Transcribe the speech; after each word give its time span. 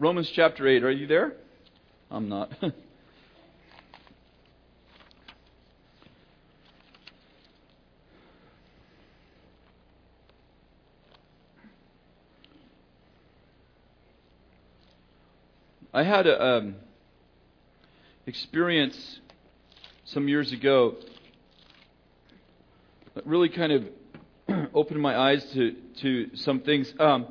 Romans 0.00 0.30
chapter 0.32 0.68
8. 0.68 0.84
Are 0.84 0.92
you 0.92 1.08
there? 1.08 1.32
I'm 2.08 2.28
not. 2.28 2.52
I 15.92 16.04
had 16.04 16.28
a 16.28 16.40
um, 16.40 16.76
experience 18.26 19.18
some 20.04 20.28
years 20.28 20.52
ago 20.52 20.94
that 23.16 23.26
really 23.26 23.48
kind 23.48 23.72
of 23.72 23.82
opened 24.74 25.02
my 25.02 25.18
eyes 25.18 25.44
to, 25.54 25.74
to 26.02 26.30
some 26.36 26.60
things. 26.60 26.94
Um, 27.00 27.26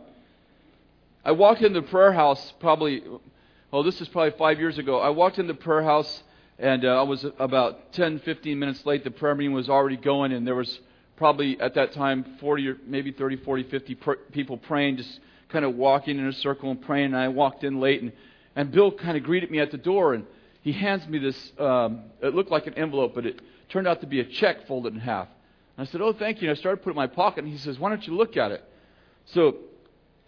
I 1.28 1.32
walked 1.32 1.62
in 1.62 1.73
the 1.73 1.82
prayer 1.82 2.14
house 2.14 2.54
probably, 2.62 3.04
oh, 3.73 3.84
this 3.84 3.99
is 3.99 4.08
probably 4.08 4.31
five 4.38 4.59
years 4.59 4.77
ago. 4.77 5.02
I 5.02 5.09
walked 5.09 5.40
in 5.40 5.48
the 5.48 5.53
prayer 5.53 5.84
house 5.84 6.23
and 6.58 6.86
uh, 6.86 7.02
I 7.02 7.02
was 7.02 7.26
about 7.38 7.91
10, 7.91 8.20
15 8.20 8.58
minutes 8.58 8.86
late. 8.86 9.03
The 9.03 9.12
prayer 9.12 9.36
meeting 9.36 9.52
was 9.52 9.67
already 9.67 9.98
going, 9.98 10.31
and 10.31 10.48
there 10.48 10.55
was 10.55 10.80
probably 11.17 11.59
at 11.59 11.73
that 11.73 11.91
time 11.91 12.38
40 12.40 12.67
or 12.70 12.77
maybe 12.86 13.12
30, 13.12 13.44
40, 13.44 13.63
50 13.63 13.95
pr- 13.95 14.12
people 14.31 14.55
praying, 14.55 14.95
just 14.95 15.20
kind 15.50 15.66
of 15.66 15.76
walking 15.76 16.17
in 16.17 16.27
a 16.27 16.31
circle 16.31 16.72
and 16.72 16.81
praying. 16.81 17.08
And 17.08 17.17
I 17.17 17.28
walked 17.28 17.66
in 17.66 17.81
late, 17.81 18.02
and 18.02 18.14
and 18.55 18.72
Bill 18.72 18.89
kind 18.89 19.17
of 19.17 19.23
greeted 19.23 19.52
me 19.52 19.59
at 19.59 19.70
the 19.70 19.78
door, 19.78 20.14
and 20.14 20.25
he 20.62 20.72
hands 20.72 21.05
me 21.09 21.20
this. 21.20 21.52
Um, 21.59 22.03
it 22.22 22.36
looked 22.36 22.52
like 22.52 22.67
an 22.67 22.75
envelope, 22.75 23.14
but 23.14 23.25
it 23.25 23.41
turned 23.67 23.86
out 23.86 24.00
to 24.00 24.08
be 24.08 24.22
a 24.22 24.25
check 24.25 24.66
folded 24.66 24.94
in 24.94 25.02
half. 25.02 25.28
And 25.78 25.86
I 25.86 25.91
said, 25.91 26.00
"Oh, 26.00 26.14
thank 26.14 26.41
you." 26.41 26.50
And 26.50 26.58
I 26.58 26.59
started 26.59 26.78
putting 26.78 26.98
it 26.98 27.03
in 27.03 27.09
my 27.09 27.14
pocket, 27.14 27.44
and 27.44 27.52
he 27.52 27.59
says, 27.59 27.78
"Why 27.78 27.89
don't 27.89 28.08
you 28.08 28.16
look 28.16 28.38
at 28.38 28.52
it?" 28.52 28.64
So 29.25 29.58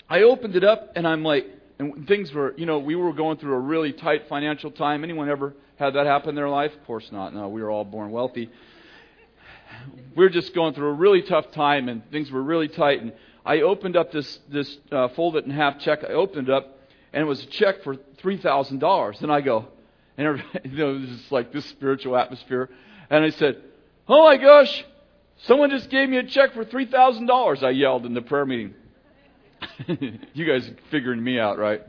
I 0.09 0.23
opened 0.23 0.55
it 0.55 0.63
up, 0.63 0.93
and 0.95 1.07
I'm 1.07 1.23
like, 1.23 1.45
and 1.77 2.07
things 2.07 2.33
were, 2.33 2.53
you 2.57 2.65
know, 2.65 2.79
we 2.79 2.95
were 2.95 3.13
going 3.13 3.37
through 3.37 3.53
a 3.53 3.59
really 3.59 3.93
tight 3.93 4.27
financial 4.27 4.71
time. 4.71 5.03
Anyone 5.03 5.29
ever 5.29 5.53
had 5.77 5.93
that 5.93 6.07
happen 6.07 6.29
in 6.29 6.35
their 6.35 6.49
life? 6.49 6.73
Of 6.73 6.85
course 6.85 7.09
not. 7.11 7.33
No, 7.33 7.47
we 7.47 7.61
were 7.61 7.69
all 7.69 7.85
born 7.85 8.11
wealthy. 8.11 8.49
We 10.15 10.25
were 10.25 10.29
just 10.29 10.53
going 10.53 10.73
through 10.73 10.89
a 10.89 10.93
really 10.93 11.21
tough 11.21 11.51
time, 11.51 11.87
and 11.87 12.01
things 12.11 12.31
were 12.31 12.41
really 12.41 12.67
tight. 12.67 13.01
And 13.01 13.13
I 13.45 13.61
opened 13.61 13.95
up 13.95 14.11
this 14.11 14.39
this 14.49 14.77
uh, 14.91 15.09
folded 15.09 15.45
in 15.45 15.51
half 15.51 15.79
check. 15.79 15.99
I 16.03 16.13
opened 16.13 16.49
it 16.49 16.53
up, 16.53 16.79
and 17.13 17.21
it 17.21 17.25
was 17.25 17.43
a 17.43 17.47
check 17.47 17.83
for 17.83 17.95
three 18.17 18.37
thousand 18.37 18.79
dollars. 18.79 19.21
And 19.21 19.31
I 19.31 19.41
go, 19.41 19.67
and 20.17 20.43
you 20.65 20.77
know, 20.77 20.99
this 20.99 21.09
is 21.11 21.31
like 21.31 21.53
this 21.53 21.65
spiritual 21.65 22.17
atmosphere. 22.17 22.69
And 23.09 23.23
I 23.23 23.29
said, 23.29 23.61
"Oh 24.07 24.23
my 24.25 24.37
gosh, 24.37 24.85
someone 25.43 25.69
just 25.69 25.89
gave 25.89 26.09
me 26.09 26.17
a 26.17 26.23
check 26.23 26.53
for 26.53 26.65
three 26.65 26.87
thousand 26.87 27.27
dollars!" 27.27 27.63
I 27.63 27.69
yelled 27.69 28.05
in 28.05 28.13
the 28.13 28.21
prayer 28.21 28.45
meeting. 28.45 28.73
you 30.33 30.45
guys 30.45 30.69
figuring 30.91 31.23
me 31.23 31.39
out, 31.39 31.57
right? 31.57 31.81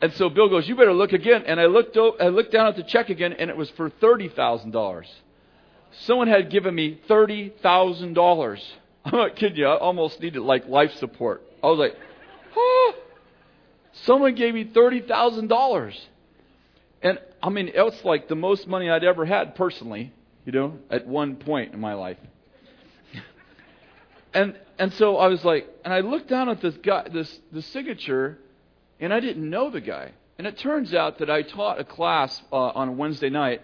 And 0.00 0.12
so 0.14 0.28
Bill 0.28 0.48
goes, 0.48 0.68
"You 0.68 0.74
better 0.76 0.92
look 0.92 1.12
again." 1.12 1.44
And 1.46 1.60
I 1.60 1.66
looked, 1.66 1.96
o- 1.96 2.16
I 2.20 2.28
looked 2.28 2.52
down 2.52 2.66
at 2.66 2.76
the 2.76 2.82
check 2.82 3.08
again, 3.08 3.32
and 3.34 3.50
it 3.50 3.56
was 3.56 3.70
for 3.70 3.88
thirty 3.90 4.28
thousand 4.28 4.72
dollars. 4.72 5.06
Someone 6.06 6.26
had 6.28 6.50
given 6.50 6.74
me 6.74 7.00
thirty 7.06 7.52
thousand 7.62 8.14
dollars. 8.14 8.60
I'm 9.04 9.16
not 9.16 9.36
kidding 9.36 9.58
you. 9.58 9.66
I 9.66 9.76
almost 9.78 10.20
needed 10.20 10.40
like 10.40 10.66
life 10.68 10.92
support. 10.94 11.42
I 11.62 11.66
was 11.68 11.78
like, 11.78 11.94
"Oh." 12.56 12.94
Someone 14.04 14.34
gave 14.34 14.54
me 14.54 14.64
$30,000. 14.64 15.98
And 17.02 17.18
I 17.42 17.50
mean, 17.50 17.68
it 17.68 17.76
was 17.76 18.02
like 18.04 18.26
the 18.26 18.34
most 18.34 18.66
money 18.66 18.88
I'd 18.88 19.04
ever 19.04 19.26
had 19.26 19.54
personally, 19.54 20.14
you 20.46 20.52
know, 20.52 20.78
at 20.90 21.06
one 21.06 21.36
point 21.36 21.74
in 21.74 21.80
my 21.80 21.92
life. 21.92 22.16
And 24.34 24.58
and 24.78 24.92
so 24.94 25.16
I 25.16 25.28
was 25.28 25.44
like, 25.44 25.68
and 25.84 25.92
I 25.92 26.00
looked 26.00 26.28
down 26.28 26.48
at 26.48 26.60
this 26.60 26.74
guy, 26.82 27.08
this 27.12 27.40
the 27.52 27.62
signature, 27.62 28.38
and 29.00 29.12
I 29.12 29.20
didn't 29.20 29.48
know 29.48 29.70
the 29.70 29.80
guy. 29.80 30.12
And 30.38 30.46
it 30.46 30.58
turns 30.58 30.94
out 30.94 31.18
that 31.18 31.30
I 31.30 31.42
taught 31.42 31.78
a 31.78 31.84
class 31.84 32.42
uh, 32.52 32.56
on 32.56 32.88
a 32.88 32.92
Wednesday 32.92 33.30
night, 33.30 33.62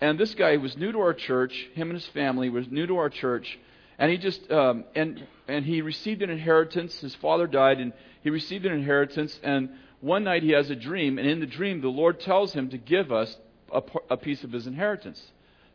and 0.00 0.18
this 0.18 0.34
guy 0.34 0.56
was 0.56 0.76
new 0.76 0.92
to 0.92 1.00
our 1.00 1.12
church. 1.12 1.68
Him 1.74 1.90
and 1.90 1.98
his 1.98 2.06
family 2.08 2.48
was 2.48 2.70
new 2.70 2.86
to 2.86 2.96
our 2.96 3.10
church, 3.10 3.58
and 3.98 4.10
he 4.10 4.16
just 4.16 4.50
um, 4.50 4.84
and 4.94 5.26
and 5.48 5.64
he 5.64 5.82
received 5.82 6.22
an 6.22 6.30
inheritance. 6.30 6.98
His 7.00 7.14
father 7.16 7.46
died, 7.46 7.78
and 7.78 7.92
he 8.22 8.30
received 8.30 8.64
an 8.64 8.72
inheritance. 8.72 9.38
And 9.42 9.70
one 10.00 10.24
night 10.24 10.42
he 10.42 10.50
has 10.50 10.70
a 10.70 10.76
dream, 10.76 11.18
and 11.18 11.28
in 11.28 11.40
the 11.40 11.46
dream 11.46 11.80
the 11.80 11.88
Lord 11.88 12.20
tells 12.20 12.52
him 12.52 12.70
to 12.70 12.78
give 12.78 13.12
us 13.12 13.36
a, 13.72 13.82
a 14.10 14.16
piece 14.16 14.44
of 14.44 14.52
his 14.52 14.66
inheritance, 14.66 15.20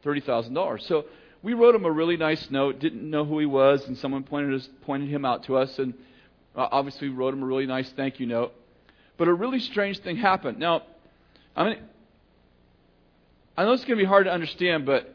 thirty 0.04 0.22
thousand 0.22 0.54
dollars. 0.54 0.86
So 0.88 1.06
we 1.42 1.54
wrote 1.54 1.76
him 1.76 1.86
a 1.86 1.92
really 1.92 2.18
nice 2.18 2.50
note. 2.50 2.80
Didn't 2.80 3.10
know 3.10 3.26
who 3.26 3.40
he 3.40 3.46
was, 3.46 3.88
and 3.88 3.98
someone 3.98 4.24
pointed 4.24 4.54
us, 4.54 4.70
pointed 4.82 5.10
him 5.10 5.26
out 5.26 5.44
to 5.44 5.58
us, 5.58 5.80
and 5.80 5.94
uh, 6.56 6.68
obviously 6.72 7.10
wrote 7.10 7.34
him 7.34 7.44
a 7.44 7.46
really 7.46 7.66
nice 7.66 7.90
thank 7.92 8.20
you 8.20 8.26
note. 8.26 8.54
But 9.18 9.28
a 9.28 9.34
really 9.34 9.60
strange 9.60 10.00
thing 10.00 10.18
happened. 10.18 10.60
Now, 10.60 10.84
I 11.56 11.64
mean, 11.66 11.78
I 13.58 13.66
know 13.66 13.74
it's 13.74 13.84
going 13.84 13.98
to 13.98 14.04
be 14.04 14.08
hard 14.08 14.26
to 14.26 14.32
understand, 14.32 14.86
but 14.86 15.14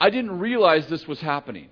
I 0.00 0.10
didn't 0.10 0.38
realize 0.38 0.86
this 0.88 1.06
was 1.06 1.20
happening 1.20 1.68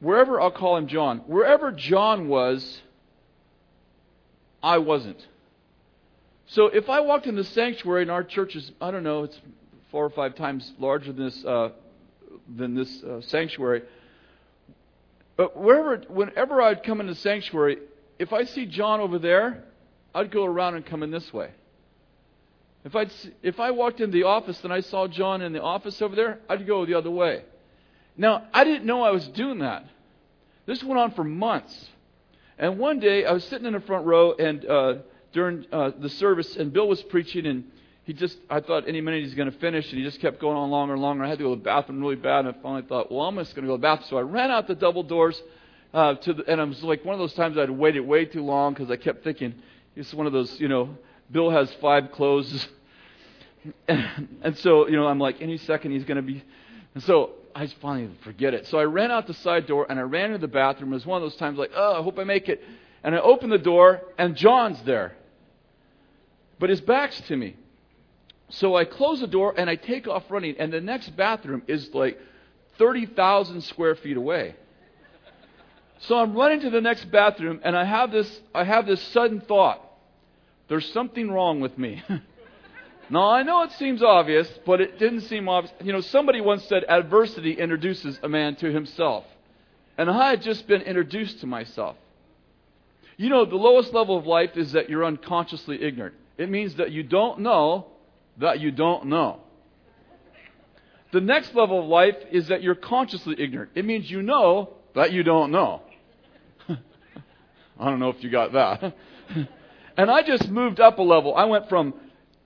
wherever 0.00 0.40
I'll 0.40 0.50
call 0.50 0.76
him 0.76 0.86
John, 0.86 1.18
wherever 1.26 1.72
John 1.72 2.28
was, 2.28 2.82
I 4.62 4.78
wasn't. 4.78 5.24
So 6.48 6.66
if 6.66 6.88
I 6.88 7.00
walked 7.00 7.26
in 7.26 7.36
the 7.36 7.44
sanctuary 7.44 8.02
and 8.02 8.10
our 8.10 8.24
church 8.24 8.54
is, 8.56 8.70
I 8.80 8.90
don't 8.90 9.02
know, 9.02 9.24
it's 9.24 9.40
four 9.90 10.04
or 10.04 10.10
five 10.10 10.34
times 10.34 10.72
larger 10.78 11.12
than 11.12 11.24
this, 11.24 11.44
uh, 11.44 11.70
than 12.54 12.74
this 12.74 13.02
uh, 13.02 13.20
sanctuary. 13.22 13.82
But 15.36 15.56
wherever, 15.56 15.98
whenever 16.08 16.62
I'd 16.62 16.82
come 16.82 17.00
in 17.00 17.06
the 17.06 17.14
sanctuary, 17.14 17.78
if 18.18 18.32
I 18.32 18.44
see 18.44 18.66
John 18.66 19.00
over 19.00 19.18
there, 19.18 19.64
I'd 20.14 20.30
go 20.30 20.44
around 20.44 20.76
and 20.76 20.86
come 20.86 21.02
in 21.02 21.10
this 21.10 21.32
way. 21.32 21.50
If 22.84 22.94
I 22.94 23.06
if 23.42 23.58
I 23.58 23.72
walked 23.72 24.00
in 24.00 24.12
the 24.12 24.22
office 24.22 24.62
and 24.62 24.72
I 24.72 24.80
saw 24.80 25.08
John 25.08 25.42
in 25.42 25.52
the 25.52 25.60
office 25.60 26.00
over 26.00 26.14
there, 26.14 26.38
I'd 26.48 26.66
go 26.66 26.86
the 26.86 26.94
other 26.94 27.10
way. 27.10 27.42
Now, 28.16 28.44
I 28.54 28.64
didn't 28.64 28.86
know 28.86 29.02
I 29.02 29.10
was 29.10 29.26
doing 29.28 29.58
that. 29.58 29.86
This 30.66 30.82
went 30.82 30.98
on 30.98 31.10
for 31.10 31.24
months. 31.24 31.88
And 32.58 32.78
one 32.78 33.00
day, 33.00 33.26
I 33.26 33.32
was 33.32 33.44
sitting 33.44 33.66
in 33.66 33.74
the 33.74 33.80
front 33.80 34.06
row 34.06 34.32
and 34.32 34.64
uh, 34.64 34.94
during 35.32 35.66
uh, 35.70 35.90
the 35.98 36.08
service, 36.08 36.56
and 36.56 36.72
Bill 36.72 36.88
was 36.88 37.02
preaching, 37.02 37.44
and 37.44 37.64
he 38.06 38.12
just, 38.12 38.38
I 38.48 38.60
thought 38.60 38.88
any 38.88 39.00
minute 39.00 39.24
he's 39.24 39.34
going 39.34 39.50
to 39.50 39.58
finish, 39.58 39.90
and 39.90 39.98
he 39.98 40.04
just 40.04 40.20
kept 40.20 40.40
going 40.40 40.56
on 40.56 40.70
longer 40.70 40.94
and 40.94 41.02
longer. 41.02 41.24
I 41.24 41.28
had 41.28 41.38
to 41.38 41.44
go 41.44 41.50
to 41.50 41.56
the 41.56 41.64
bathroom 41.64 42.00
really 42.00 42.14
bad, 42.14 42.46
and 42.46 42.54
I 42.54 42.62
finally 42.62 42.82
thought, 42.82 43.10
well, 43.10 43.22
I'm 43.22 43.34
just 43.34 43.56
going 43.56 43.64
to 43.64 43.68
go 43.68 43.74
to 43.74 43.80
the 43.80 43.82
bathroom. 43.82 44.06
So 44.10 44.16
I 44.18 44.20
ran 44.20 44.52
out 44.52 44.68
the 44.68 44.76
double 44.76 45.02
doors, 45.02 45.42
uh, 45.92 46.14
to 46.14 46.32
the, 46.34 46.44
and 46.48 46.60
it 46.60 46.68
was 46.68 46.84
like 46.84 47.04
one 47.04 47.14
of 47.14 47.18
those 47.18 47.34
times 47.34 47.58
I'd 47.58 47.68
waited 47.68 48.02
way 48.02 48.24
too 48.24 48.44
long 48.44 48.74
because 48.74 48.92
I 48.92 48.96
kept 48.96 49.24
thinking, 49.24 49.54
it's 49.96 50.14
one 50.14 50.28
of 50.28 50.32
those, 50.32 50.60
you 50.60 50.68
know, 50.68 50.96
Bill 51.32 51.50
has 51.50 51.72
five 51.80 52.12
clothes. 52.12 52.68
and, 53.88 54.28
and 54.42 54.58
so, 54.58 54.86
you 54.86 54.94
know, 54.94 55.08
I'm 55.08 55.18
like, 55.18 55.42
any 55.42 55.58
second 55.58 55.90
he's 55.90 56.04
going 56.04 56.16
to 56.16 56.22
be. 56.22 56.44
And 56.94 57.02
so 57.02 57.32
I 57.56 57.66
finally 57.82 58.10
forget 58.22 58.54
it. 58.54 58.68
So 58.68 58.78
I 58.78 58.84
ran 58.84 59.10
out 59.10 59.26
the 59.26 59.34
side 59.34 59.66
door 59.66 59.84
and 59.88 59.98
I 59.98 60.02
ran 60.02 60.26
into 60.26 60.38
the 60.38 60.46
bathroom. 60.46 60.92
It 60.92 60.94
was 60.94 61.06
one 61.06 61.20
of 61.20 61.28
those 61.28 61.38
times 61.38 61.58
like, 61.58 61.72
oh, 61.74 61.98
I 61.98 62.02
hope 62.04 62.20
I 62.20 62.24
make 62.24 62.48
it. 62.48 62.62
And 63.02 63.16
I 63.16 63.18
open 63.18 63.50
the 63.50 63.58
door 63.58 64.02
and 64.16 64.36
John's 64.36 64.80
there. 64.82 65.16
But 66.60 66.70
his 66.70 66.80
back's 66.80 67.20
to 67.22 67.36
me. 67.36 67.56
So 68.48 68.76
I 68.76 68.84
close 68.84 69.20
the 69.20 69.26
door 69.26 69.54
and 69.56 69.68
I 69.68 69.76
take 69.76 70.06
off 70.06 70.24
running. 70.30 70.56
And 70.58 70.72
the 70.72 70.80
next 70.80 71.16
bathroom 71.16 71.62
is 71.66 71.92
like 71.92 72.18
30,000 72.78 73.62
square 73.62 73.94
feet 73.96 74.16
away. 74.16 74.54
So 76.00 76.18
I'm 76.18 76.34
running 76.34 76.60
to 76.60 76.70
the 76.70 76.80
next 76.80 77.10
bathroom 77.10 77.60
and 77.64 77.76
I 77.76 77.84
have 77.84 78.12
this, 78.12 78.40
I 78.54 78.64
have 78.64 78.86
this 78.86 79.02
sudden 79.08 79.40
thought. 79.40 79.82
There's 80.68 80.92
something 80.92 81.30
wrong 81.30 81.60
with 81.60 81.76
me. 81.78 82.02
Now, 83.08 83.30
I 83.30 83.44
know 83.44 83.62
it 83.62 83.72
seems 83.72 84.02
obvious, 84.02 84.48
but 84.66 84.80
it 84.80 84.98
didn't 84.98 85.20
seem 85.22 85.48
obvious. 85.48 85.72
You 85.82 85.92
know, 85.92 86.00
somebody 86.00 86.40
once 86.40 86.64
said 86.64 86.84
adversity 86.88 87.52
introduces 87.52 88.18
a 88.22 88.28
man 88.28 88.56
to 88.56 88.72
himself. 88.72 89.24
And 89.96 90.10
I 90.10 90.30
had 90.30 90.42
just 90.42 90.66
been 90.66 90.82
introduced 90.82 91.40
to 91.40 91.46
myself. 91.46 91.96
You 93.16 93.30
know, 93.30 93.44
the 93.44 93.56
lowest 93.56 93.94
level 93.94 94.18
of 94.18 94.26
life 94.26 94.56
is 94.56 94.72
that 94.72 94.90
you're 94.90 95.04
unconsciously 95.04 95.82
ignorant. 95.82 96.16
It 96.36 96.50
means 96.50 96.74
that 96.74 96.90
you 96.90 97.02
don't 97.02 97.40
know 97.40 97.86
that 98.38 98.60
you 98.60 98.70
don't 98.70 99.06
know. 99.06 99.40
The 101.12 101.20
next 101.20 101.54
level 101.54 101.80
of 101.80 101.86
life 101.86 102.16
is 102.30 102.48
that 102.48 102.62
you're 102.62 102.74
consciously 102.74 103.36
ignorant. 103.38 103.72
It 103.74 103.84
means 103.84 104.10
you 104.10 104.22
know 104.22 104.74
that 104.94 105.12
you 105.12 105.22
don't 105.22 105.52
know. 105.52 105.82
I 106.68 107.84
don't 107.84 108.00
know 108.00 108.10
if 108.10 108.22
you 108.22 108.30
got 108.30 108.52
that. 108.52 108.94
and 109.96 110.10
I 110.10 110.22
just 110.22 110.48
moved 110.50 110.80
up 110.80 110.98
a 110.98 111.02
level. 111.02 111.34
I 111.34 111.44
went 111.44 111.68
from 111.68 111.94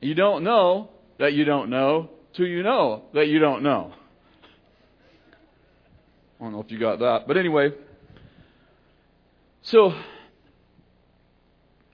you 0.00 0.14
don't 0.14 0.44
know 0.44 0.90
that 1.18 1.32
you 1.32 1.44
don't 1.44 1.70
know 1.70 2.10
to 2.34 2.46
you 2.46 2.62
know 2.62 3.04
that 3.14 3.28
you 3.28 3.38
don't 3.38 3.62
know. 3.62 3.92
I 6.40 6.44
don't 6.44 6.52
know 6.52 6.60
if 6.60 6.70
you 6.70 6.78
got 6.78 7.00
that. 7.00 7.26
But 7.26 7.36
anyway, 7.36 7.72
so 9.62 9.92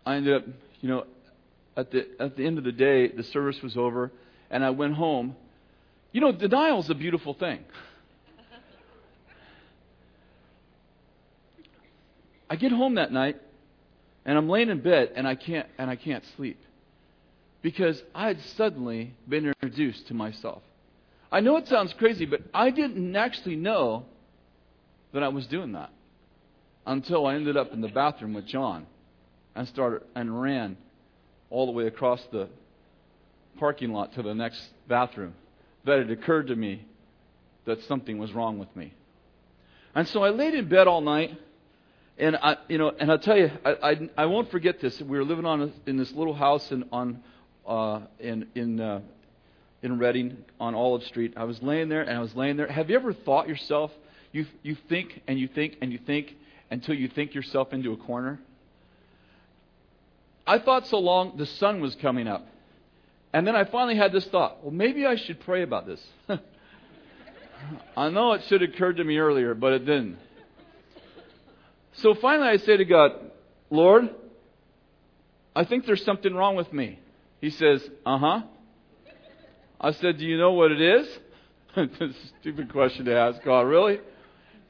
I 0.04 0.16
ended 0.16 0.34
up, 0.36 0.44
you 0.80 0.88
know, 0.88 1.04
at 1.76 1.90
the 1.90 2.06
at 2.18 2.36
the 2.36 2.46
end 2.46 2.58
of 2.58 2.64
the 2.64 2.72
day, 2.72 3.08
the 3.08 3.22
service 3.22 3.60
was 3.62 3.76
over, 3.76 4.10
and 4.50 4.64
I 4.64 4.70
went 4.70 4.94
home. 4.94 5.36
You 6.12 6.20
know, 6.20 6.32
denial 6.32 6.80
is 6.80 6.88
a 6.88 6.94
beautiful 6.94 7.34
thing. 7.34 7.64
I 12.48 12.56
get 12.56 12.72
home 12.72 12.94
that 12.94 13.12
night, 13.12 13.40
And 14.24 14.38
I'm 14.38 14.48
laying 14.48 14.70
in 14.70 14.80
bed 14.80 15.12
and 15.14 15.26
I 15.26 15.34
can't 15.34 15.66
and 15.78 15.90
I 15.90 15.96
can't 15.96 16.24
sleep. 16.36 16.58
Because 17.62 18.02
I 18.14 18.28
had 18.28 18.40
suddenly 18.56 19.14
been 19.28 19.46
introduced 19.46 20.08
to 20.08 20.14
myself. 20.14 20.62
I 21.32 21.40
know 21.40 21.56
it 21.56 21.66
sounds 21.66 21.92
crazy, 21.92 22.24
but 22.24 22.40
I 22.54 22.70
didn't 22.70 23.14
actually 23.16 23.56
know 23.56 24.04
that 25.12 25.22
I 25.22 25.28
was 25.28 25.46
doing 25.46 25.72
that 25.72 25.90
until 26.86 27.26
I 27.26 27.34
ended 27.34 27.56
up 27.56 27.72
in 27.72 27.80
the 27.80 27.88
bathroom 27.88 28.34
with 28.34 28.46
John 28.46 28.86
and 29.54 29.66
started 29.66 30.02
and 30.14 30.40
ran 30.40 30.76
all 31.50 31.66
the 31.66 31.72
way 31.72 31.86
across 31.86 32.22
the 32.32 32.48
parking 33.58 33.92
lot 33.92 34.12
to 34.14 34.22
the 34.22 34.34
next 34.34 34.60
bathroom 34.88 35.34
that 35.84 35.98
it 35.98 36.10
occurred 36.10 36.48
to 36.48 36.56
me 36.56 36.84
that 37.64 37.82
something 37.84 38.18
was 38.18 38.32
wrong 38.32 38.58
with 38.58 38.74
me. 38.76 38.92
And 39.94 40.06
so 40.08 40.22
I 40.22 40.30
laid 40.30 40.54
in 40.54 40.68
bed 40.68 40.86
all 40.86 41.00
night, 41.00 41.38
and 42.18 42.36
I, 42.36 42.56
you 42.68 42.78
know, 42.78 42.92
and 42.98 43.10
I'll 43.10 43.18
tell 43.18 43.36
you, 43.36 43.50
I, 43.64 43.70
I, 43.82 44.10
I 44.18 44.26
won't 44.26 44.50
forget 44.50 44.80
this. 44.80 45.00
We 45.00 45.16
were 45.16 45.24
living 45.24 45.46
on 45.46 45.62
a, 45.62 45.88
in 45.88 45.96
this 45.96 46.12
little 46.12 46.34
house 46.34 46.70
in 46.70 46.84
on 46.92 47.22
uh, 47.66 48.00
in 48.18 48.46
in 48.54 48.80
uh, 48.80 49.00
in 49.82 49.98
Redding 49.98 50.36
on 50.60 50.74
Olive 50.74 51.02
Street. 51.04 51.34
I 51.36 51.44
was 51.44 51.62
laying 51.62 51.88
there, 51.88 52.02
and 52.02 52.16
I 52.16 52.20
was 52.20 52.34
laying 52.34 52.56
there. 52.56 52.68
Have 52.68 52.90
you 52.90 52.96
ever 52.96 53.12
thought 53.12 53.48
yourself? 53.48 53.90
You 54.32 54.46
you 54.62 54.76
think 54.88 55.22
and 55.26 55.38
you 55.38 55.48
think 55.48 55.76
and 55.80 55.92
you 55.92 55.98
think 55.98 56.34
until 56.70 56.94
you 56.94 57.08
think 57.08 57.34
yourself 57.34 57.72
into 57.72 57.92
a 57.92 57.96
corner. 57.96 58.38
I 60.46 60.58
thought 60.58 60.86
so 60.86 60.98
long 60.98 61.36
the 61.36 61.46
sun 61.46 61.80
was 61.80 61.94
coming 61.96 62.28
up. 62.28 62.46
And 63.32 63.46
then 63.46 63.56
I 63.56 63.64
finally 63.64 63.96
had 63.96 64.12
this 64.12 64.26
thought 64.26 64.62
well, 64.62 64.72
maybe 64.72 65.04
I 65.04 65.16
should 65.16 65.40
pray 65.40 65.62
about 65.62 65.86
this. 65.86 66.00
I 67.96 68.10
know 68.10 68.32
it 68.32 68.42
should 68.48 68.60
have 68.60 68.70
occurred 68.70 68.98
to 68.98 69.04
me 69.04 69.18
earlier, 69.18 69.54
but 69.54 69.72
it 69.72 69.80
didn't. 69.80 70.18
So 71.94 72.14
finally 72.14 72.48
I 72.48 72.58
say 72.58 72.76
to 72.76 72.84
God, 72.84 73.12
Lord, 73.70 74.10
I 75.54 75.64
think 75.64 75.86
there's 75.86 76.04
something 76.04 76.34
wrong 76.34 76.54
with 76.56 76.72
me. 76.72 76.98
He 77.40 77.50
says, 77.50 77.86
Uh 78.04 78.18
huh. 78.18 78.42
I 79.80 79.92
said, 79.92 80.18
Do 80.18 80.24
you 80.24 80.38
know 80.38 80.52
what 80.52 80.70
it 80.70 80.80
is? 80.80 81.18
stupid 82.40 82.72
question 82.72 83.04
to 83.06 83.16
ask 83.16 83.42
God, 83.42 83.62
really? 83.62 84.00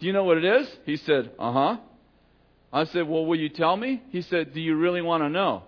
Do 0.01 0.07
you 0.07 0.13
know 0.13 0.25
what 0.25 0.39
it 0.39 0.45
is? 0.45 0.69
He 0.85 0.97
said, 0.97 1.31
Uh 1.39 1.53
huh. 1.53 1.77
I 2.77 2.85
said, 2.85 3.09
Well, 3.09 3.25
will 3.25 3.39
you 3.39 3.49
tell 3.49 3.75
me? 3.75 4.03
He 4.11 4.21
said, 4.21 4.53
Do 4.53 4.61
you 4.61 4.77
really 4.77 5.01
want 5.01 5.23
to 5.23 5.31
know? 5.31 5.63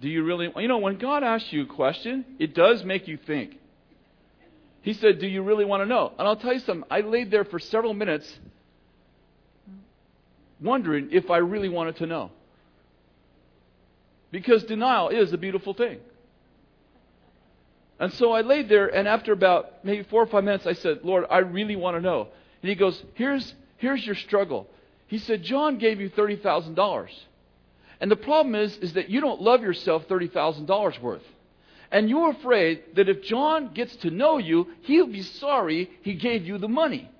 Do 0.00 0.08
you 0.08 0.24
really? 0.24 0.50
You 0.56 0.66
know, 0.66 0.78
when 0.78 0.98
God 0.98 1.22
asks 1.22 1.52
you 1.52 1.62
a 1.62 1.66
question, 1.66 2.24
it 2.40 2.52
does 2.52 2.82
make 2.84 3.06
you 3.06 3.16
think. 3.16 3.56
He 4.82 4.92
said, 4.92 5.20
Do 5.20 5.28
you 5.28 5.42
really 5.42 5.64
want 5.64 5.82
to 5.82 5.86
know? 5.86 6.12
And 6.18 6.26
I'll 6.26 6.34
tell 6.34 6.52
you 6.52 6.58
something. 6.58 6.84
I 6.90 7.02
laid 7.02 7.30
there 7.30 7.44
for 7.44 7.60
several 7.60 7.94
minutes 7.94 8.28
wondering 10.60 11.10
if 11.12 11.30
I 11.30 11.36
really 11.36 11.68
wanted 11.68 11.96
to 11.98 12.06
know. 12.06 12.32
Because 14.32 14.64
denial 14.64 15.10
is 15.10 15.32
a 15.32 15.38
beautiful 15.38 15.74
thing. 15.74 16.00
And 18.00 18.12
so 18.14 18.32
I 18.32 18.40
laid 18.40 18.68
there, 18.68 18.88
and 18.88 19.06
after 19.06 19.32
about 19.32 19.84
maybe 19.84 20.02
four 20.02 20.24
or 20.24 20.26
five 20.26 20.42
minutes, 20.42 20.66
I 20.66 20.72
said, 20.72 21.04
Lord, 21.04 21.24
I 21.30 21.38
really 21.38 21.76
want 21.76 21.96
to 21.96 22.00
know. 22.00 22.26
And 22.62 22.68
he 22.68 22.74
goes, 22.74 23.00
Here's, 23.14 23.54
here's 23.84 24.04
your 24.04 24.14
struggle. 24.14 24.66
He 25.08 25.18
said, 25.18 25.42
John 25.42 25.76
gave 25.76 26.00
you 26.00 26.08
$30,000. 26.08 27.08
And 28.00 28.10
the 28.10 28.16
problem 28.16 28.54
is, 28.54 28.74
is 28.78 28.94
that 28.94 29.10
you 29.10 29.20
don't 29.20 29.42
love 29.42 29.62
yourself 29.62 30.08
$30,000 30.08 31.00
worth. 31.02 31.22
And 31.90 32.08
you're 32.08 32.30
afraid 32.30 32.96
that 32.96 33.10
if 33.10 33.22
John 33.22 33.74
gets 33.74 33.94
to 33.96 34.10
know 34.10 34.38
you, 34.38 34.68
he'll 34.82 35.06
be 35.06 35.22
sorry 35.22 35.90
he 36.02 36.14
gave 36.14 36.46
you 36.46 36.56
the 36.56 36.66
money. 36.68 37.10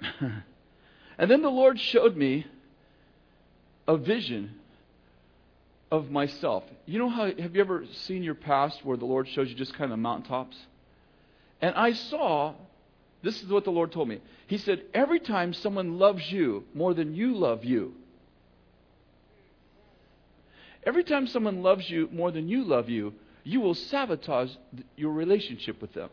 and 0.20 1.30
then 1.30 1.42
the 1.42 1.48
Lord 1.48 1.78
showed 1.78 2.16
me 2.16 2.44
a 3.86 3.96
vision 3.96 4.50
of 5.92 6.10
myself. 6.10 6.64
You 6.86 6.98
know 6.98 7.08
how 7.08 7.26
have 7.26 7.54
you 7.54 7.60
ever 7.60 7.84
seen 7.92 8.24
your 8.24 8.34
past 8.34 8.84
where 8.84 8.96
the 8.96 9.06
Lord 9.06 9.28
shows 9.28 9.48
you 9.48 9.54
just 9.54 9.74
kind 9.74 9.92
of 9.92 9.98
mountaintops? 10.00 10.56
And 11.64 11.74
I 11.74 11.92
saw 11.92 12.52
this 13.22 13.42
is 13.42 13.48
what 13.48 13.64
the 13.64 13.70
Lord 13.70 13.90
told 13.90 14.08
me. 14.08 14.20
He 14.46 14.58
said, 14.58 14.82
Every 14.92 15.18
time 15.18 15.54
someone 15.54 15.98
loves 15.98 16.30
you 16.30 16.64
more 16.74 16.92
than 16.92 17.14
you 17.14 17.34
love 17.34 17.64
you, 17.64 17.94
Every 20.86 21.04
time 21.04 21.26
someone 21.26 21.62
loves 21.62 21.88
you 21.88 22.08
more 22.12 22.30
than 22.30 22.48
you 22.48 22.62
love 22.64 22.88
you, 22.88 23.14
you 23.42 23.60
will 23.60 23.74
sabotage 23.74 24.50
your 24.96 25.12
relationship 25.12 25.80
with 25.80 25.94
them. 25.94 26.10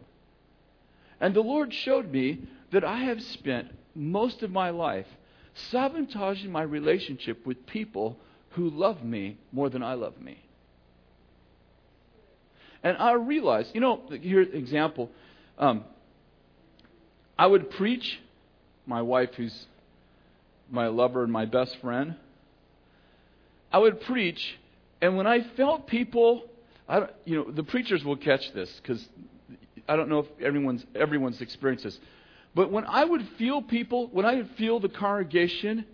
And 1.19 1.35
the 1.35 1.41
Lord 1.41 1.73
showed 1.73 2.11
me 2.11 2.39
that 2.71 2.83
I 2.83 2.99
have 2.99 3.21
spent 3.21 3.67
most 3.93 4.43
of 4.43 4.51
my 4.51 4.69
life 4.69 5.07
sabotaging 5.53 6.51
my 6.51 6.63
relationship 6.63 7.45
with 7.45 7.65
people 7.65 8.17
who 8.51 8.69
love 8.69 9.03
me 9.03 9.37
more 9.51 9.69
than 9.69 9.83
I 9.83 9.93
love 9.95 10.19
me. 10.21 10.41
And 12.83 12.97
I 12.97 13.13
realized, 13.13 13.75
you 13.75 13.81
know, 13.81 14.01
here's 14.09 14.47
an 14.47 14.55
example. 14.55 15.11
Um, 15.61 15.85
I 17.37 17.45
would 17.45 17.69
preach, 17.69 18.19
my 18.87 19.03
wife, 19.03 19.29
who's 19.35 19.67
my 20.71 20.87
lover 20.87 21.23
and 21.23 21.31
my 21.31 21.45
best 21.45 21.77
friend, 21.81 22.15
I 23.71 23.77
would 23.77 24.01
preach, 24.01 24.57
and 25.01 25.15
when 25.15 25.27
I 25.27 25.41
felt 25.55 25.85
people, 25.85 26.43
I 26.89 27.07
you 27.25 27.35
know, 27.37 27.51
the 27.51 27.63
preachers 27.63 28.03
will 28.03 28.17
catch 28.17 28.51
this 28.53 28.71
because 28.81 29.07
I 29.87 29.95
don't 29.95 30.09
know 30.09 30.19
if 30.19 30.27
everyone's 30.41 30.83
everyone's 30.95 31.39
experienced 31.41 31.83
this, 31.83 31.99
but 32.55 32.71
when 32.71 32.85
I 32.85 33.05
would 33.05 33.27
feel 33.37 33.61
people, 33.61 34.07
when 34.07 34.25
I 34.25 34.35
would 34.35 34.49
feel 34.57 34.79
the 34.79 34.89
congregation 34.89 35.85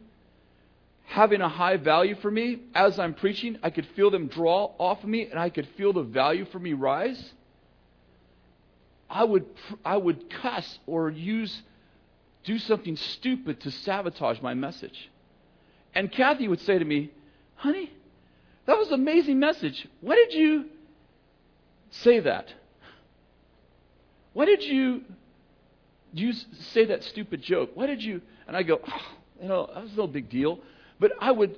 having 1.08 1.42
a 1.42 1.50
high 1.50 1.76
value 1.76 2.16
for 2.22 2.32
me 2.32 2.60
as 2.74 2.98
I'm 2.98 3.14
preaching, 3.14 3.58
I 3.62 3.70
could 3.70 3.88
feel 3.98 4.12
them 4.12 4.28
draw 4.28 4.72
off 4.78 5.04
of 5.04 5.10
me, 5.10 5.28
and 5.30 5.38
I 5.38 5.50
could 5.50 5.68
feel 5.76 5.92
the 5.92 6.04
value 6.04 6.46
for 6.46 6.60
me 6.60 6.72
rise. 6.72 7.34
I 9.10 9.24
would 9.24 9.46
I 9.86 9.98
would 9.98 10.30
cuss 10.30 10.80
or 10.86 11.10
use 11.10 11.62
do 12.44 12.58
something 12.60 12.96
stupid 12.96 13.60
to 13.62 13.72
sabotage 13.72 14.42
my 14.42 14.54
message. 14.54 15.10
And 15.94 16.12
Kathy 16.12 16.48
would 16.48 16.62
say 16.62 16.78
to 16.78 16.86
me, 16.86 17.12
"Honey, 17.56 17.92
that 18.66 18.78
was 18.78 18.90
an 18.90 18.96
amazing 18.96 19.40
message. 19.40 19.88
Why 20.02 20.16
did 20.16 20.34
you 20.34 20.66
say 21.90 22.20
that? 22.20 22.54
Why 24.34 24.46
did 24.46 24.64
you 24.64 25.04
you 26.14 26.34
say 26.34 26.86
that 26.86 27.04
stupid 27.04 27.42
joke? 27.42 27.72
Why 27.76 27.88
did 27.88 28.04
you?" 28.04 28.22
And 28.48 28.56
I 28.56 28.64
go, 28.64 28.80
oh, 28.88 29.16
"You 29.42 29.48
know, 29.48 29.70
that 29.74 29.84
was 29.84 29.96
no 29.98 30.08
big 30.08 30.30
deal." 30.30 30.60
But 31.00 31.14
I 31.20 31.32
would 31.32 31.58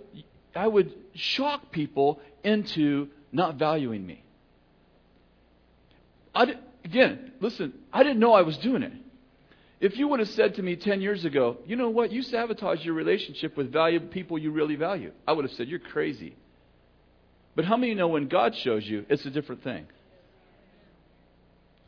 I 0.55 0.67
would 0.67 0.93
shock 1.13 1.71
people 1.71 2.19
into 2.43 3.09
not 3.31 3.55
valuing 3.55 4.05
me. 4.05 4.23
I 6.33 6.45
did, 6.45 6.59
again, 6.83 7.33
listen, 7.39 7.73
I 7.91 8.03
didn't 8.03 8.19
know 8.19 8.33
I 8.33 8.41
was 8.41 8.57
doing 8.57 8.83
it. 8.83 8.93
If 9.79 9.97
you 9.97 10.09
would 10.09 10.19
have 10.19 10.29
said 10.29 10.55
to 10.55 10.61
me 10.61 10.75
10 10.75 11.01
years 11.01 11.23
ago, 11.23 11.57
you 11.65 11.75
know 11.75 11.89
what, 11.89 12.11
you 12.11 12.21
sabotage 12.21 12.83
your 12.83 12.93
relationship 12.93 13.55
with 13.55 13.71
valuable 13.71 14.07
people 14.07 14.37
you 14.37 14.51
really 14.51 14.75
value, 14.75 15.11
I 15.25 15.31
would 15.31 15.45
have 15.45 15.53
said, 15.53 15.67
you're 15.67 15.79
crazy. 15.79 16.35
But 17.55 17.65
how 17.65 17.77
many 17.77 17.93
know 17.93 18.09
when 18.09 18.27
God 18.27 18.55
shows 18.55 18.85
you, 18.85 19.05
it's 19.09 19.25
a 19.25 19.29
different 19.29 19.63
thing? 19.63 19.87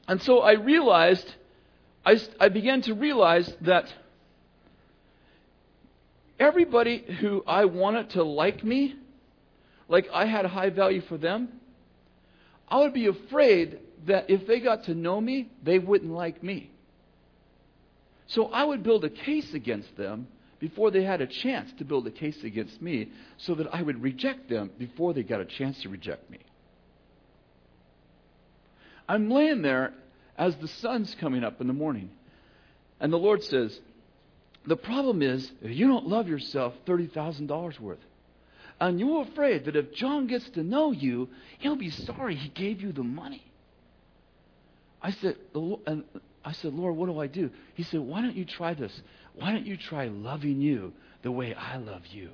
And 0.08 0.22
so 0.22 0.40
I 0.40 0.54
realized, 0.54 1.34
I, 2.06 2.20
I 2.40 2.50
began 2.50 2.82
to 2.84 2.94
realize 2.94 3.54
that 3.62 3.94
everybody 6.40 7.04
who 7.20 7.44
I 7.46 7.66
wanted 7.66 8.12
to 8.12 8.24
like 8.24 8.64
me, 8.64 8.96
like 9.88 10.08
I 10.14 10.26
had 10.26 10.46
a 10.46 10.50
high 10.50 10.70
value 10.70 11.02
for 11.02 11.18
them, 11.18 11.50
I 12.70 12.80
would 12.80 12.94
be 12.94 13.08
afraid 13.08 13.80
that 14.05 14.29
if 14.29 14.48
they 14.48 14.60
got 14.60 14.86
to 14.86 14.96
know 14.96 15.20
me, 15.20 15.50
they 15.63 15.79
wouldn't 15.79 16.12
like 16.12 16.41
me. 16.43 16.72
So 18.27 18.46
I 18.46 18.63
would 18.63 18.84
build 18.84 19.03
a 19.03 19.10
case 19.10 19.53
against 19.53 19.96
them 19.98 20.27
before 20.60 20.91
they 20.91 21.03
had 21.03 21.22
a 21.22 21.27
chance 21.27 21.72
to 21.79 21.84
build 21.84 22.08
a 22.08 22.12
case 22.12 22.43
against 22.43 22.81
me 22.81 23.10
so 23.38 23.55
that 23.55 23.74
I 23.74 23.81
would 23.81 24.01
reject 24.01 24.48
them 24.48 24.72
before 24.77 25.13
they 25.13 25.24
got 25.24 25.41
a 25.41 25.46
chance 25.46 25.81
to 25.81 25.89
reject 25.89 26.29
me. 26.29 26.39
I'm 29.10 29.29
laying 29.29 29.62
there 29.62 29.93
as 30.38 30.55
the 30.55 30.67
sun's 30.67 31.15
coming 31.20 31.43
up 31.43 31.60
in 31.60 31.67
the 31.67 31.74
morning. 31.74 32.12
And 33.00 33.12
the 33.12 33.17
Lord 33.17 33.43
says, 33.43 33.77
The 34.65 34.77
problem 34.77 35.22
is, 35.22 35.51
you 35.62 35.88
don't 35.88 36.08
love 36.08 36.27
yourself 36.27 36.74
$30,000 36.86 37.79
worth. 37.79 38.00
And 38.79 39.00
you're 39.00 39.24
afraid 39.24 39.65
that 39.65 39.75
if 39.75 39.93
John 39.93 40.27
gets 40.27 40.50
to 40.51 40.63
know 40.63 40.91
you, 40.91 41.29
he'll 41.60 41.75
be 41.75 41.89
sorry 41.89 42.36
he 42.36 42.50
gave 42.50 42.81
you 42.81 42.91
the 42.91 43.03
money. 43.03 43.43
I 45.01 45.12
said, 45.12 45.36
and 45.88 46.03
I 46.43 46.51
said, 46.53 46.74
Lord, 46.74 46.96
what 46.96 47.08
do 47.08 47.20
I 47.20 47.27
do? 47.27 47.50
He 47.74 47.84
said, 47.84 48.01
Why 48.01 48.22
don't 48.22 48.36
you 48.36 48.46
try 48.46 48.74
this? 48.74 49.01
Why 49.36 49.51
don't 49.51 49.65
you 49.65 49.77
try 49.77 50.08
loving 50.08 50.62
you 50.62 50.93
the 51.24 51.31
way 51.31 51.53
I 51.53 51.77
love 51.77 52.05
you? 52.08 52.29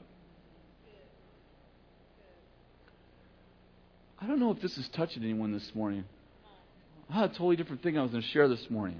I 4.19 4.25
don't 4.25 4.39
know 4.39 4.51
if 4.51 4.62
this 4.62 4.77
is 4.77 4.88
touching 4.89 5.24
anyone 5.24 5.51
this 5.53 5.75
morning. 5.75 6.03
I 7.09 7.21
had 7.21 7.31
a 7.31 7.33
totally 7.33 7.55
different 7.55 7.83
thing 7.83 7.97
I 7.97 8.01
was 8.01 8.12
going 8.12 8.24
to 8.24 8.29
share 8.29 8.47
this 8.47 8.69
morning. 8.69 9.00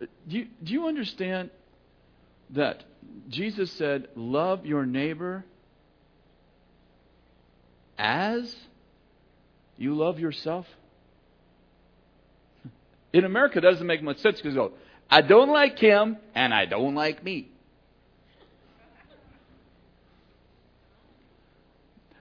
Do 0.00 0.08
you, 0.26 0.46
do 0.64 0.72
you 0.72 0.86
understand 0.86 1.50
that 2.50 2.84
Jesus 3.28 3.70
said, 3.72 4.08
Love 4.16 4.64
your 4.64 4.86
neighbor 4.86 5.44
as 7.98 8.56
you 9.80 9.94
love 9.94 10.20
yourself? 10.20 10.66
In 13.12 13.24
America, 13.24 13.60
that 13.60 13.70
doesn't 13.70 13.86
make 13.86 14.02
much 14.02 14.18
sense 14.18 14.36
because 14.36 14.54
go, 14.54 14.72
I 15.10 15.22
don't 15.22 15.48
like 15.48 15.78
him 15.78 16.18
and 16.34 16.54
I 16.54 16.66
don't 16.66 16.94
like 16.94 17.24
me. 17.24 17.48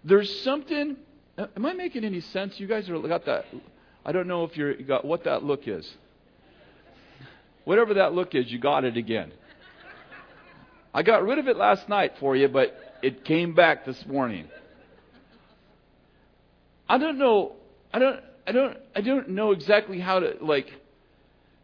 There's 0.04 0.42
something. 0.44 0.96
Am 1.38 1.66
I 1.66 1.74
making 1.74 2.06
any 2.06 2.22
sense? 2.22 2.60
You 2.60 2.68
guys 2.68 2.90
are 2.90 2.98
got 3.00 3.26
that. 3.26 3.46
I 4.06 4.14
don't 4.14 4.28
know 4.28 4.46
if 4.46 4.56
you're 4.56 4.74
you 4.74 4.86
got 4.86 5.04
what 5.04 5.26
that 5.26 5.44
look 5.44 5.68
is. 5.68 5.88
Whatever 7.66 7.96
that 7.96 8.14
look 8.14 8.34
is, 8.34 8.50
you 8.50 8.58
got 8.58 8.86
it 8.86 8.96
again. 8.96 9.34
I 10.94 11.04
got 11.04 11.24
rid 11.24 11.38
of 11.38 11.48
it 11.48 11.58
last 11.58 11.90
night 11.90 12.14
for 12.20 12.36
you, 12.36 12.48
but 12.48 12.74
it 13.04 13.26
came 13.26 13.54
back 13.54 13.86
this 13.86 14.06
morning. 14.08 14.48
I 16.90 16.98
don't 16.98 17.20
know. 17.20 17.54
I 17.94 18.00
don't. 18.00 18.20
I 18.48 18.52
don't. 18.52 18.78
I 18.96 19.02
don't 19.02 19.30
know 19.30 19.52
exactly 19.52 20.00
how 20.00 20.20
to 20.20 20.38
like. 20.42 20.74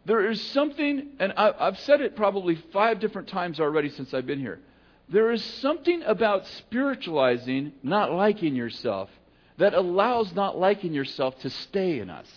There 0.04 0.30
is 0.30 0.40
something, 0.52 1.08
and 1.18 1.32
I, 1.36 1.52
I've 1.58 1.78
said 1.80 2.00
it 2.00 2.14
probably 2.14 2.54
five 2.72 3.00
different 3.00 3.28
times 3.28 3.58
already 3.58 3.88
since 3.90 4.14
I've 4.14 4.26
been 4.26 4.38
here. 4.38 4.60
There 5.08 5.32
is 5.32 5.42
something 5.42 6.02
about 6.04 6.46
spiritualizing 6.46 7.72
not 7.82 8.12
liking 8.12 8.54
yourself 8.54 9.10
that 9.58 9.74
allows 9.74 10.32
not 10.32 10.58
liking 10.58 10.92
yourself 10.92 11.36
to 11.40 11.50
stay 11.50 11.98
in 11.98 12.08
us. 12.08 12.28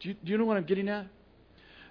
Do 0.00 0.10
you, 0.10 0.14
do 0.22 0.32
you 0.32 0.38
know 0.38 0.44
what 0.44 0.58
I'm 0.58 0.64
getting 0.64 0.88
at? 0.88 1.06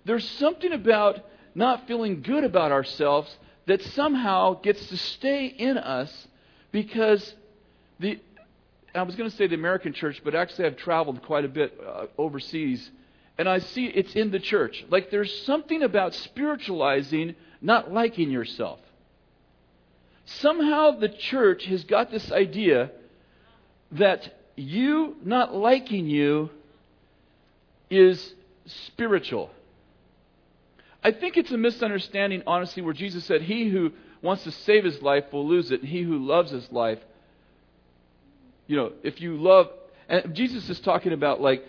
There's 0.06 0.28
something 0.32 0.72
about 0.72 1.20
not 1.56 1.88
feeling 1.88 2.22
good 2.22 2.44
about 2.44 2.72
ourselves 2.72 3.36
that 3.66 3.82
somehow 3.82 4.62
gets 4.62 4.86
to 4.88 4.98
stay 4.98 5.48
in 5.48 5.78
us 5.78 6.28
because 6.72 7.34
the 8.00 8.20
I 8.98 9.04
was 9.04 9.16
going 9.16 9.30
to 9.30 9.36
say 9.36 9.48
the 9.48 9.56
American 9.56 9.94
church, 9.94 10.22
but 10.24 10.36
actually 10.36 10.66
I've 10.66 10.78
traveled 10.78 11.22
quite 11.24 11.46
a 11.46 11.50
bit 11.50 11.80
uh, 11.86 12.06
overseas 12.18 12.90
and 13.38 13.48
I 13.48 13.60
see 13.60 13.86
it's 13.86 14.16
in 14.16 14.32
the 14.32 14.40
church. 14.40 14.86
Like 14.90 15.12
there's 15.12 15.44
something 15.44 15.84
about 15.84 16.14
spiritualizing 16.16 17.36
not 17.62 17.92
liking 17.92 18.32
yourself. 18.32 18.80
Somehow 20.26 20.92
the 20.92 21.10
church 21.10 21.66
has 21.66 21.84
got 21.84 22.12
this 22.12 22.32
idea 22.32 22.92
that 23.92 24.34
you 24.56 25.16
not 25.24 25.56
liking 25.56 26.08
you 26.08 26.50
is 27.90 28.34
spiritual. 28.66 29.50
I 31.04 31.12
think 31.12 31.38
it's 31.38 31.52
a 31.52 31.58
misunderstanding, 31.58 32.44
honestly, 32.46 32.84
where 32.84 32.94
Jesus 32.94 33.24
said, 33.24 33.44
He 33.44 33.70
who 33.70 33.94
wants 34.22 34.44
to 34.44 34.52
save 34.52 34.84
his 34.84 35.02
life 35.02 35.32
will 35.32 35.48
lose 35.48 35.72
it, 35.72 35.82
and 35.82 35.90
he 35.90 36.02
who 36.02 36.18
loves 36.26 36.52
his 36.52 36.70
life, 36.72 37.00
you 38.68 38.76
know, 38.76 38.92
if 39.04 39.22
you 39.22 39.38
love, 39.38 39.70
and 40.08 40.36
Jesus 40.36 40.70
is 40.70 40.80
talking 40.80 41.14
about 41.14 41.42
like 41.42 41.66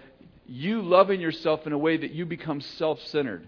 you 0.47 0.83
loving 0.83 1.21
yourself 1.21 1.67
in 1.67 1.73
a 1.73 1.79
way 1.79 1.97
that 1.97 2.11
you 2.11 2.27
become 2.27 2.61
self 2.61 3.01
centered. 3.07 3.47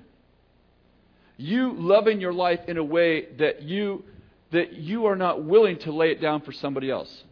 You 1.36 1.72
loving 1.72 2.20
your 2.20 2.32
life 2.32 2.60
in 2.68 2.76
a 2.76 2.84
way 2.84 3.26
that 3.38 3.62
you 3.62 4.04
that 4.50 4.74
you 4.74 5.06
are 5.06 5.16
not 5.16 5.44
willing 5.44 5.78
to 5.78 5.92
lay 5.92 6.10
it 6.10 6.20
down 6.20 6.42
for 6.42 6.52
somebody 6.52 6.90
else. 6.90 7.24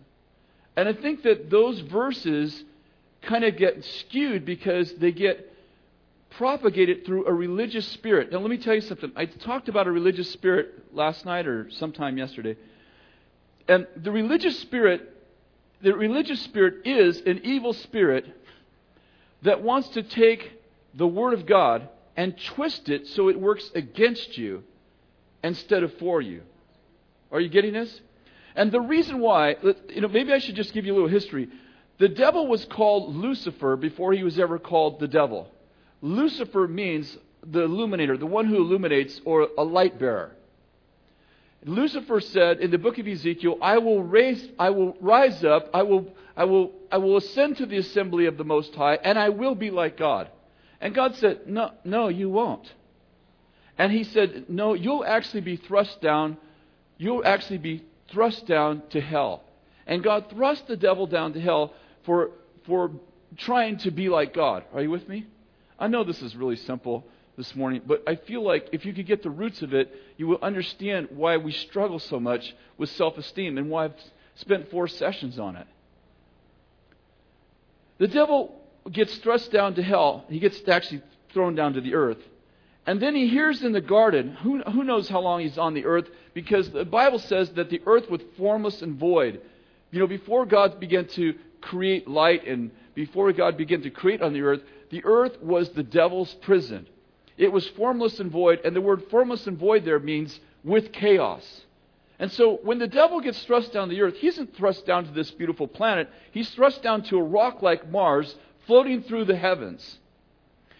And 0.76 0.88
I 0.88 0.92
think 0.92 1.24
that 1.24 1.50
those 1.50 1.80
verses 1.80 2.64
kind 3.22 3.44
of 3.44 3.56
get 3.56 3.84
skewed 3.84 4.44
because 4.44 4.94
they 4.94 5.10
get 5.10 5.52
propagated 6.30 7.04
through 7.04 7.26
a 7.26 7.32
religious 7.32 7.86
spirit. 7.88 8.30
Now, 8.30 8.38
let 8.38 8.50
me 8.50 8.58
tell 8.58 8.74
you 8.74 8.80
something. 8.80 9.10
I 9.16 9.26
talked 9.26 9.68
about 9.68 9.88
a 9.88 9.90
religious 9.90 10.30
spirit 10.30 10.94
last 10.94 11.26
night 11.26 11.46
or 11.46 11.68
sometime 11.70 12.16
yesterday. 12.16 12.56
And 13.66 13.86
the 13.96 14.12
religious 14.12 14.58
spirit, 14.60 15.17
the 15.80 15.94
religious 15.94 16.40
spirit 16.42 16.86
is 16.86 17.20
an 17.20 17.40
evil 17.44 17.72
spirit 17.72 18.26
that 19.42 19.62
wants 19.62 19.88
to 19.90 20.02
take 20.02 20.52
the 20.94 21.06
Word 21.06 21.34
of 21.34 21.46
God 21.46 21.88
and 22.16 22.36
twist 22.36 22.88
it 22.88 23.06
so 23.06 23.28
it 23.28 23.40
works 23.40 23.70
against 23.74 24.36
you 24.36 24.64
instead 25.44 25.82
of 25.84 25.96
for 25.98 26.20
you. 26.20 26.42
Are 27.30 27.40
you 27.40 27.48
getting 27.48 27.72
this? 27.72 28.00
And 28.56 28.72
the 28.72 28.80
reason 28.80 29.20
why, 29.20 29.54
you 29.88 30.00
know, 30.00 30.08
maybe 30.08 30.32
I 30.32 30.38
should 30.38 30.56
just 30.56 30.72
give 30.72 30.84
you 30.84 30.92
a 30.92 30.96
little 30.96 31.08
history. 31.08 31.48
The 31.98 32.08
devil 32.08 32.48
was 32.48 32.64
called 32.64 33.14
Lucifer 33.14 33.76
before 33.76 34.12
he 34.12 34.24
was 34.24 34.38
ever 34.38 34.58
called 34.58 34.98
the 34.98 35.06
devil. 35.06 35.48
Lucifer 36.00 36.66
means 36.66 37.16
the 37.44 37.62
illuminator, 37.62 38.16
the 38.16 38.26
one 38.26 38.46
who 38.46 38.56
illuminates, 38.56 39.20
or 39.24 39.48
a 39.56 39.62
light 39.62 39.98
bearer. 39.98 40.32
Lucifer 41.64 42.20
said 42.20 42.60
in 42.60 42.70
the 42.70 42.78
book 42.78 42.98
of 42.98 43.06
Ezekiel, 43.06 43.58
I 43.60 43.78
will 43.78 44.02
raise 44.02 44.48
I 44.58 44.70
will 44.70 44.96
rise 45.00 45.44
up, 45.44 45.68
I 45.74 45.82
will 45.82 46.12
I 46.36 46.44
will 46.44 46.72
I 46.90 46.98
will 46.98 47.16
ascend 47.16 47.56
to 47.56 47.66
the 47.66 47.78
assembly 47.78 48.26
of 48.26 48.36
the 48.36 48.44
most 48.44 48.74
high, 48.74 48.94
and 48.94 49.18
I 49.18 49.30
will 49.30 49.54
be 49.54 49.70
like 49.70 49.96
God. 49.96 50.28
And 50.80 50.94
God 50.94 51.16
said, 51.16 51.46
No, 51.46 51.72
no, 51.84 52.08
you 52.08 52.30
won't. 52.30 52.72
And 53.76 53.92
he 53.92 54.04
said, 54.04 54.44
No, 54.48 54.74
you'll 54.74 55.04
actually 55.04 55.40
be 55.40 55.56
thrust 55.56 56.00
down, 56.00 56.36
you'll 56.96 57.24
actually 57.24 57.58
be 57.58 57.84
thrust 58.10 58.46
down 58.46 58.82
to 58.90 59.00
hell. 59.00 59.42
And 59.86 60.02
God 60.02 60.30
thrust 60.30 60.68
the 60.68 60.76
devil 60.76 61.06
down 61.06 61.32
to 61.32 61.40
hell 61.40 61.74
for 62.04 62.30
for 62.66 62.92
trying 63.36 63.78
to 63.78 63.90
be 63.90 64.08
like 64.08 64.32
God. 64.32 64.64
Are 64.72 64.82
you 64.82 64.90
with 64.90 65.08
me? 65.08 65.26
I 65.78 65.88
know 65.88 66.04
this 66.04 66.22
is 66.22 66.36
really 66.36 66.56
simple 66.56 67.04
this 67.38 67.54
morning, 67.54 67.80
but 67.86 68.02
I 68.06 68.16
feel 68.16 68.42
like 68.42 68.68
if 68.72 68.84
you 68.84 68.92
could 68.92 69.06
get 69.06 69.22
the 69.22 69.30
roots 69.30 69.62
of 69.62 69.72
it, 69.72 69.94
you 70.16 70.26
will 70.26 70.40
understand 70.42 71.08
why 71.12 71.36
we 71.36 71.52
struggle 71.52 72.00
so 72.00 72.18
much 72.18 72.54
with 72.76 72.90
self 72.90 73.16
esteem 73.16 73.56
and 73.56 73.70
why 73.70 73.84
I've 73.84 73.94
spent 74.34 74.70
four 74.72 74.88
sessions 74.88 75.38
on 75.38 75.54
it. 75.54 75.66
The 77.98 78.08
devil 78.08 78.60
gets 78.90 79.16
thrust 79.18 79.52
down 79.52 79.76
to 79.76 79.82
hell, 79.82 80.24
he 80.28 80.40
gets 80.40 80.60
actually 80.68 81.00
thrown 81.32 81.54
down 81.54 81.74
to 81.74 81.80
the 81.80 81.94
earth. 81.94 82.18
And 82.86 83.00
then 83.00 83.14
he 83.14 83.28
hears 83.28 83.62
in 83.62 83.72
the 83.72 83.82
garden, 83.82 84.32
who, 84.32 84.60
who 84.62 84.82
knows 84.82 85.08
how 85.08 85.20
long 85.20 85.40
he's 85.40 85.58
on 85.58 85.74
the 85.74 85.84
earth, 85.84 86.08
because 86.34 86.70
the 86.70 86.86
Bible 86.86 87.18
says 87.20 87.50
that 87.50 87.70
the 87.70 87.82
earth 87.86 88.10
was 88.10 88.22
formless 88.36 88.82
and 88.82 88.98
void. 88.98 89.42
You 89.90 90.00
know, 90.00 90.06
before 90.06 90.44
God 90.44 90.80
began 90.80 91.06
to 91.08 91.34
create 91.60 92.08
light 92.08 92.46
and 92.48 92.70
before 92.94 93.32
God 93.32 93.56
began 93.56 93.82
to 93.82 93.90
create 93.90 94.22
on 94.22 94.32
the 94.32 94.42
earth, 94.42 94.62
the 94.90 95.04
earth 95.04 95.40
was 95.40 95.68
the 95.70 95.82
devil's 95.82 96.32
prison. 96.34 96.86
It 97.38 97.52
was 97.52 97.66
formless 97.68 98.18
and 98.18 98.30
void, 98.30 98.60
and 98.64 98.74
the 98.74 98.80
word 98.80 99.04
formless 99.10 99.46
and 99.46 99.56
void 99.56 99.84
there 99.84 100.00
means 100.00 100.38
with 100.64 100.92
chaos. 100.92 101.62
And 102.18 102.32
so 102.32 102.58
when 102.64 102.80
the 102.80 102.88
devil 102.88 103.20
gets 103.20 103.42
thrust 103.44 103.72
down 103.72 103.88
the 103.88 104.02
earth, 104.02 104.16
he 104.16 104.26
isn't 104.26 104.56
thrust 104.56 104.84
down 104.84 105.04
to 105.04 105.12
this 105.12 105.30
beautiful 105.30 105.68
planet. 105.68 106.10
He's 106.32 106.50
thrust 106.50 106.82
down 106.82 107.02
to 107.04 107.16
a 107.16 107.22
rock 107.22 107.62
like 107.62 107.88
Mars 107.88 108.34
floating 108.66 109.02
through 109.04 109.26
the 109.26 109.36
heavens. 109.36 109.98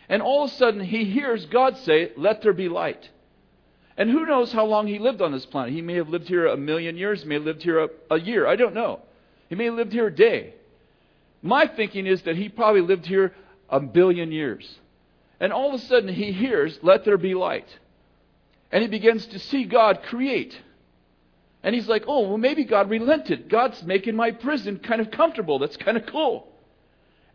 And 0.08 0.20
all 0.20 0.44
of 0.44 0.50
a 0.50 0.54
sudden, 0.54 0.80
he 0.80 1.04
hears 1.04 1.46
God 1.46 1.76
say, 1.78 2.10
Let 2.16 2.42
there 2.42 2.52
be 2.52 2.68
light. 2.68 3.08
And 3.96 4.10
who 4.10 4.26
knows 4.26 4.52
how 4.52 4.64
long 4.64 4.88
he 4.88 4.98
lived 4.98 5.22
on 5.22 5.32
this 5.32 5.46
planet? 5.46 5.72
He 5.72 5.82
may 5.82 5.94
have 5.94 6.08
lived 6.08 6.28
here 6.28 6.46
a 6.46 6.56
million 6.56 6.96
years, 6.96 7.24
may 7.24 7.34
have 7.34 7.44
lived 7.44 7.62
here 7.62 7.84
a, 7.84 7.88
a 8.10 8.18
year. 8.18 8.46
I 8.46 8.56
don't 8.56 8.74
know. 8.74 9.00
He 9.48 9.54
may 9.54 9.66
have 9.66 9.74
lived 9.74 9.92
here 9.92 10.08
a 10.08 10.14
day. 10.14 10.54
My 11.40 11.66
thinking 11.66 12.06
is 12.06 12.22
that 12.22 12.36
he 12.36 12.48
probably 12.48 12.80
lived 12.80 13.06
here 13.06 13.34
a 13.68 13.80
billion 13.80 14.32
years. 14.32 14.78
And 15.40 15.52
all 15.52 15.68
of 15.68 15.80
a 15.80 15.84
sudden 15.84 16.12
he 16.12 16.32
hears, 16.32 16.78
Let 16.82 17.04
there 17.04 17.18
be 17.18 17.34
light. 17.34 17.68
And 18.70 18.82
he 18.82 18.88
begins 18.88 19.26
to 19.26 19.38
see 19.38 19.64
God 19.64 20.02
create. 20.02 20.58
And 21.62 21.74
he's 21.74 21.88
like, 21.88 22.04
Oh, 22.06 22.28
well, 22.28 22.38
maybe 22.38 22.64
God 22.64 22.90
relented. 22.90 23.48
God's 23.48 23.82
making 23.82 24.16
my 24.16 24.30
prison 24.30 24.78
kind 24.78 25.00
of 25.00 25.10
comfortable. 25.10 25.58
That's 25.58 25.76
kind 25.76 25.96
of 25.96 26.06
cool. 26.06 26.46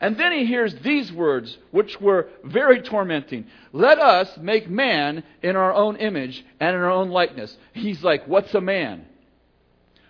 And 0.02 0.18
then 0.18 0.34
he 0.34 0.46
hears 0.46 0.76
these 0.76 1.14
words, 1.14 1.58
which 1.72 2.02
were 2.02 2.28
very 2.44 2.82
tormenting. 2.82 3.46
Let 3.72 4.00
us 4.00 4.38
make 4.38 4.70
man 4.70 5.24
in 5.42 5.56
our 5.56 5.74
own 5.74 5.96
image 5.96 6.44
and 6.60 6.76
in 6.76 6.82
our 6.82 6.92
own 6.92 7.10
likeness. 7.10 7.56
He's 7.74 8.04
like, 8.04 8.28
What's 8.28 8.54
a 8.54 8.62
man? 8.62 9.06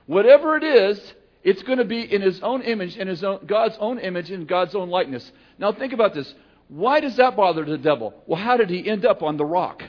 Whatever 0.06 0.58
it 0.58 0.64
is, 0.64 1.14
it's 1.44 1.64
going 1.64 1.78
to 1.78 1.86
be 1.86 2.02
in 2.02 2.22
his 2.22 2.42
own 2.42 2.62
image, 2.62 2.98
in 2.98 3.08
his 3.08 3.24
own, 3.24 3.46
God's 3.46 3.78
own 3.80 4.00
image, 4.00 4.32
in 4.32 4.46
God's 4.46 4.76
own 4.76 4.90
likeness. 4.90 5.30
Now 5.58 5.72
think 5.72 5.94
about 5.94 6.14
this. 6.14 6.34
Why 6.74 7.02
does 7.02 7.18
that 7.18 7.36
bother 7.36 7.64
the 7.64 7.78
devil? 7.78 8.16
Well, 8.26 8.42
how 8.42 8.58
did 8.58 8.72
he 8.72 8.90
end 8.90 9.06
up 9.06 9.22
on 9.22 9.38
the 9.38 9.46
rock? 9.46 9.84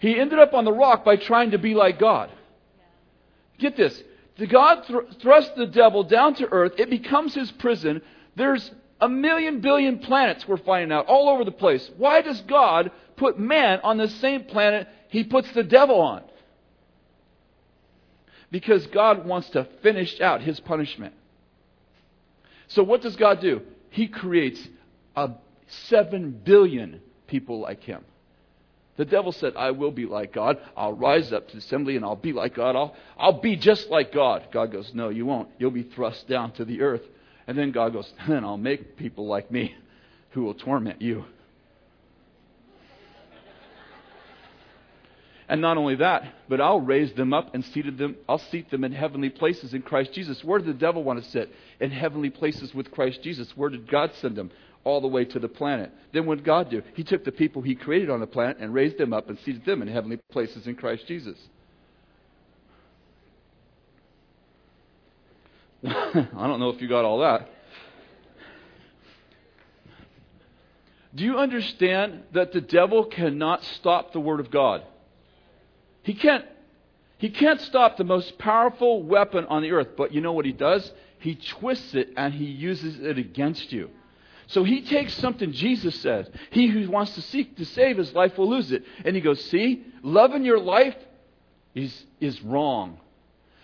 He 0.00 0.18
ended 0.18 0.40
up 0.40 0.54
on 0.54 0.64
the 0.64 0.72
rock 0.72 1.04
by 1.04 1.14
trying 1.14 1.52
to 1.52 1.58
be 1.58 1.72
like 1.74 2.00
God. 2.00 2.32
Get 3.60 3.76
this. 3.76 4.02
The 4.38 4.48
God 4.48 4.84
thr- 4.86 5.12
thrusts 5.20 5.52
the 5.56 5.66
devil 5.66 6.02
down 6.02 6.34
to 6.34 6.48
earth. 6.50 6.72
It 6.78 6.90
becomes 6.90 7.32
his 7.32 7.52
prison. 7.52 8.02
There's 8.34 8.68
a 9.00 9.08
million 9.08 9.60
billion 9.60 10.00
planets 10.00 10.48
we're 10.48 10.56
finding 10.56 10.90
out 10.90 11.06
all 11.06 11.28
over 11.28 11.44
the 11.44 11.52
place. 11.52 11.88
Why 11.96 12.20
does 12.20 12.40
God 12.40 12.90
put 13.14 13.38
man 13.38 13.78
on 13.84 13.98
the 13.98 14.08
same 14.08 14.42
planet 14.42 14.88
he 15.10 15.22
puts 15.22 15.48
the 15.52 15.62
devil 15.62 16.00
on? 16.00 16.24
Because 18.50 18.84
God 18.88 19.24
wants 19.26 19.48
to 19.50 19.68
finish 19.80 20.20
out 20.20 20.42
his 20.42 20.58
punishment. 20.58 21.14
So 22.66 22.82
what 22.82 23.00
does 23.00 23.14
God 23.14 23.40
do? 23.40 23.62
He 23.90 24.08
creates 24.08 24.58
a 25.16 25.30
7 25.88 26.40
billion 26.44 27.00
people 27.26 27.60
like 27.60 27.82
him. 27.82 28.04
The 28.96 29.04
devil 29.04 29.32
said, 29.32 29.54
I 29.56 29.72
will 29.72 29.90
be 29.90 30.06
like 30.06 30.32
God. 30.32 30.58
I'll 30.76 30.92
rise 30.92 31.32
up 31.32 31.48
to 31.48 31.54
the 31.54 31.58
assembly 31.58 31.96
and 31.96 32.04
I'll 32.04 32.14
be 32.14 32.32
like 32.32 32.54
God. 32.54 32.76
I'll, 32.76 32.94
I'll 33.18 33.40
be 33.40 33.56
just 33.56 33.90
like 33.90 34.12
God. 34.12 34.48
God 34.52 34.70
goes, 34.70 34.92
No, 34.94 35.08
you 35.08 35.26
won't. 35.26 35.48
You'll 35.58 35.72
be 35.72 35.82
thrust 35.82 36.28
down 36.28 36.52
to 36.52 36.64
the 36.64 36.80
earth. 36.82 37.02
And 37.46 37.58
then 37.58 37.72
God 37.72 37.92
goes, 37.92 38.12
Then 38.28 38.44
I'll 38.44 38.56
make 38.56 38.96
people 38.96 39.26
like 39.26 39.50
me 39.50 39.74
who 40.30 40.44
will 40.44 40.54
torment 40.54 41.02
you. 41.02 41.24
And 45.48 45.60
not 45.60 45.76
only 45.76 45.96
that, 45.96 46.24
but 46.48 46.60
I'll 46.60 46.80
raise 46.80 47.12
them 47.12 47.34
up 47.34 47.54
and 47.54 47.64
seated 47.66 47.98
them, 47.98 48.16
I'll 48.28 48.38
seat 48.38 48.70
them 48.70 48.82
in 48.82 48.92
heavenly 48.92 49.28
places 49.28 49.74
in 49.74 49.82
Christ 49.82 50.12
Jesus. 50.14 50.42
Where 50.42 50.58
did 50.58 50.68
the 50.68 50.72
devil 50.72 51.04
want 51.04 51.22
to 51.22 51.30
sit? 51.30 51.52
In 51.80 51.90
heavenly 51.90 52.30
places 52.30 52.74
with 52.74 52.90
Christ 52.90 53.22
Jesus. 53.22 53.54
Where 53.54 53.68
did 53.68 53.90
God 53.90 54.12
send 54.20 54.38
him? 54.38 54.50
All 54.84 55.00
the 55.00 55.08
way 55.08 55.24
to 55.24 55.38
the 55.38 55.48
planet. 55.48 55.90
Then 56.12 56.26
what 56.26 56.36
did 56.36 56.44
God 56.44 56.70
do? 56.70 56.82
He 56.94 57.04
took 57.04 57.24
the 57.24 57.32
people 57.32 57.62
he 57.62 57.74
created 57.74 58.10
on 58.10 58.20
the 58.20 58.26
planet 58.26 58.58
and 58.60 58.72
raised 58.72 58.98
them 58.98 59.12
up 59.12 59.28
and 59.28 59.38
seated 59.40 59.64
them 59.64 59.82
in 59.82 59.88
heavenly 59.88 60.18
places 60.30 60.66
in 60.66 60.76
Christ 60.76 61.06
Jesus. 61.06 61.38
I 65.86 66.26
don't 66.32 66.60
know 66.60 66.70
if 66.70 66.80
you 66.80 66.88
got 66.88 67.04
all 67.04 67.20
that. 67.20 67.48
Do 71.14 71.24
you 71.24 71.38
understand 71.38 72.24
that 72.32 72.52
the 72.52 72.60
devil 72.60 73.04
cannot 73.04 73.62
stop 73.64 74.12
the 74.12 74.20
Word 74.20 74.40
of 74.40 74.50
God? 74.50 74.82
He 76.02 76.14
can't, 76.14 76.44
he 77.18 77.30
can't 77.30 77.60
stop 77.60 77.96
the 77.96 78.04
most 78.04 78.36
powerful 78.38 79.02
weapon 79.02 79.46
on 79.46 79.62
the 79.62 79.70
earth, 79.72 79.90
but 79.96 80.12
you 80.12 80.20
know 80.20 80.32
what 80.32 80.44
he 80.44 80.52
does? 80.52 80.90
He 81.20 81.36
twists 81.36 81.94
it 81.94 82.10
and 82.16 82.34
he 82.34 82.46
uses 82.46 82.98
it 83.00 83.16
against 83.16 83.72
you. 83.72 83.90
So 84.46 84.64
he 84.64 84.82
takes 84.82 85.14
something 85.14 85.52
Jesus 85.52 85.94
said. 86.00 86.32
He 86.50 86.66
who 86.66 86.90
wants 86.90 87.14
to 87.14 87.22
seek 87.22 87.56
to 87.56 87.64
save 87.64 87.96
his 87.96 88.12
life 88.12 88.36
will 88.36 88.50
lose 88.50 88.72
it. 88.72 88.84
And 89.04 89.16
he 89.16 89.22
goes, 89.22 89.42
See, 89.46 89.84
loving 90.02 90.44
your 90.44 90.60
life 90.60 90.96
is, 91.74 92.04
is 92.20 92.40
wrong. 92.42 92.98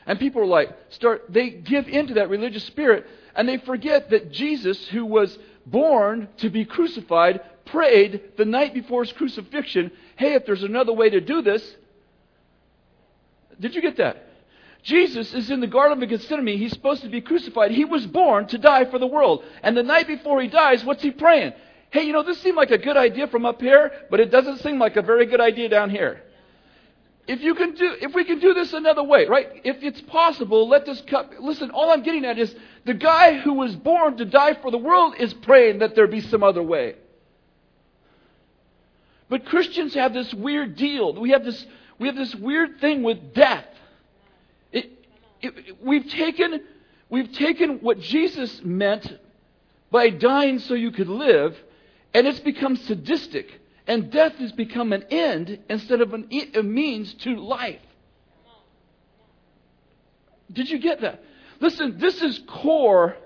And 0.06 0.18
people 0.18 0.42
are 0.42 0.46
like, 0.46 0.76
start, 0.90 1.26
they 1.28 1.50
give 1.50 1.87
into 1.87 2.14
that 2.14 2.30
religious 2.30 2.64
spirit 2.64 3.06
and 3.34 3.49
they 3.49 3.58
forget 3.58 4.10
that 4.10 4.32
Jesus, 4.32 4.88
who 4.88 5.04
was 5.06 5.38
born 5.66 6.28
to 6.38 6.50
be 6.50 6.64
crucified, 6.64 7.40
prayed 7.66 8.37
the 8.37 8.44
night 8.44 8.75
before 8.75 9.04
his 9.04 9.12
crucifixion, 9.12 9.92
Hey, 10.16 10.34
if 10.34 10.46
there's 10.46 10.62
another 10.62 10.92
way 10.92 11.10
to 11.10 11.20
do 11.20 11.42
this, 11.42 11.76
did 13.60 13.75
you 13.75 13.82
get 13.82 13.99
that? 13.99 14.29
Jesus 14.82 15.34
is 15.34 15.50
in 15.50 15.60
the 15.60 15.66
Garden 15.66 16.02
of 16.02 16.08
Gethsemane. 16.08 16.58
He's 16.58 16.72
supposed 16.72 17.02
to 17.02 17.08
be 17.08 17.20
crucified. 17.20 17.70
He 17.70 17.84
was 17.84 18.06
born 18.06 18.46
to 18.49 18.58
die 18.58 18.87
for 18.87 18.99
the 18.99 19.06
world. 19.06 19.44
And 19.62 19.76
the 19.76 19.82
night 19.82 20.06
before 20.06 20.40
he 20.40 20.49
dies, 20.49 20.84
what's 20.84 21.02
he 21.02 21.10
praying? 21.10 21.52
Hey, 21.90 22.02
you 22.02 22.12
know, 22.12 22.22
this 22.22 22.40
seemed 22.40 22.56
like 22.56 22.70
a 22.70 22.78
good 22.78 22.96
idea 22.96 23.26
from 23.26 23.44
up 23.44 23.60
here, 23.60 23.92
but 24.10 24.20
it 24.20 24.30
doesn't 24.30 24.58
seem 24.58 24.78
like 24.78 24.96
a 24.96 25.02
very 25.02 25.26
good 25.26 25.40
idea 25.40 25.68
down 25.68 25.90
here. 25.90 26.22
If 27.26 27.42
you 27.42 27.54
can 27.54 27.75
do, 27.75 27.96
if 28.00 28.14
we 28.14 28.25
can 28.25 28.40
do 28.40 28.54
this 28.54 28.72
another 28.72 29.02
way, 29.02 29.26
right? 29.26 29.49
If 29.64 29.82
it's 29.82 30.00
possible, 30.00 30.68
let 30.68 30.87
this 30.87 31.00
cup, 31.02 31.32
listen, 31.38 31.70
all 31.70 31.90
I'm 31.90 32.02
getting 32.02 32.25
at 32.25 32.38
is 32.38 32.54
the 32.87 32.94
guy 32.94 33.38
who 33.38 33.54
was 33.54 33.76
born 33.76 34.16
to 34.16 34.25
die 34.25 34.54
for 34.54 34.70
the 34.70 34.78
world 34.78 35.14
is 35.18 35.34
praying 35.34 35.80
that 35.80 35.94
there 35.94 36.06
be 36.06 36.20
some 36.22 36.42
other 36.42 36.62
way. 36.62 36.96
But 39.28 39.44
Christians 39.44 39.94
have 39.94 40.12
this 40.12 40.34
weird 40.34 40.76
deal. 40.76 41.14
We 41.14 41.30
have 41.30 41.44
this 41.44 41.64
we 41.99 42.08
have 42.08 42.16
this 42.16 42.34
weird 42.34 42.80
thing 42.80 43.02
with 43.02 43.34
death. 43.34 43.66
We've, 45.82 46.09
taken, 46.09 46.61
we've 47.09 47.32
taken 47.32 47.78
what 47.80 48.00
Jesus 48.00 48.61
meant 48.62 49.18
by 49.90 50.11
dying 50.11 50.59
so 50.59 50.75
you 50.75 50.90
could 50.90 51.09
live, 51.09 51.56
and 52.14 52.26
it's 52.26 52.40
become 52.40 52.76
sadistic. 52.76 53.61
And 53.87 54.11
death 54.11 54.35
has 54.37 54.52
become 54.52 54.92
an 54.92 55.04
end 55.11 55.59
instead 55.68 56.00
of 56.00 56.14
an, 56.14 56.28
a 56.54 56.62
means 56.62 57.15
to 57.15 57.36
life. 57.36 57.80
Did 60.52 60.71
you 60.71 60.78
get 60.78 61.00
that? 61.00 61.23
Listen, 61.60 61.99
this 61.99 62.23
is 62.23 62.41
core 62.47 63.17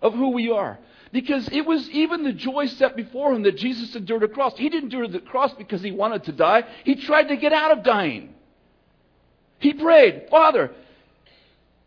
of 0.00 0.14
who 0.14 0.30
we 0.30 0.50
are. 0.50 0.78
Because 1.12 1.48
it 1.52 1.66
was 1.66 1.90
even 1.90 2.24
the 2.24 2.32
joy 2.32 2.66
set 2.66 2.96
before 2.96 3.32
him 3.32 3.42
that 3.42 3.56
Jesus 3.56 3.94
endured 3.94 4.22
a 4.22 4.28
cross. 4.28 4.56
He 4.56 4.68
didn't 4.68 4.84
endure 4.92 5.08
the 5.08 5.20
cross 5.20 5.52
because 5.52 5.82
he 5.82 5.92
wanted 5.92 6.24
to 6.24 6.32
die. 6.32 6.64
He 6.84 6.94
tried 6.94 7.24
to 7.24 7.36
get 7.36 7.52
out 7.52 7.70
of 7.76 7.84
dying. 7.84 8.34
He 9.58 9.74
prayed, 9.74 10.28
Father, 10.30 10.72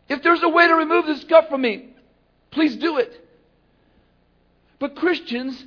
if 0.08 0.22
there's 0.22 0.42
a 0.42 0.48
way 0.48 0.66
to 0.66 0.74
remove 0.74 1.06
this 1.06 1.24
cup 1.24 1.48
from 1.48 1.62
me, 1.62 1.90
please 2.50 2.76
do 2.76 2.98
it. 2.98 3.22
But 4.78 4.96
Christians 4.96 5.64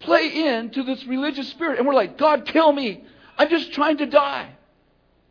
play 0.00 0.46
into 0.46 0.82
this 0.82 1.04
religious 1.06 1.48
spirit 1.48 1.78
and 1.78 1.86
we're 1.86 1.94
like, 1.94 2.18
God, 2.18 2.44
kill 2.46 2.72
me. 2.72 3.04
I'm 3.36 3.48
just 3.48 3.72
trying 3.72 3.98
to 3.98 4.06
die. 4.06 4.50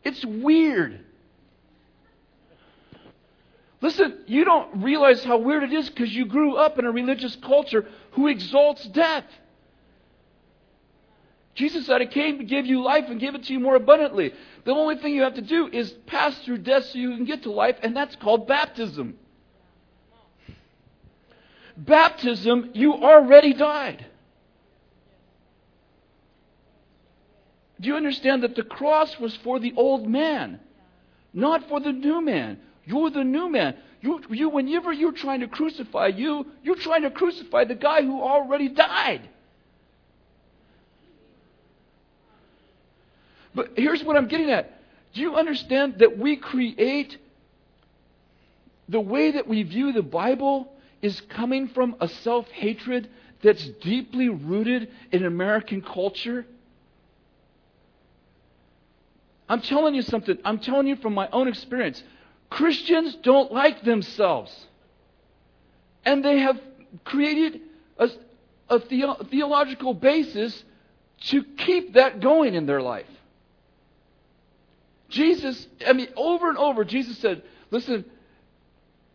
It's 0.03 0.25
weird. 0.25 0.99
Listen, 3.82 4.19
you 4.27 4.45
don't 4.45 4.82
realize 4.82 5.23
how 5.23 5.38
weird 5.38 5.63
it 5.63 5.73
is 5.73 5.89
because 5.89 6.13
you 6.13 6.25
grew 6.25 6.56
up 6.56 6.79
in 6.79 6.86
a 6.86 6.91
religious 6.91 7.36
culture 7.36 7.86
who 8.12 8.27
exalts 8.27 8.86
death. 8.88 9.25
Jesus 11.56 11.86
said, 11.86 12.02
I 12.02 12.06
came 12.06 12.39
to 12.39 12.44
give 12.44 12.66
you 12.66 12.84
life 12.84 13.06
and 13.10 13.20
give 13.20 13.36
it 13.36 13.44
to 13.44 13.54
you 13.54 13.60
more 13.60 13.76
abundantly. 13.76 14.34
The 14.66 14.72
only 14.72 14.98
thing 14.98 15.13
you 15.13 15.22
have 15.22 15.36
to 15.36 15.42
do 15.42 15.68
is 15.68 15.92
pass 16.08 16.38
through 16.39 16.60
death 16.60 16.86
so 16.86 16.98
you 16.98 17.16
can 17.16 17.26
get 17.26 17.44
to 17.44 17.52
life, 17.52 17.76
and 17.84 17.96
that's 17.96 18.16
called 18.16 18.48
baptism. 18.48 19.16
Baptism, 21.78 22.72
you 22.74 22.94
already 22.94 23.54
died. 23.54 24.06
Do 27.80 27.89
you 27.89 27.96
understand 27.96 28.44
that 28.44 28.56
the 28.56 28.63
cross 28.63 29.20
was 29.20 29.36
for 29.38 29.60
the 29.60 29.74
old 29.76 30.08
man, 30.08 30.60
not 31.34 31.68
for 31.68 31.80
the 31.80 31.92
new 31.92 32.22
man? 32.22 32.60
You're 32.86 33.10
the 33.10 33.24
new 33.24 33.50
man. 33.50 33.76
You, 34.02 34.22
you, 34.30 34.50
whenever 34.50 34.92
you're 34.92 35.12
trying 35.12 35.42
to 35.42 35.48
crucify 35.48 36.08
you, 36.08 36.48
you're 36.63 36.76
trying 36.76 37.04
to 37.04 37.12
crucify 37.12 37.66
the 37.66 37.76
guy 37.76 38.02
who 38.02 38.22
already 38.22 38.70
died. 38.70 39.30
But 43.56 43.72
here's 43.76 44.04
what 44.04 44.18
I'm 44.18 44.28
getting 44.28 44.50
at. 44.52 44.80
Do 45.13 45.22
you 45.22 45.36
understand 45.36 46.00
that 46.00 46.18
we 46.18 46.38
create 46.38 47.18
the 48.89 49.00
way 49.00 49.32
that 49.32 49.48
we 49.48 49.63
view 49.63 49.92
the 49.92 50.02
Bible 50.02 50.72
is 51.02 51.20
coming 51.30 51.68
from 51.68 51.96
a 52.02 52.08
self 52.08 52.50
hatred 52.50 53.10
that's 53.42 53.66
deeply 53.82 54.30
rooted 54.30 54.89
in 55.12 55.26
American 55.26 55.82
culture? 55.82 56.46
I'm 59.48 59.62
telling 59.62 59.94
you 59.94 60.02
something. 60.02 60.38
I'm 60.44 60.60
telling 60.60 60.88
you 60.88 60.96
from 60.96 61.13
my 61.13 61.30
own 61.32 61.48
experience. 61.48 62.02
Christians 62.50 63.16
don't 63.22 63.52
like 63.52 63.84
themselves. 63.84 64.68
And 66.06 66.24
they 66.24 66.39
have 66.39 66.60
created 67.04 67.62
a, 67.98 68.10
a 68.70 68.80
theo- 68.80 69.24
theological 69.30 69.94
basis 69.94 70.63
to 71.28 71.44
keep 71.44 71.94
that 71.94 72.20
going 72.20 72.56
in 72.56 72.66
their 72.66 72.82
life. 72.82 73.08
Jesus, 75.13 75.67
I 75.86 75.93
mean, 75.93 76.08
over 76.15 76.49
and 76.49 76.58
over, 76.58 76.84
Jesus 76.84 77.19
said, 77.19 77.43
listen, 77.69 78.04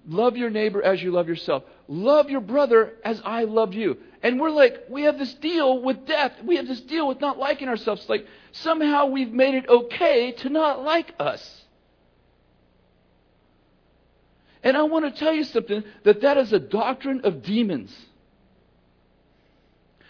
love 0.07 0.37
your 0.37 0.49
neighbor 0.49 0.81
as 0.81 1.03
you 1.03 1.11
love 1.11 1.29
yourself. 1.29 1.65
Love 1.89 2.31
your 2.31 2.41
brother 2.41 2.95
as 3.05 3.21
I 3.25 3.45
love 3.45 3.75
you. 3.75 3.99
And 4.23 4.41
we're 4.41 4.51
like, 4.51 4.85
we 4.89 5.03
have 5.03 5.19
this 5.19 5.35
deal 5.35 5.83
with 5.83 6.07
death. 6.07 6.33
We 6.45 6.57
have 6.57 6.69
this 6.69 6.81
deal 6.83 7.09
with 7.09 7.21
not 7.21 7.37
liking 7.37 7.69
ourselves. 7.69 8.09
Like, 8.09 8.27
somehow 8.53 9.07
we've 9.07 9.33
made 9.33 9.57
it 9.57 9.69
okay 9.69 10.33
to 10.33 10.49
not 10.49 10.85
like 10.85 11.15
us. 11.19 11.65
And 14.63 14.77
I 14.77 14.83
want 14.83 15.05
to 15.05 15.19
tell 15.19 15.33
you 15.33 15.45
something 15.45 15.83
that 16.05 16.21
that 16.21 16.39
is 16.39 16.53
a 16.53 16.61
doctrine 16.61 17.23
of 17.25 17.43
demons. 17.43 17.95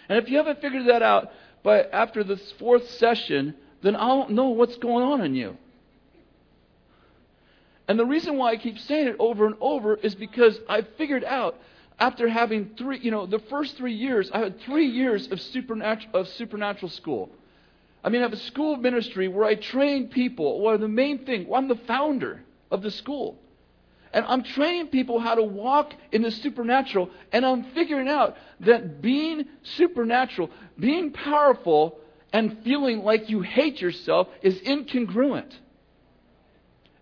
And 0.09 0.19
if 0.19 0.29
you 0.29 0.37
haven't 0.37 0.61
figured 0.61 0.89
that 0.89 1.03
out 1.03 1.31
by 1.63 1.83
after 1.83 2.25
this 2.25 2.53
fourth 2.59 2.91
session, 2.91 3.55
then 3.83 3.97
I 3.97 4.09
don't 4.09 4.33
know 4.33 4.51
what's 4.51 4.77
going 4.77 5.05
on 5.05 5.23
in 5.23 5.35
you. 5.35 5.57
And 7.89 7.99
the 7.99 8.05
reason 8.05 8.37
why 8.37 8.53
I 8.53 8.57
keep 8.57 8.79
saying 8.79 9.09
it 9.09 9.17
over 9.19 9.47
and 9.47 9.57
over 9.61 9.97
is 9.97 10.15
because 10.15 10.59
I 10.69 10.83
figured 10.99 11.25
out 11.25 11.57
after 11.99 12.29
having 12.29 12.75
three, 12.77 12.99
you 12.99 13.11
know, 13.11 13.27
the 13.27 13.39
first 13.39 13.77
three 13.77 13.95
years, 13.95 14.31
I 14.33 14.41
had 14.41 14.61
three 14.61 14.87
years 14.87 15.27
of 15.33 15.41
supernatural, 15.41 16.15
of 16.15 16.29
supernatural 16.29 16.91
school. 16.91 17.31
I 18.05 18.11
mean, 18.11 18.21
I 18.21 18.25
have 18.25 18.33
a 18.33 18.37
school 18.37 18.75
of 18.75 18.81
ministry 18.81 19.27
where 19.27 19.45
I 19.45 19.55
train 19.55 20.09
people. 20.09 20.61
Well, 20.61 20.79
the 20.79 20.87
main 20.87 21.25
thing, 21.25 21.49
well, 21.49 21.61
I'm 21.61 21.67
the 21.67 21.81
founder 21.87 22.43
of 22.71 22.83
the 22.83 22.91
school. 22.91 23.39
And 24.13 24.25
I'm 24.27 24.43
training 24.43 24.89
people 24.89 25.19
how 25.19 25.35
to 25.35 25.43
walk 25.43 25.93
in 26.13 26.23
the 26.23 26.31
supernatural, 26.31 27.11
and 27.33 27.45
I'm 27.45 27.65
figuring 27.75 28.09
out 28.09 28.37
that 28.61 29.03
being 29.03 29.45
supernatural, 29.63 30.51
being 30.79 31.11
powerful, 31.11 31.99
and 32.33 32.59
feeling 32.65 33.03
like 33.03 33.29
you 33.29 33.41
hate 33.41 33.81
yourself 33.81 34.29
is 34.43 34.59
incongruent. 34.61 35.53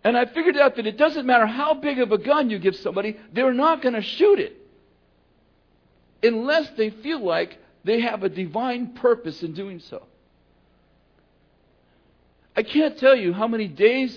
And 0.07 0.17
I 0.17 0.25
figured 0.25 0.57
out 0.57 0.77
that 0.77 0.87
it 0.87 0.97
doesn't 0.97 1.27
matter 1.27 1.47
how 1.47 1.75
big 1.75 1.99
of 1.99 2.13
a 2.13 2.19
gun 2.19 2.49
you 2.49 2.61
give 2.61 2.77
somebody, 2.77 3.17
they're 3.33 3.53
not 3.53 3.83
going 3.83 3.97
to 3.97 4.03
shoot 4.03 4.39
it 4.39 4.57
unless 6.23 6.71
they 6.77 6.91
feel 6.91 7.19
like 7.19 7.59
they 7.83 8.03
have 8.03 8.23
a 8.23 8.29
divine 8.29 8.95
purpose 8.95 9.43
in 9.43 9.53
doing 9.53 9.81
so. 9.81 10.05
I 12.55 12.63
can't 12.63 12.97
tell 12.97 13.17
you 13.17 13.33
how 13.33 13.49
many 13.49 13.67
days 13.67 14.17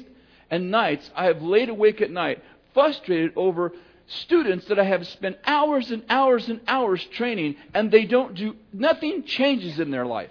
and 0.51 0.69
nights 0.69 1.09
I 1.15 1.25
have 1.25 1.41
laid 1.41 1.69
awake 1.69 2.01
at 2.01 2.11
night, 2.11 2.43
frustrated 2.75 3.33
over 3.35 3.71
students 4.05 4.65
that 4.67 4.77
I 4.77 4.83
have 4.83 5.07
spent 5.07 5.39
hours 5.43 5.89
and 5.89 6.03
hours 6.07 6.49
and 6.49 6.61
hours 6.67 7.03
training, 7.03 7.55
and 7.73 7.89
they 7.89 8.05
don't 8.05 8.35
do, 8.35 8.55
nothing 8.71 9.23
changes 9.23 9.79
in 9.79 9.89
their 9.89 10.05
life. 10.05 10.29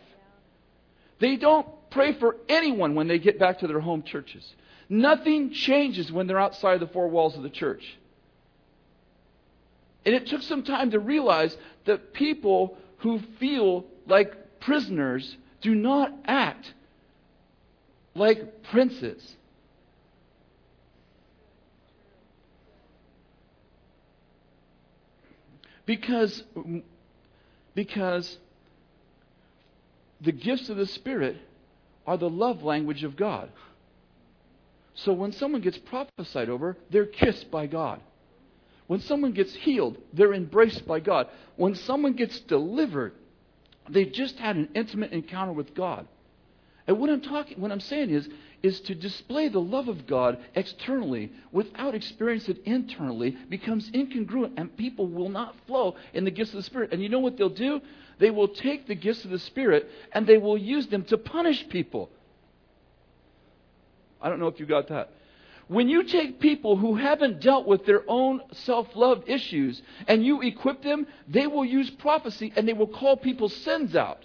They 1.19 1.35
don't 1.35 1.67
pray 1.91 2.13
for 2.13 2.37
anyone 2.49 2.95
when 2.95 3.09
they 3.09 3.19
get 3.19 3.41
back 3.41 3.59
to 3.59 3.67
their 3.67 3.81
home 3.81 4.05
churches. 4.05 4.55
Nothing 4.89 5.53
changes 5.53 6.11
when 6.11 6.27
they're 6.27 6.41
outside 6.41 6.81
the 6.81 6.87
four 6.87 7.09
walls 7.09 7.37
of 7.37 7.43
the 7.43 7.51
church. 7.51 7.99
And 10.07 10.15
it 10.15 10.27
took 10.27 10.43
some 10.43 10.63
time 10.63 10.93
to 10.93 10.99
realize 10.99 11.57
that 11.85 12.15
people 12.15 12.79
who 12.99 13.21
feel 13.39 13.85
like 14.07 14.61
prisoners 14.61 15.37
do 15.61 15.75
not 15.75 16.13
act 16.25 16.73
like 18.15 18.63
princes. 18.65 19.37
Because, 25.85 26.43
because 27.75 28.39
the 30.21 30.33
gifts 30.33 30.69
of 30.69 30.77
the 30.77 30.87
Spirit 30.87 31.37
are 32.07 32.17
the 32.17 32.29
love 32.29 32.63
language 32.63 33.05
of 33.05 33.17
God. 33.17 33.51
So 35.05 35.13
when 35.13 35.33
someone 35.33 35.61
gets 35.61 35.79
prophesied 35.79 36.49
over, 36.49 36.77
they're 36.91 37.07
kissed 37.07 37.51
by 37.51 37.67
God. 37.67 38.01
When 38.89 39.01
someone 39.01 39.33
gets 39.33 39.55
healed, 39.55 39.97
they're 40.13 40.35
embraced 40.35 40.87
by 40.87 40.99
God. 40.99 41.29
When 41.57 41.75
someone 41.75 42.15
gets 42.15 42.41
delivered, 42.41 43.13
they've 43.89 44.11
just 44.11 44.39
had 44.39 44.57
an 44.57 44.71
intimate 44.75 45.13
encounter 45.13 45.53
with 45.53 45.75
God. 45.75 46.09
And 46.89 46.99
what 46.99 47.11
I'm 47.11 47.21
talking, 47.21 47.61
what 47.61 47.71
I'm 47.71 47.81
saying 47.81 48.11
is, 48.11 48.29
is 48.63 48.81
to 48.81 48.95
display 48.95 49.49
the 49.49 49.61
love 49.61 49.89
of 49.89 50.07
God 50.07 50.39
externally 50.57 51.31
without 51.53 51.95
experiencing 51.95 52.57
it 52.57 52.63
internally 52.65 53.37
becomes 53.49 53.91
incongruent, 53.91 54.55
and 54.57 54.75
people 54.77 55.07
will 55.07 55.29
not 55.29 55.55
flow 55.67 55.95
in 56.13 56.25
the 56.25 56.31
gifts 56.31 56.51
of 56.51 56.57
the 56.57 56.63
Spirit. 56.63 56.93
And 56.93 57.01
you 57.01 57.09
know 57.09 57.21
what 57.21 57.37
they'll 57.37 57.51
do? 57.51 57.81
They 58.19 58.31
will 58.31 58.49
take 58.49 58.89
the 58.89 58.97
gifts 58.97 59.25
of 59.25 59.31
the 59.31 59.39
Spirit 59.39 59.89
and 60.13 60.27
they 60.27 60.39
will 60.39 60.59
use 60.59 60.89
them 60.89 61.05
to 61.05 61.19
punish 61.19 61.69
people. 61.69 62.11
I 64.21 64.29
don't 64.29 64.41
know 64.41 64.49
if 64.49 64.59
you 64.61 64.67
got 64.67 64.89
that. 64.89 65.11
When 65.69 65.89
you 65.89 66.05
take 66.05 66.41
people 66.41 66.77
who 66.77 66.95
haven't 66.95 67.41
dealt 67.41 67.67
with 67.67 67.85
their 67.85 68.03
own 68.09 68.41
self 68.53 68.89
love 68.97 69.25
issues 69.27 69.81
and 70.07 70.25
you 70.25 70.41
equip 70.41 70.83
them, 70.83 71.07
they 71.29 71.47
will 71.47 71.65
use 71.65 71.91
prophecy 71.91 72.53
and 72.57 72.67
they 72.67 72.73
will 72.73 72.87
call 72.87 73.17
people's 73.17 73.55
sins 73.55 73.95
out. 73.95 74.25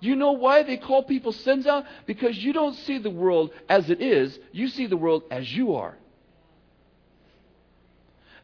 Do 0.00 0.08
you 0.08 0.16
know 0.16 0.32
why 0.32 0.62
they 0.62 0.76
call 0.76 1.02
people's 1.02 1.40
sins 1.40 1.66
out? 1.66 1.84
Because 2.06 2.36
you 2.38 2.52
don't 2.52 2.74
see 2.74 2.98
the 2.98 3.10
world 3.10 3.50
as 3.68 3.90
it 3.90 4.00
is, 4.00 4.38
you 4.52 4.68
see 4.68 4.86
the 4.86 4.96
world 4.96 5.24
as 5.30 5.50
you 5.52 5.74
are. 5.74 5.96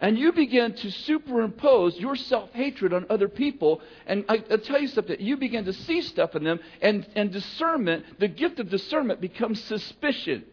And 0.04 0.18
you 0.18 0.32
begin 0.32 0.74
to 0.74 0.90
superimpose 0.90 1.98
your 1.98 2.14
self 2.14 2.52
hatred 2.52 2.92
on 2.92 3.06
other 3.08 3.26
people. 3.26 3.80
And 4.06 4.26
I, 4.28 4.44
will 4.50 4.58
tell 4.58 4.78
you 4.78 4.88
something, 4.88 5.16
you 5.18 5.38
begin 5.38 5.64
to 5.64 5.72
see 5.72 6.02
stuff 6.02 6.36
in 6.36 6.44
them, 6.44 6.60
and, 6.82 7.08
and 7.16 7.32
discernment, 7.32 8.20
the 8.20 8.28
gift 8.28 8.60
of 8.60 8.68
discernment 8.68 9.22
becomes 9.22 9.64
suspicion. 9.64 10.44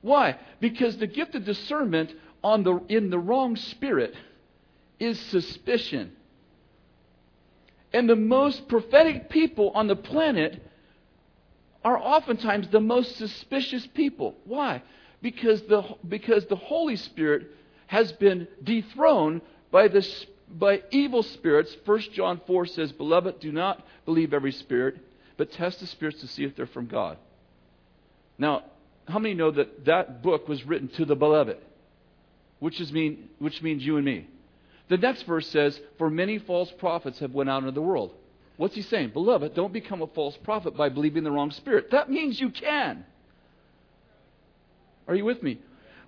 Why? 0.00 0.38
Because 0.58 0.96
the 0.96 1.06
gift 1.06 1.34
of 1.34 1.44
discernment 1.44 2.14
on 2.42 2.62
the, 2.62 2.76
in 2.88 3.10
the 3.10 3.18
wrong 3.18 3.56
spirit 3.56 4.14
is 4.98 5.20
suspicion. 5.20 6.12
And 7.92 8.08
the 8.08 8.16
most 8.16 8.68
prophetic 8.68 9.28
people 9.28 9.68
on 9.74 9.86
the 9.86 9.96
planet 9.96 10.66
are 11.84 11.98
oftentimes 11.98 12.68
the 12.68 12.80
most 12.80 13.16
suspicious 13.16 13.86
people. 13.88 14.34
Why? 14.46 14.82
Because 15.20 15.60
the, 15.64 15.82
because 16.08 16.46
the 16.46 16.56
Holy 16.56 16.96
Spirit 16.96 17.50
has 17.90 18.12
been 18.12 18.46
dethroned 18.62 19.40
by, 19.72 19.88
the, 19.88 20.06
by 20.48 20.80
evil 20.92 21.24
spirits. 21.24 21.76
1 21.84 22.00
John 22.12 22.40
4 22.46 22.66
says, 22.66 22.92
Beloved, 22.92 23.40
do 23.40 23.50
not 23.50 23.84
believe 24.04 24.32
every 24.32 24.52
spirit, 24.52 24.96
but 25.36 25.50
test 25.50 25.80
the 25.80 25.88
spirits 25.88 26.20
to 26.20 26.28
see 26.28 26.44
if 26.44 26.54
they're 26.54 26.68
from 26.68 26.86
God. 26.86 27.18
Now, 28.38 28.62
how 29.08 29.18
many 29.18 29.34
know 29.34 29.50
that 29.50 29.86
that 29.86 30.22
book 30.22 30.46
was 30.46 30.64
written 30.64 30.86
to 30.90 31.04
the 31.04 31.16
beloved? 31.16 31.56
Which, 32.60 32.80
is 32.80 32.92
mean, 32.92 33.28
which 33.40 33.60
means 33.60 33.84
you 33.84 33.96
and 33.96 34.04
me. 34.04 34.28
The 34.88 34.96
next 34.96 35.24
verse 35.24 35.48
says, 35.48 35.80
For 35.98 36.08
many 36.08 36.38
false 36.38 36.70
prophets 36.78 37.18
have 37.18 37.32
went 37.32 37.50
out 37.50 37.64
into 37.64 37.72
the 37.72 37.82
world. 37.82 38.14
What's 38.56 38.76
he 38.76 38.82
saying? 38.82 39.10
Beloved, 39.10 39.56
don't 39.56 39.72
become 39.72 40.00
a 40.00 40.06
false 40.06 40.36
prophet 40.44 40.76
by 40.76 40.90
believing 40.90 41.24
the 41.24 41.32
wrong 41.32 41.50
spirit. 41.50 41.90
That 41.90 42.08
means 42.08 42.38
you 42.38 42.50
can. 42.50 43.04
Are 45.08 45.16
you 45.16 45.24
with 45.24 45.42
me? 45.42 45.58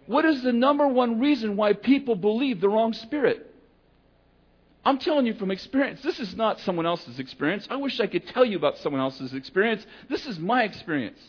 What 0.06 0.24
is 0.24 0.42
the 0.42 0.52
number 0.52 0.86
one 0.86 1.20
reason 1.20 1.56
why 1.56 1.72
people 1.74 2.16
believe 2.16 2.60
the 2.60 2.68
wrong 2.68 2.92
spirit? 2.92 3.48
I'm 4.84 4.98
telling 4.98 5.26
you 5.26 5.34
from 5.34 5.50
experience. 5.50 6.02
This 6.02 6.18
is 6.18 6.34
not 6.34 6.58
someone 6.60 6.86
else's 6.86 7.20
experience. 7.20 7.68
I 7.70 7.76
wish 7.76 8.00
I 8.00 8.08
could 8.08 8.26
tell 8.26 8.44
you 8.44 8.56
about 8.56 8.78
someone 8.78 9.00
else's 9.00 9.32
experience. 9.32 9.86
This 10.08 10.26
is 10.26 10.38
my 10.40 10.64
experience. 10.64 11.20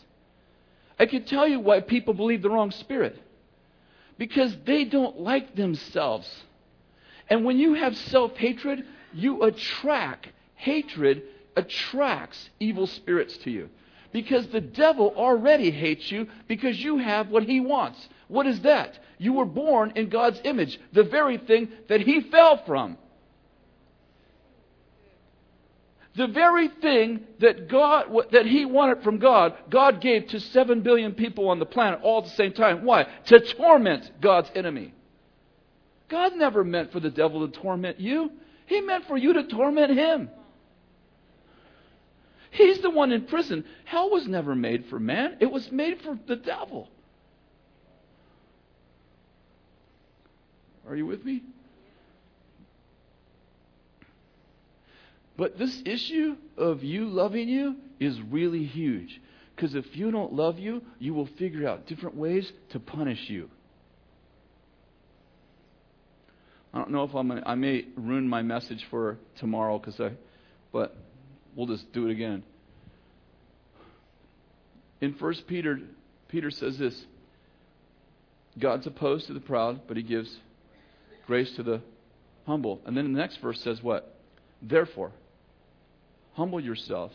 I 0.98 1.06
could 1.06 1.26
tell 1.26 1.46
you 1.46 1.60
why 1.60 1.80
people 1.80 2.14
believe 2.14 2.42
the 2.42 2.50
wrong 2.50 2.72
spirit. 2.72 3.20
Because 4.18 4.56
they 4.64 4.84
don't 4.84 5.20
like 5.20 5.54
themselves. 5.54 6.28
And 7.28 7.44
when 7.44 7.58
you 7.58 7.74
have 7.74 7.96
self 7.96 8.36
hatred, 8.36 8.84
you 9.12 9.44
attract 9.44 10.28
hatred, 10.56 11.22
attracts 11.56 12.50
evil 12.58 12.86
spirits 12.86 13.36
to 13.38 13.50
you. 13.50 13.68
Because 14.12 14.46
the 14.48 14.60
devil 14.60 15.12
already 15.16 15.70
hates 15.70 16.10
you 16.10 16.28
because 16.46 16.78
you 16.78 16.98
have 16.98 17.30
what 17.30 17.44
he 17.44 17.60
wants. 17.60 18.08
What 18.28 18.46
is 18.46 18.60
that? 18.62 18.98
You 19.18 19.34
were 19.34 19.44
born 19.44 19.92
in 19.96 20.08
God's 20.08 20.40
image, 20.44 20.78
the 20.92 21.04
very 21.04 21.38
thing 21.38 21.68
that 21.88 22.00
he 22.00 22.20
fell 22.20 22.64
from. 22.64 22.98
The 26.16 26.28
very 26.28 26.68
thing 26.68 27.24
that 27.40 27.68
God 27.68 28.06
that 28.30 28.46
he 28.46 28.64
wanted 28.64 29.02
from 29.02 29.18
God, 29.18 29.54
God 29.68 30.00
gave 30.00 30.28
to 30.28 30.38
7 30.38 30.82
billion 30.82 31.12
people 31.12 31.48
on 31.48 31.58
the 31.58 31.66
planet 31.66 32.00
all 32.02 32.18
at 32.18 32.24
the 32.24 32.30
same 32.30 32.52
time. 32.52 32.84
Why? 32.84 33.06
To 33.26 33.40
torment 33.40 34.10
God's 34.20 34.48
enemy. 34.54 34.94
God 36.08 36.36
never 36.36 36.62
meant 36.62 36.92
for 36.92 37.00
the 37.00 37.10
devil 37.10 37.48
to 37.48 37.60
torment 37.60 37.98
you. 37.98 38.30
He 38.66 38.80
meant 38.80 39.06
for 39.06 39.16
you 39.16 39.32
to 39.32 39.44
torment 39.44 39.92
him. 39.92 40.30
He's 42.52 42.78
the 42.78 42.90
one 42.90 43.10
in 43.10 43.24
prison. 43.24 43.64
Hell 43.84 44.10
was 44.10 44.28
never 44.28 44.54
made 44.54 44.86
for 44.86 45.00
man, 45.00 45.38
it 45.40 45.50
was 45.50 45.70
made 45.72 46.00
for 46.02 46.16
the 46.28 46.36
devil. 46.36 46.88
Are 50.88 50.96
you 50.96 51.06
with 51.06 51.24
me? 51.24 51.42
But 55.36 55.58
this 55.58 55.82
issue 55.84 56.36
of 56.56 56.84
you 56.84 57.06
loving 57.06 57.48
you 57.48 57.76
is 57.98 58.20
really 58.20 58.64
huge. 58.64 59.20
Because 59.54 59.74
if 59.74 59.96
you 59.96 60.10
don't 60.10 60.32
love 60.32 60.58
you, 60.58 60.82
you 60.98 61.14
will 61.14 61.26
figure 61.26 61.68
out 61.68 61.86
different 61.86 62.16
ways 62.16 62.50
to 62.70 62.80
punish 62.80 63.28
you. 63.28 63.48
I 66.72 66.78
don't 66.78 66.90
know 66.90 67.04
if 67.04 67.14
I'm 67.14 67.28
gonna, 67.28 67.42
I 67.46 67.54
may 67.54 67.84
ruin 67.96 68.28
my 68.28 68.42
message 68.42 68.84
for 68.90 69.16
tomorrow 69.38 69.78
because 69.78 70.00
I, 70.00 70.10
but 70.72 70.96
we'll 71.54 71.68
just 71.68 71.92
do 71.92 72.08
it 72.08 72.10
again. 72.10 72.42
In 75.00 75.14
First 75.14 75.46
Peter, 75.46 75.78
Peter 76.26 76.50
says 76.50 76.76
this: 76.76 77.04
God's 78.58 78.88
opposed 78.88 79.28
to 79.28 79.34
the 79.34 79.40
proud, 79.40 79.82
but 79.86 79.96
He 79.96 80.02
gives 80.02 80.36
grace 81.26 81.54
to 81.56 81.62
the 81.62 81.80
humble. 82.46 82.80
And 82.84 82.96
then 82.96 83.12
the 83.12 83.18
next 83.18 83.38
verse 83.38 83.60
says 83.60 83.82
what? 83.82 84.18
Therefore, 84.62 85.12
humble 86.34 86.60
yourselves 86.60 87.14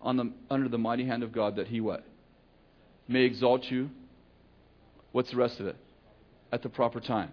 on 0.00 0.16
the, 0.16 0.32
under 0.50 0.68
the 0.68 0.78
mighty 0.78 1.06
hand 1.06 1.22
of 1.22 1.32
God, 1.32 1.56
that 1.56 1.68
He 1.68 1.80
what 1.80 2.04
may 3.08 3.22
exalt 3.22 3.64
you. 3.64 3.90
What's 5.12 5.30
the 5.30 5.36
rest 5.36 5.60
of 5.60 5.66
it? 5.66 5.76
At 6.52 6.62
the 6.62 6.68
proper 6.68 7.00
time. 7.00 7.32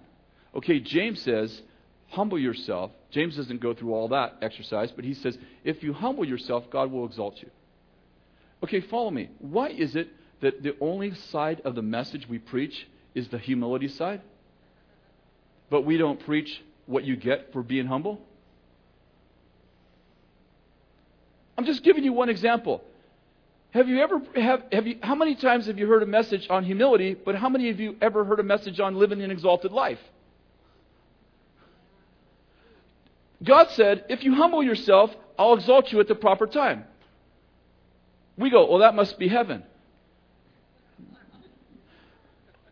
Okay, 0.55 0.79
James 0.79 1.21
says, 1.21 1.61
humble 2.09 2.39
yourself. 2.39 2.91
James 3.11 3.35
doesn't 3.35 3.61
go 3.61 3.73
through 3.73 3.93
all 3.93 4.09
that 4.09 4.37
exercise, 4.41 4.91
but 4.91 5.03
he 5.03 5.13
says, 5.13 5.37
if 5.63 5.83
you 5.83 5.93
humble 5.93 6.25
yourself, 6.25 6.65
God 6.71 6.91
will 6.91 7.05
exalt 7.05 7.41
you. 7.41 7.49
Okay, 8.63 8.81
follow 8.81 9.11
me. 9.11 9.29
Why 9.39 9.69
is 9.69 9.95
it 9.95 10.09
that 10.41 10.63
the 10.63 10.75
only 10.79 11.13
side 11.15 11.61
of 11.65 11.75
the 11.75 11.81
message 11.81 12.27
we 12.29 12.39
preach 12.39 12.87
is 13.13 13.27
the 13.29 13.37
humility 13.37 13.87
side? 13.87 14.21
but 15.73 15.85
we 15.85 15.97
don't 15.97 16.19
preach 16.19 16.61
what 16.85 17.03
you 17.03 17.15
get 17.15 17.51
for 17.51 17.63
being 17.63 17.87
humble? 17.87 18.21
I'm 21.57 21.65
just 21.65 21.83
giving 21.83 22.03
you 22.03 22.13
one 22.13 22.29
example. 22.29 22.83
Have 23.71 23.87
you 23.87 23.99
ever 23.99 24.21
have, 24.35 24.61
have 24.71 24.85
you 24.85 24.99
how 25.01 25.15
many 25.15 25.33
times 25.33 25.65
have 25.65 25.79
you 25.79 25.87
heard 25.87 26.03
a 26.03 26.05
message 26.05 26.45
on 26.47 26.63
humility, 26.63 27.15
but 27.15 27.33
how 27.33 27.49
many 27.49 27.71
of 27.71 27.79
you 27.79 27.95
ever 28.03 28.23
heard 28.23 28.39
a 28.39 28.43
message 28.43 28.79
on 28.79 28.99
living 28.99 29.23
an 29.23 29.31
exalted 29.31 29.71
life? 29.71 29.97
God 33.43 33.71
said, 33.71 34.05
if 34.09 34.23
you 34.23 34.35
humble 34.35 34.61
yourself, 34.61 35.09
I'll 35.39 35.55
exalt 35.55 35.91
you 35.91 35.99
at 35.99 36.07
the 36.07 36.13
proper 36.13 36.45
time. 36.45 36.83
We 38.37 38.51
go, 38.51 38.69
well, 38.69 38.81
that 38.81 38.93
must 38.93 39.17
be 39.17 39.27
heaven. 39.27 39.63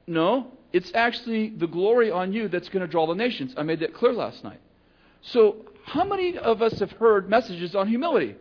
No, 0.06 0.52
it's 0.74 0.92
actually 0.94 1.50
the 1.50 1.68
glory 1.68 2.12
on 2.12 2.34
you 2.34 2.48
that's 2.48 2.70
going 2.70 2.82
to 2.82 2.88
draw 2.88 3.08
the 3.08 3.16
nations. 3.16 3.54
I 3.58 3.64
made 3.64 3.80
that 3.82 3.94
clear 3.94 4.14
last 4.14 4.44
night. 4.44 4.60
So, 5.22 5.58
how 5.86 6.04
many 6.04 6.38
of 6.38 6.62
us 6.62 6.80
have 6.80 6.92
heard 6.92 7.30
messages 7.30 7.76
on 7.76 7.88
humility? 7.88 8.36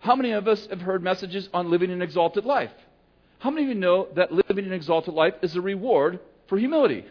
How 0.00 0.16
many 0.16 0.32
of 0.32 0.48
us 0.48 0.66
have 0.68 0.80
heard 0.80 1.02
messages 1.02 1.48
on 1.52 1.70
living 1.70 1.90
an 1.90 2.02
exalted 2.02 2.44
life? 2.44 2.72
How 3.38 3.50
many 3.50 3.64
of 3.64 3.68
you 3.68 3.74
know 3.74 4.08
that 4.14 4.32
living 4.32 4.66
an 4.66 4.72
exalted 4.72 5.14
life 5.14 5.34
is 5.42 5.54
a 5.54 5.60
reward 5.60 6.20
for 6.48 6.58
humility? 6.58 7.04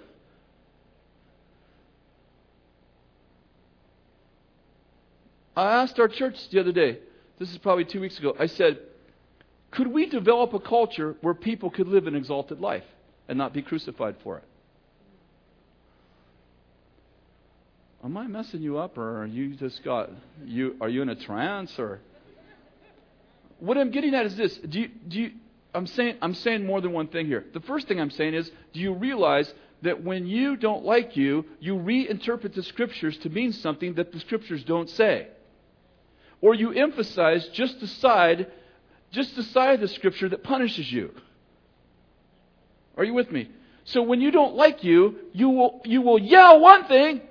I 5.55 5.81
asked 5.81 5.99
our 5.99 6.07
church 6.07 6.35
the 6.49 6.59
other 6.59 6.71
day, 6.71 6.99
this 7.39 7.51
is 7.51 7.57
probably 7.57 7.85
two 7.85 8.01
weeks 8.01 8.19
ago, 8.19 8.35
I 8.37 8.45
said, 8.45 8.79
could 9.71 9.87
we 9.87 10.05
develop 10.05 10.53
a 10.53 10.59
culture 10.59 11.15
where 11.21 11.33
people 11.33 11.69
could 11.69 11.87
live 11.87 12.07
an 12.07 12.15
exalted 12.15 12.59
life 12.59 12.83
and 13.27 13.37
not 13.37 13.53
be 13.53 13.61
crucified 13.61 14.15
for 14.23 14.37
it? 14.37 14.43
Am 18.03 18.15
I 18.15 18.27
messing 18.27 18.61
you 18.61 18.77
up, 18.77 18.97
or 18.97 19.23
are 19.23 19.25
you 19.25 19.55
just 19.55 19.83
got 19.83 20.09
you? 20.45 20.75
Are 20.79 20.87
you 20.87 21.01
in 21.01 21.09
a 21.09 21.15
trance, 21.15 21.77
or 21.79 21.99
what 23.59 23.77
I'm 23.77 23.91
getting 23.91 24.13
at 24.13 24.25
is 24.25 24.35
this: 24.35 24.55
Do 24.57 24.79
you, 24.79 24.89
do 25.07 25.19
you, 25.19 25.31
I'm 25.73 25.87
saying 25.87 26.17
I'm 26.21 26.35
saying 26.35 26.65
more 26.65 26.79
than 26.79 26.93
one 26.93 27.07
thing 27.07 27.25
here. 27.25 27.45
The 27.53 27.59
first 27.61 27.87
thing 27.87 27.99
I'm 27.99 28.11
saying 28.11 28.35
is, 28.35 28.49
do 28.71 28.79
you 28.79 28.93
realize 28.93 29.51
that 29.81 30.03
when 30.03 30.25
you 30.25 30.55
don't 30.55 30.85
like 30.85 31.17
you, 31.17 31.45
you 31.59 31.75
reinterpret 31.75 32.53
the 32.53 32.63
scriptures 32.63 33.17
to 33.19 33.29
mean 33.29 33.51
something 33.51 33.95
that 33.95 34.11
the 34.11 34.19
scriptures 34.19 34.63
don't 34.63 34.89
say, 34.89 35.27
or 36.41 36.53
you 36.53 36.71
emphasize 36.71 37.47
just 37.49 37.79
the 37.79 37.87
side, 37.87 38.51
just 39.11 39.35
the 39.35 39.43
side 39.43 39.75
of 39.75 39.81
the 39.81 39.87
scripture 39.87 40.29
that 40.29 40.43
punishes 40.43 40.91
you? 40.91 41.13
Are 42.97 43.03
you 43.03 43.13
with 43.13 43.31
me? 43.31 43.49
So 43.85 44.01
when 44.01 44.19
you 44.19 44.31
don't 44.31 44.55
like 44.55 44.83
you, 44.83 45.15
you 45.31 45.49
will 45.49 45.81
you 45.85 46.01
will 46.01 46.19
yell 46.19 46.59
one 46.59 46.85
thing 46.85 47.21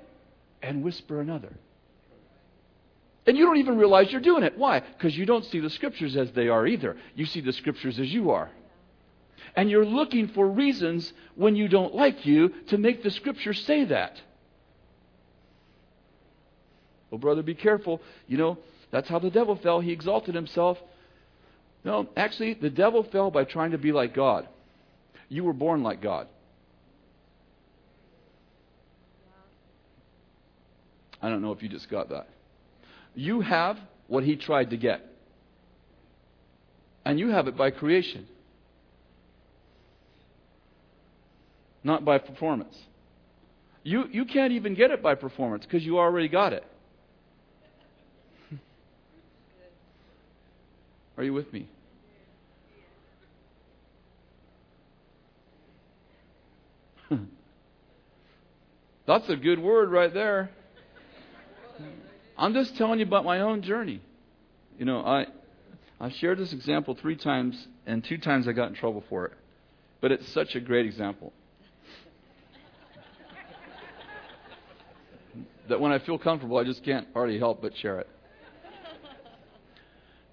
and 0.61 0.83
whisper 0.83 1.21
another. 1.21 1.53
And 3.27 3.37
you 3.37 3.45
don't 3.45 3.57
even 3.57 3.77
realize 3.77 4.11
you're 4.11 4.21
doing 4.21 4.43
it. 4.43 4.57
Why? 4.57 4.79
Because 4.79 5.15
you 5.15 5.25
don't 5.25 5.43
see 5.45 5.59
the 5.59 5.69
scriptures 5.69 6.15
as 6.15 6.31
they 6.31 6.47
are 6.47 6.65
either. 6.65 6.95
You 7.13 7.25
see 7.25 7.41
the 7.41 7.51
scriptures 7.51 7.99
as 7.99 8.11
you 8.11 8.31
are. 8.31 8.49
And 9.55 9.69
you're 9.69 9.85
looking 9.85 10.29
for 10.29 10.47
reasons 10.47 11.11
when 11.35 11.55
you 11.55 11.67
don't 11.67 11.93
like 11.93 12.25
you 12.25 12.49
to 12.67 12.77
make 12.77 13.03
the 13.03 13.11
scriptures 13.11 13.63
say 13.65 13.83
that. 13.85 14.21
Oh, 17.11 17.17
brother, 17.17 17.43
be 17.43 17.55
careful. 17.55 18.01
You 18.27 18.37
know, 18.37 18.57
that's 18.91 19.09
how 19.09 19.19
the 19.19 19.29
devil 19.29 19.57
fell. 19.57 19.81
He 19.81 19.91
exalted 19.91 20.33
himself. 20.33 20.77
No, 21.83 22.07
actually, 22.15 22.53
the 22.53 22.69
devil 22.69 23.03
fell 23.03 23.29
by 23.29 23.43
trying 23.43 23.71
to 23.71 23.77
be 23.77 23.91
like 23.91 24.13
God. 24.13 24.47
You 25.29 25.43
were 25.43 25.53
born 25.53 25.83
like 25.83 26.01
God. 26.01 26.27
I 31.21 31.29
don't 31.29 31.41
know 31.41 31.51
if 31.51 31.61
you 31.63 31.69
just 31.69 31.89
got 31.89 32.09
that. 32.09 32.29
You 33.15 33.41
have 33.41 33.77
what 34.07 34.23
he 34.23 34.35
tried 34.35 34.69
to 34.69 34.77
get. 34.77 35.01
And 37.03 37.19
you 37.19 37.29
have 37.29 37.47
it 37.47 37.55
by 37.57 37.71
creation, 37.71 38.27
not 41.83 42.03
by 42.03 42.17
performance. 42.17 42.77
You, 43.83 44.05
you 44.11 44.25
can't 44.25 44.51
even 44.51 44.75
get 44.75 44.91
it 44.91 45.01
by 45.01 45.15
performance 45.15 45.63
because 45.63 45.83
you 45.83 45.97
already 45.97 46.27
got 46.27 46.51
it. 46.51 46.65
Are 51.17 51.23
you 51.23 51.31
with 51.31 51.51
me? 51.53 51.69
That's 59.05 59.29
a 59.29 59.35
good 59.35 59.59
word 59.59 59.91
right 59.91 60.13
there. 60.13 60.49
I'm 62.37 62.53
just 62.53 62.77
telling 62.77 62.99
you 62.99 63.05
about 63.05 63.25
my 63.25 63.39
own 63.41 63.61
journey. 63.61 64.01
You 64.77 64.85
know, 64.85 64.99
I 64.99 65.27
I 65.99 66.09
shared 66.11 66.37
this 66.37 66.53
example 66.53 66.95
three 66.95 67.15
times, 67.15 67.67
and 67.85 68.03
two 68.03 68.17
times 68.17 68.47
I 68.47 68.51
got 68.51 68.69
in 68.69 68.75
trouble 68.75 69.03
for 69.09 69.25
it. 69.25 69.33
But 70.01 70.11
it's 70.11 70.27
such 70.29 70.55
a 70.55 70.59
great 70.59 70.85
example. 70.85 71.33
that 75.67 75.79
when 75.79 75.91
I 75.91 75.99
feel 75.99 76.17
comfortable, 76.17 76.57
I 76.57 76.63
just 76.63 76.83
can't 76.83 77.07
hardly 77.13 77.39
help 77.39 77.61
but 77.61 77.75
share 77.77 77.99
it. 77.99 78.07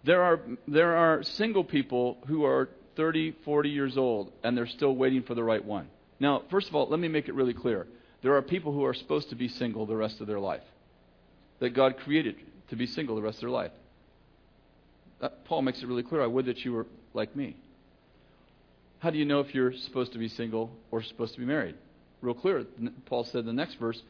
There 0.04 0.22
are, 0.22 0.40
there 0.68 0.96
are 0.96 1.22
single 1.22 1.64
people 1.64 2.18
who 2.26 2.44
are 2.44 2.68
30, 2.96 3.36
40 3.44 3.70
years 3.70 3.96
old, 3.96 4.32
and 4.42 4.56
they're 4.56 4.66
still 4.66 4.94
waiting 4.94 5.22
for 5.22 5.34
the 5.34 5.42
right 5.42 5.64
one. 5.64 5.88
Now, 6.20 6.42
first 6.50 6.68
of 6.68 6.74
all, 6.74 6.88
let 6.88 7.00
me 7.00 7.08
make 7.08 7.28
it 7.28 7.34
really 7.34 7.54
clear. 7.54 7.86
There 8.22 8.34
are 8.36 8.42
people 8.42 8.72
who 8.72 8.84
are 8.84 8.94
supposed 8.94 9.30
to 9.30 9.34
be 9.34 9.48
single 9.48 9.86
the 9.86 9.96
rest 9.96 10.20
of 10.20 10.26
their 10.26 10.40
life 10.40 10.62
that 11.60 11.70
God 11.70 11.96
created 11.98 12.36
to 12.70 12.76
be 12.76 12.86
single 12.86 13.16
the 13.16 13.22
rest 13.22 13.36
of 13.38 13.42
their 13.42 13.50
life. 13.50 13.72
That, 15.20 15.44
Paul 15.44 15.62
makes 15.62 15.82
it 15.82 15.86
really 15.86 16.02
clear. 16.02 16.22
I 16.22 16.26
would 16.26 16.46
that 16.46 16.64
you 16.64 16.72
were 16.72 16.86
like 17.12 17.34
me. 17.36 17.56
How 18.98 19.10
do 19.10 19.18
you 19.18 19.24
know 19.24 19.40
if 19.40 19.54
you're 19.54 19.72
supposed 19.72 20.12
to 20.12 20.18
be 20.18 20.28
single 20.28 20.70
or 20.90 21.02
supposed 21.02 21.34
to 21.34 21.40
be 21.40 21.46
married? 21.46 21.74
Real 22.22 22.34
clear. 22.34 22.64
Paul 23.06 23.24
said 23.24 23.40
in 23.40 23.46
the 23.46 23.52
next 23.52 23.74
verse, 23.74 24.02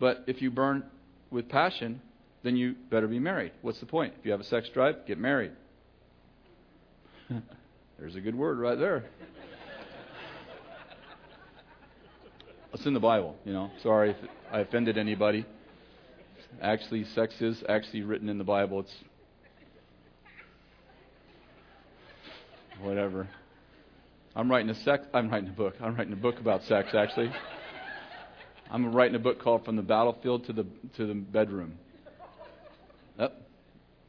but 0.00 0.24
if 0.26 0.42
you 0.42 0.50
burn 0.50 0.82
with 1.30 1.48
passion, 1.48 2.00
then 2.42 2.56
you 2.56 2.74
better 2.90 3.06
be 3.06 3.20
married. 3.20 3.52
What's 3.62 3.78
the 3.78 3.86
point? 3.86 4.14
If 4.18 4.24
you 4.24 4.32
have 4.32 4.40
a 4.40 4.44
sex 4.44 4.68
drive, 4.70 5.06
get 5.06 5.18
married. 5.18 5.52
There's 7.98 8.16
a 8.16 8.20
good 8.20 8.34
word 8.34 8.58
right 8.58 8.78
there. 8.78 9.04
It's 12.80 12.86
in 12.86 12.94
the 12.94 12.98
Bible, 12.98 13.36
you 13.44 13.52
know. 13.52 13.70
Sorry 13.82 14.12
if 14.12 14.16
I 14.50 14.60
offended 14.60 14.96
anybody. 14.96 15.44
Actually, 16.62 17.04
sex 17.04 17.34
is 17.42 17.62
actually 17.68 18.04
written 18.04 18.30
in 18.30 18.38
the 18.38 18.44
Bible. 18.44 18.80
It's 18.80 18.94
whatever. 22.80 23.28
I'm 24.34 24.50
writing 24.50 24.70
a 24.70 24.74
sex. 24.76 25.04
I'm 25.12 25.28
writing 25.28 25.50
a 25.50 25.52
book. 25.52 25.74
I'm 25.78 25.94
writing 25.94 26.14
a 26.14 26.16
book 26.16 26.40
about 26.40 26.62
sex. 26.62 26.94
Actually, 26.94 27.30
I'm 28.70 28.94
writing 28.94 29.14
a 29.14 29.18
book 29.18 29.40
called 29.42 29.66
"From 29.66 29.76
the 29.76 29.82
Battlefield 29.82 30.46
to 30.46 30.54
the 30.54 30.64
to 30.96 31.06
the 31.06 31.12
Bedroom." 31.12 31.74
Yep. 33.18 33.42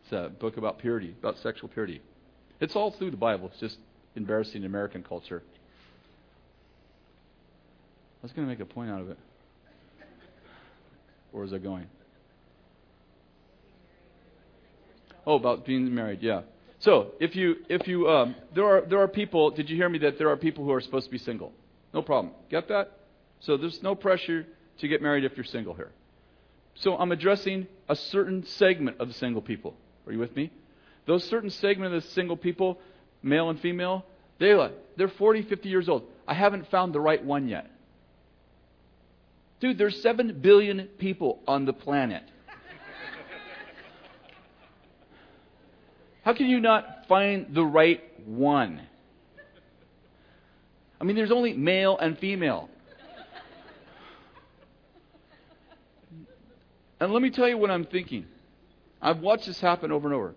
It's 0.03 0.13
a 0.13 0.29
book 0.29 0.55
about 0.55 0.79
purity, 0.79 1.13
about 1.19 1.37
sexual 1.39 1.67
purity. 1.67 2.01
It's 2.61 2.77
all 2.77 2.91
through 2.91 3.11
the 3.11 3.17
Bible. 3.17 3.49
It's 3.51 3.59
just 3.59 3.79
embarrassing 4.15 4.63
American 4.63 5.03
culture. 5.03 5.43
I 8.21 8.23
was 8.23 8.31
going 8.33 8.47
to 8.47 8.51
make 8.51 8.59
a 8.59 8.71
point 8.71 8.91
out 8.91 9.01
of 9.01 9.09
it. 9.09 9.17
Where 11.31 11.41
was 11.41 11.53
I 11.53 11.57
going? 11.57 11.87
Oh, 15.25 15.35
about 15.35 15.65
being 15.65 15.93
married, 15.93 16.21
yeah. 16.21 16.41
So 16.79 17.13
if 17.19 17.35
you 17.35 17.55
if 17.69 17.87
you 17.87 18.09
um, 18.09 18.35
there 18.53 18.65
are 18.65 18.81
there 18.81 19.01
are 19.01 19.07
people. 19.07 19.51
Did 19.51 19.69
you 19.69 19.75
hear 19.75 19.89
me 19.89 19.99
that 19.99 20.17
there 20.17 20.29
are 20.29 20.37
people 20.37 20.63
who 20.63 20.71
are 20.71 20.81
supposed 20.81 21.05
to 21.05 21.11
be 21.11 21.17
single? 21.17 21.51
No 21.93 22.01
problem. 22.01 22.33
Get 22.49 22.67
that? 22.69 22.91
So 23.39 23.57
there's 23.57 23.81
no 23.81 23.95
pressure 23.95 24.45
to 24.79 24.87
get 24.87 25.01
married 25.01 25.23
if 25.23 25.35
you're 25.35 25.45
single 25.45 25.73
here. 25.73 25.91
So 26.75 26.95
I'm 26.97 27.11
addressing 27.11 27.67
a 27.89 27.95
certain 27.95 28.45
segment 28.45 28.99
of 28.99 29.07
the 29.07 29.13
single 29.13 29.41
people. 29.41 29.75
Are 30.05 30.11
you 30.11 30.19
with 30.19 30.35
me? 30.35 30.51
Those 31.05 31.23
certain 31.23 31.49
segment 31.49 31.93
of 31.93 32.03
the 32.03 32.09
single 32.09 32.37
people, 32.37 32.79
male 33.23 33.49
and 33.49 33.59
female, 33.59 34.05
they 34.39 34.55
they're 34.97 35.07
40, 35.07 35.43
50 35.43 35.69
years 35.69 35.89
old. 35.89 36.03
I 36.27 36.33
haven't 36.33 36.69
found 36.69 36.93
the 36.93 36.99
right 36.99 37.23
one 37.23 37.47
yet. 37.47 37.70
Dude, 39.61 39.77
there's 39.77 40.01
7 40.01 40.39
billion 40.41 40.87
people 40.97 41.39
on 41.47 41.65
the 41.65 41.73
planet. 41.73 42.23
How 46.23 46.33
can 46.33 46.47
you 46.47 46.59
not 46.59 47.05
find 47.07 47.53
the 47.53 47.63
right 47.63 48.01
one? 48.25 48.81
I 50.99 51.03
mean, 51.03 51.15
there's 51.15 51.31
only 51.31 51.53
male 51.53 51.97
and 51.97 52.17
female. 52.17 52.69
And 56.99 57.13
let 57.13 57.21
me 57.21 57.29
tell 57.31 57.47
you 57.47 57.57
what 57.57 57.71
I'm 57.71 57.85
thinking. 57.85 58.25
I've 59.01 59.19
watched 59.19 59.45
this 59.47 59.59
happen 59.59 59.91
over 59.91 60.07
and 60.07 60.15
over. 60.15 60.35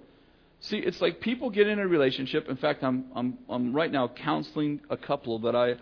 See, 0.61 0.79
it's 0.79 1.01
like 1.01 1.21
people 1.21 1.51
get 1.51 1.67
in 1.67 1.79
a 1.79 1.87
relationship. 1.87 2.49
In 2.49 2.57
fact, 2.57 2.83
I'm, 2.83 3.07
I'm, 3.15 3.39
I'm 3.49 3.75
right 3.75 3.93
now 3.93 4.09
counseling 4.09 4.81
a 4.89 4.97
couple 4.97 5.39
that, 5.41 5.55
I, 5.55 5.75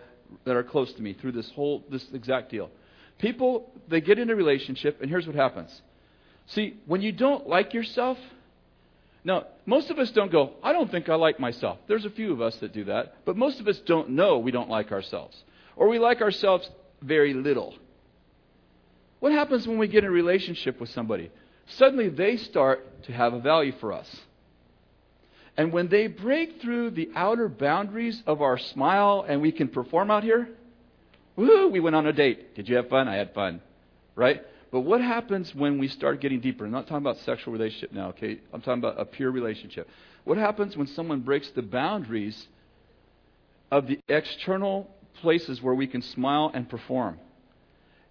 that 0.45 0.55
are 0.57 0.63
close 0.63 0.91
to 0.93 1.01
me 1.01 1.13
through 1.13 1.33
this 1.33 1.49
whole, 1.51 1.85
this 1.89 2.05
exact 2.13 2.51
deal. 2.51 2.69
People, 3.19 3.71
they 3.87 4.01
get 4.01 4.19
in 4.19 4.29
a 4.29 4.35
relationship, 4.35 5.01
and 5.01 5.09
here's 5.09 5.25
what 5.25 5.35
happens. 5.35 5.81
See, 6.47 6.77
when 6.85 7.01
you 7.01 7.11
don't 7.11 7.47
like 7.47 7.73
yourself, 7.73 8.17
now, 9.23 9.45
most 9.65 9.89
of 9.89 9.99
us 9.99 10.11
don't 10.11 10.31
go, 10.31 10.53
I 10.61 10.73
don't 10.73 10.91
think 10.91 11.07
I 11.07 11.15
like 11.15 11.39
myself. 11.39 11.77
There's 11.87 12.03
a 12.03 12.09
few 12.09 12.33
of 12.33 12.41
us 12.41 12.57
that 12.57 12.73
do 12.73 12.85
that, 12.85 13.25
but 13.25 13.37
most 13.37 13.59
of 13.61 13.67
us 13.67 13.79
don't 13.79 14.09
know 14.09 14.39
we 14.39 14.51
don't 14.51 14.69
like 14.69 14.91
ourselves. 14.91 15.41
Or 15.75 15.87
we 15.87 15.97
like 15.97 16.21
ourselves 16.21 16.69
very 17.01 17.33
little. 17.33 17.73
What 19.19 19.31
happens 19.31 19.65
when 19.65 19.77
we 19.77 19.87
get 19.87 20.03
in 20.03 20.09
a 20.09 20.11
relationship 20.11 20.81
with 20.81 20.89
somebody? 20.89 21.31
Suddenly 21.67 22.09
they 22.09 22.35
start 22.35 23.03
to 23.03 23.13
have 23.13 23.33
a 23.33 23.39
value 23.39 23.71
for 23.79 23.93
us. 23.93 24.13
And 25.55 25.71
when 25.71 25.87
they 25.87 26.07
break 26.07 26.61
through 26.61 26.91
the 26.91 27.09
outer 27.15 27.47
boundaries 27.47 28.21
of 28.27 28.41
our 28.41 28.57
smile 28.57 29.23
and 29.25 29.41
we 29.41 29.53
can 29.53 29.69
perform 29.69 30.11
out 30.11 30.23
here, 30.23 30.49
Woo, 31.35 31.67
we 31.69 31.79
went 31.79 31.95
on 31.95 32.05
a 32.05 32.13
date. 32.13 32.55
Did 32.55 32.69
you 32.69 32.75
have 32.75 32.89
fun? 32.89 33.07
I 33.07 33.15
had 33.15 33.33
fun. 33.33 33.61
Right? 34.15 34.41
But 34.71 34.81
what 34.81 35.01
happens 35.01 35.53
when 35.53 35.77
we 35.77 35.87
start 35.87 36.19
getting 36.19 36.39
deeper? 36.39 36.65
I'm 36.65 36.71
not 36.71 36.87
talking 36.87 36.97
about 36.97 37.17
sexual 37.19 37.53
relationship 37.53 37.91
now, 37.91 38.09
okay? 38.09 38.39
I'm 38.51 38.61
talking 38.61 38.79
about 38.79 38.99
a 38.99 39.05
pure 39.05 39.31
relationship. 39.31 39.87
What 40.23 40.37
happens 40.37 40.75
when 40.75 40.87
someone 40.87 41.21
breaks 41.21 41.49
the 41.51 41.61
boundaries 41.61 42.47
of 43.71 43.87
the 43.87 43.99
external 44.07 44.89
places 45.21 45.61
where 45.61 45.75
we 45.75 45.87
can 45.87 46.01
smile 46.01 46.51
and 46.53 46.67
perform? 46.67 47.19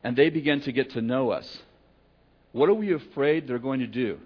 And 0.05 0.17
they 0.17 0.31
begin 0.31 0.61
to 0.63 0.73
get 0.73 0.91
to 0.91 1.01
know 1.01 1.31
us. 1.31 1.59
What 2.53 2.69
are 2.69 2.75
we 2.75 2.93
afraid 2.93 3.49
they're 3.49 3.59
going 3.59 3.81
to 3.81 3.87
do? 3.87 4.19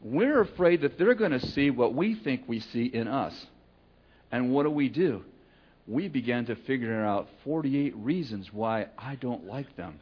We're 0.00 0.40
afraid 0.40 0.82
that 0.82 0.98
they're 0.98 1.14
going 1.14 1.32
to 1.32 1.46
see 1.48 1.70
what 1.70 1.94
we 1.94 2.14
think 2.14 2.44
we 2.46 2.60
see 2.60 2.84
in 2.86 3.08
us. 3.08 3.34
And 4.30 4.52
what 4.52 4.62
do 4.64 4.70
we 4.70 4.88
do? 4.88 5.24
We 5.88 6.08
began 6.08 6.44
to 6.46 6.54
figure 6.54 7.02
out 7.02 7.28
48 7.44 7.96
reasons 7.96 8.52
why 8.52 8.88
I 8.98 9.14
don't 9.14 9.46
like 9.46 9.74
them. 9.76 9.98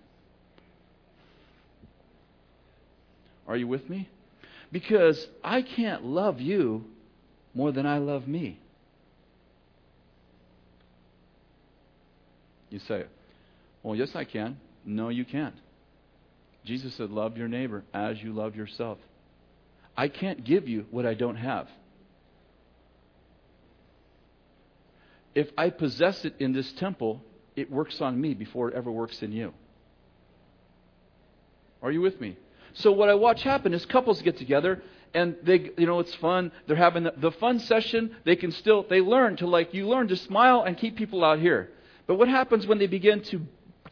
Are 3.46 3.56
you 3.56 3.68
with 3.68 3.88
me? 3.88 4.08
Because 4.72 5.24
I 5.44 5.62
can't 5.62 6.04
love 6.04 6.40
you 6.40 6.84
more 7.54 7.70
than 7.70 7.86
I 7.86 7.98
love 7.98 8.26
me. 8.26 8.58
You 12.68 12.80
say, 12.80 13.04
Well, 13.84 13.94
yes, 13.94 14.10
I 14.16 14.24
can. 14.24 14.58
No, 14.84 15.08
you 15.08 15.24
can't. 15.24 15.54
Jesus 16.64 16.96
said, 16.96 17.10
Love 17.10 17.36
your 17.36 17.46
neighbor 17.46 17.84
as 17.94 18.20
you 18.20 18.32
love 18.32 18.56
yourself. 18.56 18.98
I 19.96 20.08
can't 20.08 20.44
give 20.44 20.66
you 20.66 20.84
what 20.90 21.06
I 21.06 21.14
don't 21.14 21.36
have. 21.36 21.68
If 25.36 25.50
I 25.56 25.70
possess 25.70 26.24
it 26.24 26.34
in 26.38 26.52
this 26.52 26.72
temple, 26.72 27.22
it 27.54 27.70
works 27.70 28.00
on 28.00 28.20
me 28.20 28.34
before 28.34 28.70
it 28.70 28.74
ever 28.74 28.90
works 28.90 29.22
in 29.22 29.30
you. 29.30 29.52
Are 31.82 31.92
you 31.92 32.00
with 32.00 32.20
me? 32.20 32.36
So 32.72 32.90
what 32.90 33.08
I 33.08 33.14
watch 33.14 33.42
happen 33.42 33.72
is 33.72 33.86
couples 33.86 34.20
get 34.22 34.38
together 34.38 34.82
and 35.14 35.36
they 35.42 35.70
you 35.78 35.86
know 35.86 36.00
it's 36.00 36.14
fun 36.16 36.50
they're 36.66 36.76
having 36.76 37.04
the, 37.04 37.12
the, 37.16 37.30
fun 37.30 37.60
session 37.60 38.16
they 38.24 38.34
can 38.34 38.50
still 38.50 38.84
they 38.90 39.00
learn 39.00 39.36
to 39.36 39.46
like 39.46 39.72
you 39.72 39.86
learn 39.86 40.08
to 40.08 40.16
smile 40.16 40.62
and 40.62 40.76
keep 40.76 40.96
people 40.96 41.24
out 41.24 41.38
here 41.38 41.70
but 42.08 42.16
what 42.16 42.26
happens 42.26 42.66
when 42.66 42.78
they 42.78 42.88
begin 42.88 43.22
to 43.22 43.40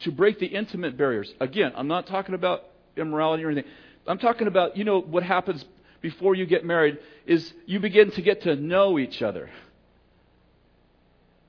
to 0.01 0.11
break 0.11 0.39
the 0.39 0.45
intimate 0.45 0.97
barriers 0.97 1.33
again 1.39 1.71
i'm 1.77 1.87
not 1.87 2.05
talking 2.05 2.35
about 2.35 2.65
immorality 2.97 3.45
or 3.45 3.49
anything 3.49 3.71
i'm 4.07 4.17
talking 4.19 4.45
about 4.45 4.75
you 4.75 4.83
know 4.83 4.99
what 4.99 5.23
happens 5.23 5.63
before 6.05 6.35
you 6.35 6.45
get 6.45 6.63
married 6.63 6.99
is 7.25 7.51
you 7.65 7.79
begin 7.79 8.11
to 8.11 8.21
get 8.21 8.41
to 8.43 8.55
know 8.55 8.99
each 8.99 9.23
other. 9.23 9.49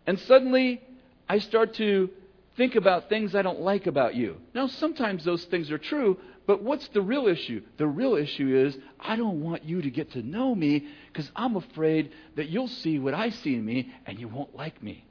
And 0.07 0.19
suddenly, 0.21 0.83
I 1.29 1.38
start 1.38 1.75
to 1.75 2.11
think 2.57 2.75
about 2.75 3.09
things 3.09 3.35
I 3.35 3.42
don't 3.42 3.61
like 3.61 3.87
about 3.87 4.14
you. 4.14 4.37
Now, 4.55 4.66
sometimes 4.66 5.25
those 5.25 5.45
things 5.47 5.71
are 5.71 5.79
true, 5.79 6.19
but 6.47 6.62
what's 6.62 6.87
the 6.88 7.03
real 7.03 7.27
issue? 7.27 7.62
The 7.77 7.87
real 7.87 8.14
issue 8.14 8.57
is 8.57 8.77
I 9.01 9.16
don't 9.16 9.42
want 9.42 9.64
you 9.64 9.83
to 9.83 9.90
get 9.90 10.12
to 10.12 10.23
know 10.23 10.55
me 10.55 10.87
because 11.09 11.31
I'm 11.35 11.57
afraid 11.57 12.12
that 12.37 12.49
you'll 12.49 12.69
see 12.69 12.99
what 12.99 13.14
I 13.14 13.31
see 13.31 13.55
in 13.55 13.64
me 13.64 13.92
and 14.07 14.19
you 14.19 14.29
won't 14.29 14.55
like 14.55 14.83
me. 14.83 15.05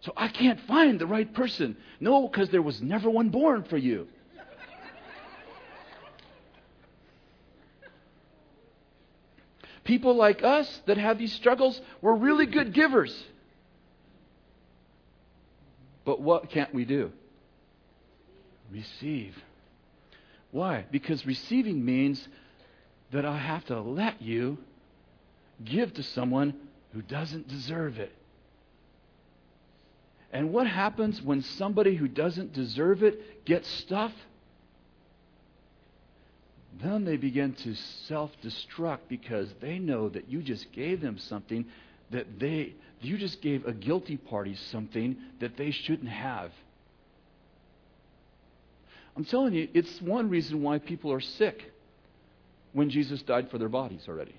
So 0.00 0.12
I 0.16 0.28
can't 0.28 0.58
find 0.60 0.98
the 0.98 1.06
right 1.06 1.32
person. 1.34 1.76
No, 2.00 2.26
because 2.26 2.48
there 2.48 2.62
was 2.62 2.80
never 2.80 3.10
one 3.10 3.28
born 3.28 3.64
for 3.64 3.76
you. 3.76 4.08
People 9.90 10.14
like 10.14 10.44
us 10.44 10.82
that 10.86 10.98
have 10.98 11.18
these 11.18 11.32
struggles, 11.32 11.80
we're 12.00 12.14
really 12.14 12.46
good 12.46 12.72
givers. 12.72 13.12
But 16.04 16.20
what 16.20 16.48
can't 16.48 16.72
we 16.72 16.84
do? 16.84 17.10
Receive. 18.70 19.36
Why? 20.52 20.86
Because 20.92 21.26
receiving 21.26 21.84
means 21.84 22.24
that 23.10 23.24
I 23.24 23.36
have 23.36 23.64
to 23.64 23.80
let 23.80 24.22
you 24.22 24.58
give 25.64 25.92
to 25.94 26.04
someone 26.04 26.54
who 26.92 27.02
doesn't 27.02 27.48
deserve 27.48 27.98
it. 27.98 28.12
And 30.32 30.52
what 30.52 30.68
happens 30.68 31.20
when 31.20 31.42
somebody 31.42 31.96
who 31.96 32.06
doesn't 32.06 32.52
deserve 32.52 33.02
it 33.02 33.44
gets 33.44 33.68
stuff? 33.68 34.12
Then 36.78 37.04
they 37.04 37.16
begin 37.16 37.54
to 37.54 37.74
self 37.74 38.30
destruct 38.42 39.00
because 39.08 39.48
they 39.60 39.78
know 39.78 40.08
that 40.08 40.28
you 40.28 40.42
just 40.42 40.70
gave 40.72 41.00
them 41.00 41.18
something 41.18 41.66
that 42.10 42.38
they, 42.38 42.74
you 43.00 43.18
just 43.18 43.40
gave 43.40 43.66
a 43.66 43.72
guilty 43.72 44.16
party 44.16 44.54
something 44.70 45.16
that 45.40 45.56
they 45.56 45.70
shouldn't 45.70 46.08
have. 46.08 46.52
I'm 49.16 49.24
telling 49.24 49.54
you, 49.54 49.68
it's 49.74 50.00
one 50.00 50.30
reason 50.30 50.62
why 50.62 50.78
people 50.78 51.12
are 51.12 51.20
sick 51.20 51.72
when 52.72 52.90
Jesus 52.90 53.22
died 53.22 53.50
for 53.50 53.58
their 53.58 53.68
bodies 53.68 54.04
already. 54.08 54.34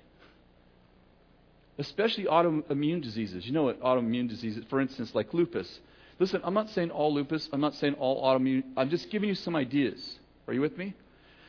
Especially 1.78 2.24
autoimmune 2.24 3.02
diseases. 3.02 3.46
You 3.46 3.52
know 3.52 3.64
what 3.64 3.80
autoimmune 3.80 4.28
diseases, 4.28 4.64
for 4.68 4.80
instance, 4.80 5.14
like 5.14 5.32
lupus. 5.34 5.80
Listen, 6.18 6.40
I'm 6.44 6.54
not 6.54 6.70
saying 6.70 6.90
all 6.90 7.12
lupus, 7.12 7.48
I'm 7.52 7.60
not 7.60 7.74
saying 7.74 7.94
all 7.94 8.22
autoimmune, 8.22 8.64
I'm 8.76 8.90
just 8.90 9.10
giving 9.10 9.28
you 9.28 9.34
some 9.34 9.56
ideas. 9.56 10.18
Are 10.46 10.54
you 10.54 10.60
with 10.60 10.76
me? 10.76 10.94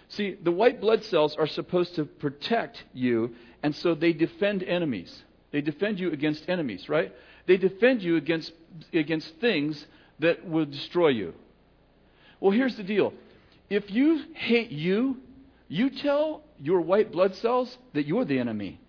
See, 0.09 0.35
the 0.41 0.51
white 0.51 0.79
blood 0.81 1.03
cells 1.03 1.35
are 1.35 1.47
supposed 1.47 1.95
to 1.95 2.05
protect 2.05 2.83
you, 2.93 3.35
and 3.61 3.75
so 3.75 3.95
they 3.95 4.13
defend 4.13 4.63
enemies. 4.63 5.23
They 5.51 5.61
defend 5.61 5.99
you 5.99 6.11
against 6.11 6.49
enemies, 6.49 6.89
right? 6.89 7.13
They 7.45 7.57
defend 7.57 8.01
you 8.01 8.17
against, 8.17 8.51
against 8.93 9.35
things 9.39 9.85
that 10.19 10.47
will 10.47 10.65
destroy 10.65 11.09
you. 11.09 11.33
Well, 12.39 12.51
here's 12.51 12.75
the 12.75 12.83
deal 12.83 13.13
if 13.69 13.89
you 13.89 14.23
hate 14.33 14.71
you, 14.71 15.17
you 15.67 15.89
tell 15.89 16.43
your 16.59 16.81
white 16.81 17.11
blood 17.11 17.35
cells 17.35 17.77
that 17.93 18.05
you're 18.05 18.25
the 18.25 18.39
enemy. 18.39 18.79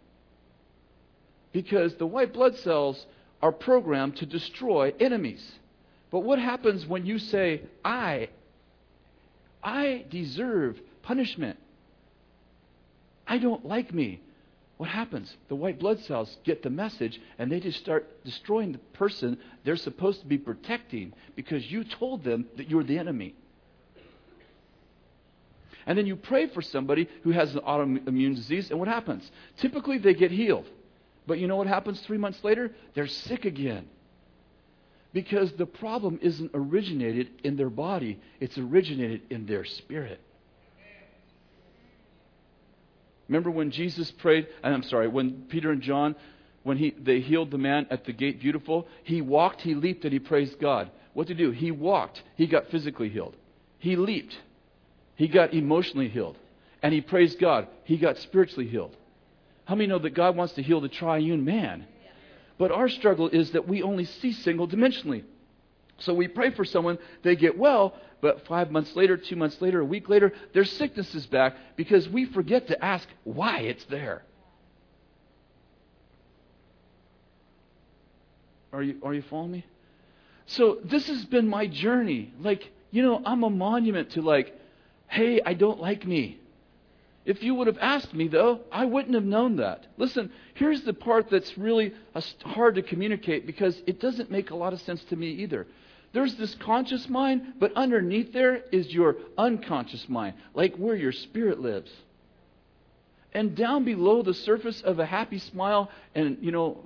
Because 1.53 1.94
the 1.94 2.07
white 2.07 2.33
blood 2.33 2.57
cells 2.59 3.07
are 3.40 3.53
programmed 3.53 4.16
to 4.16 4.27
destroy 4.27 4.92
enemies. 4.98 5.53
But 6.11 6.20
what 6.20 6.38
happens 6.38 6.87
when 6.87 7.07
you 7.07 7.18
say, 7.18 7.62
I, 7.85 8.29
I 9.64 10.05
deserve 10.11 10.79
punishment. 11.03 11.59
I 13.27 13.38
don't 13.38 13.64
like 13.64 13.92
me. 13.92 14.20
What 14.77 14.90
happens? 14.90 15.35
The 15.48 15.55
white 15.55 15.79
blood 15.79 16.00
cells 16.00 16.37
get 16.44 16.62
the 16.62 16.70
message 16.70 17.20
and 17.38 17.50
they 17.50 17.61
just 17.61 17.79
start 17.79 18.24
destroying 18.24 18.72
the 18.72 18.79
person 18.79 19.38
they're 19.64 19.77
supposed 19.77 20.20
to 20.20 20.27
be 20.27 20.37
protecting 20.37 21.14
because 21.37 21.70
you 21.70 21.85
told 21.85 22.24
them 22.24 22.46
that 22.57 22.68
you're 22.68 22.85
the 22.85 22.98
enemy. 22.98 23.35
And 25.87 25.96
then 25.96 26.07
you 26.07 26.16
pray 26.16 26.48
for 26.48 26.62
somebody 26.62 27.09
who 27.22 27.31
has 27.31 27.55
an 27.55 27.61
autoimmune 27.61 28.35
disease, 28.35 28.70
and 28.70 28.79
what 28.79 28.88
happens? 28.88 29.31
Typically, 29.59 29.98
they 29.98 30.14
get 30.14 30.31
healed. 30.31 30.66
But 31.27 31.38
you 31.38 31.46
know 31.46 31.57
what 31.57 31.66
happens 31.66 32.00
three 32.00 32.16
months 32.18 32.42
later? 32.42 32.70
They're 32.94 33.07
sick 33.07 33.44
again. 33.44 33.88
Because 35.14 35.53
the 35.53 35.64
problem 35.64 36.18
isn't 36.20 36.50
originated 36.53 37.31
in 37.44 37.57
their 37.57 37.70
body, 37.70 38.20
it's 38.40 38.59
originated 38.59 39.22
in 39.31 39.46
their 39.46 39.64
spirit. 39.64 40.20
Remember 43.29 43.50
when 43.50 43.70
Jesus 43.70 44.11
prayed, 44.11 44.48
I'm 44.62 44.83
sorry, 44.83 45.07
when 45.07 45.44
Peter 45.48 45.70
and 45.70 45.81
John, 45.81 46.16
when 46.64 46.77
he, 46.77 46.90
they 46.98 47.20
healed 47.20 47.53
the 47.53 47.59
man 47.59 47.87
at 47.90 48.05
the 48.05 48.12
gate 48.12 48.40
beautiful, 48.40 48.88
he 49.05 49.22
walked, 49.22 49.61
he 49.62 49.77
leaped, 49.77 50.05
and 50.05 50.12
he 50.12 50.18
praised 50.18 50.59
God. 50.59 50.91
What 51.14 51.28
to 51.28 51.34
do? 51.34 51.53
He 51.53 51.70
walked, 51.70 52.20
he 52.34 52.49
got 52.49 52.70
physically 52.70 53.09
healed. 53.09 53.36
He 53.78 53.95
leaped, 53.95 54.36
he 55.14 55.28
got 55.28 55.55
emotionally 55.55 56.09
healed. 56.09 56.36
And 56.82 56.93
he 56.93 57.01
praised 57.01 57.39
God, 57.39 57.68
he 57.84 57.99
got 57.99 58.18
spiritually 58.18 58.66
healed. 58.66 58.97
How 59.64 59.76
many 59.76 59.86
know 59.86 60.01
that 60.01 60.11
God 60.11 60.36
wants 60.36 60.55
to 60.55 60.62
heal 60.62 60.80
the 60.80 60.89
triune 60.89 61.45
man? 61.45 61.86
But 62.59 62.70
our 62.70 62.88
struggle 62.88 63.28
is 63.28 63.50
that 63.52 63.66
we 63.68 63.82
only 63.82 64.05
see 64.05 64.32
single 64.32 64.68
dimensionally. 64.68 65.24
So 65.98 66.14
we 66.14 66.28
pray 66.28 66.50
for 66.50 66.64
someone, 66.64 66.98
they 67.22 67.36
get 67.36 67.57
well, 67.57 67.94
but 68.20 68.46
five 68.46 68.70
months 68.70 68.96
later, 68.96 69.16
two 69.16 69.36
months 69.36 69.61
later, 69.61 69.80
a 69.80 69.84
week 69.84 70.09
later, 70.09 70.32
their 70.52 70.64
sickness 70.64 71.14
is 71.14 71.26
back 71.26 71.57
because 71.76 72.09
we 72.09 72.24
forget 72.26 72.68
to 72.68 72.84
ask 72.84 73.09
why 73.22 73.61
it's 73.61 73.84
there. 73.86 74.22
Are 78.72 78.82
you, 78.82 78.96
are 79.05 79.14
you 79.14 79.22
following 79.22 79.52
me? 79.52 79.66
So 80.46 80.78
this 80.84 81.07
has 81.07 81.24
been 81.26 81.48
my 81.48 81.68
journey. 81.68 82.32
Like, 82.40 82.72
you 82.90 83.02
know, 83.02 83.22
I'm 83.24 83.44
a 83.44 83.50
monument 83.50 84.11
to 84.11 84.22
like, 84.22 84.52
hey, 85.07 85.40
I 85.44 85.55
don't 85.55 85.80
like 85.80 86.05
me. 86.05 86.40
If 87.25 87.43
you 87.43 87.55
would 87.55 87.66
have 87.68 87.79
asked 87.81 88.12
me, 88.12 88.29
though, 88.29 88.61
I 88.70 88.85
wouldn't 88.85 89.14
have 89.14 89.25
known 89.25 89.57
that. 89.57 89.87
Listen, 89.97 90.31
here's 90.55 90.83
the 90.83 90.93
part 90.93 91.31
that's 91.31 91.57
really 91.57 91.95
hard 92.45 92.75
to 92.75 92.83
communicate 92.83 93.47
because 93.47 93.81
it 93.87 93.99
doesn't 94.01 94.31
make 94.31 94.51
a 94.51 94.57
lot 94.57 94.75
of 94.75 94.81
sense 94.83 95.03
to 95.05 95.16
me 95.16 95.29
either. 95.29 95.66
There's 96.12 96.37
this 96.37 96.55
conscious 96.57 97.09
mind, 97.09 97.55
but 97.59 97.72
underneath 97.75 98.33
there 98.33 98.62
is 98.70 98.93
your 98.93 99.16
unconscious 99.39 100.07
mind, 100.09 100.35
like 100.55 100.77
where 100.77 100.95
your 100.95 101.12
spirit 101.12 101.61
lives. 101.61 101.91
And 103.33 103.57
down 103.57 103.85
below 103.85 104.22
the 104.22 104.35
surface 104.35 104.81
of 104.83 105.01
a 105.01 105.07
happy 105.07 105.39
smile 105.39 105.91
and, 106.14 106.39
you 106.41 106.53
know, 106.53 106.85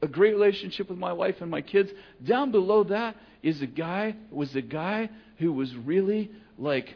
a 0.00 0.08
great 0.08 0.32
relationship 0.32 0.88
with 0.88 0.98
my 0.98 1.12
wife 1.12 1.40
and 1.40 1.50
my 1.50 1.60
kids. 1.60 1.92
Down 2.24 2.50
below 2.50 2.82
that 2.84 3.16
is 3.42 3.62
a 3.62 3.66
guy 3.66 4.16
was 4.30 4.56
a 4.56 4.62
guy 4.62 5.10
who 5.38 5.52
was 5.52 5.74
really 5.76 6.30
like 6.58 6.94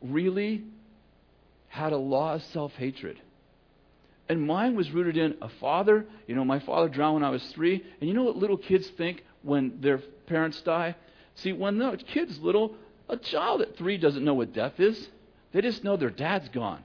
really 0.00 0.64
had 1.72 1.94
a 1.94 1.96
law 1.96 2.34
of 2.34 2.42
self-hatred. 2.52 3.18
And 4.28 4.46
mine 4.46 4.76
was 4.76 4.90
rooted 4.90 5.16
in 5.16 5.36
a 5.40 5.48
father. 5.48 6.04
You 6.26 6.34
know, 6.34 6.44
my 6.44 6.58
father 6.58 6.90
drowned 6.90 7.14
when 7.14 7.24
I 7.24 7.30
was 7.30 7.42
three. 7.54 7.82
And 7.98 8.08
you 8.08 8.14
know 8.14 8.24
what 8.24 8.36
little 8.36 8.58
kids 8.58 8.86
think 8.98 9.24
when 9.40 9.80
their 9.80 9.96
parents 10.26 10.60
die? 10.60 10.94
See, 11.36 11.54
when 11.54 11.78
the 11.78 11.98
kid's 12.12 12.38
little, 12.40 12.74
a 13.08 13.16
child 13.16 13.62
at 13.62 13.78
three 13.78 13.96
doesn't 13.96 14.22
know 14.22 14.34
what 14.34 14.52
death 14.52 14.78
is. 14.80 15.08
They 15.52 15.62
just 15.62 15.82
know 15.82 15.96
their 15.96 16.10
dad's 16.10 16.50
gone. 16.50 16.84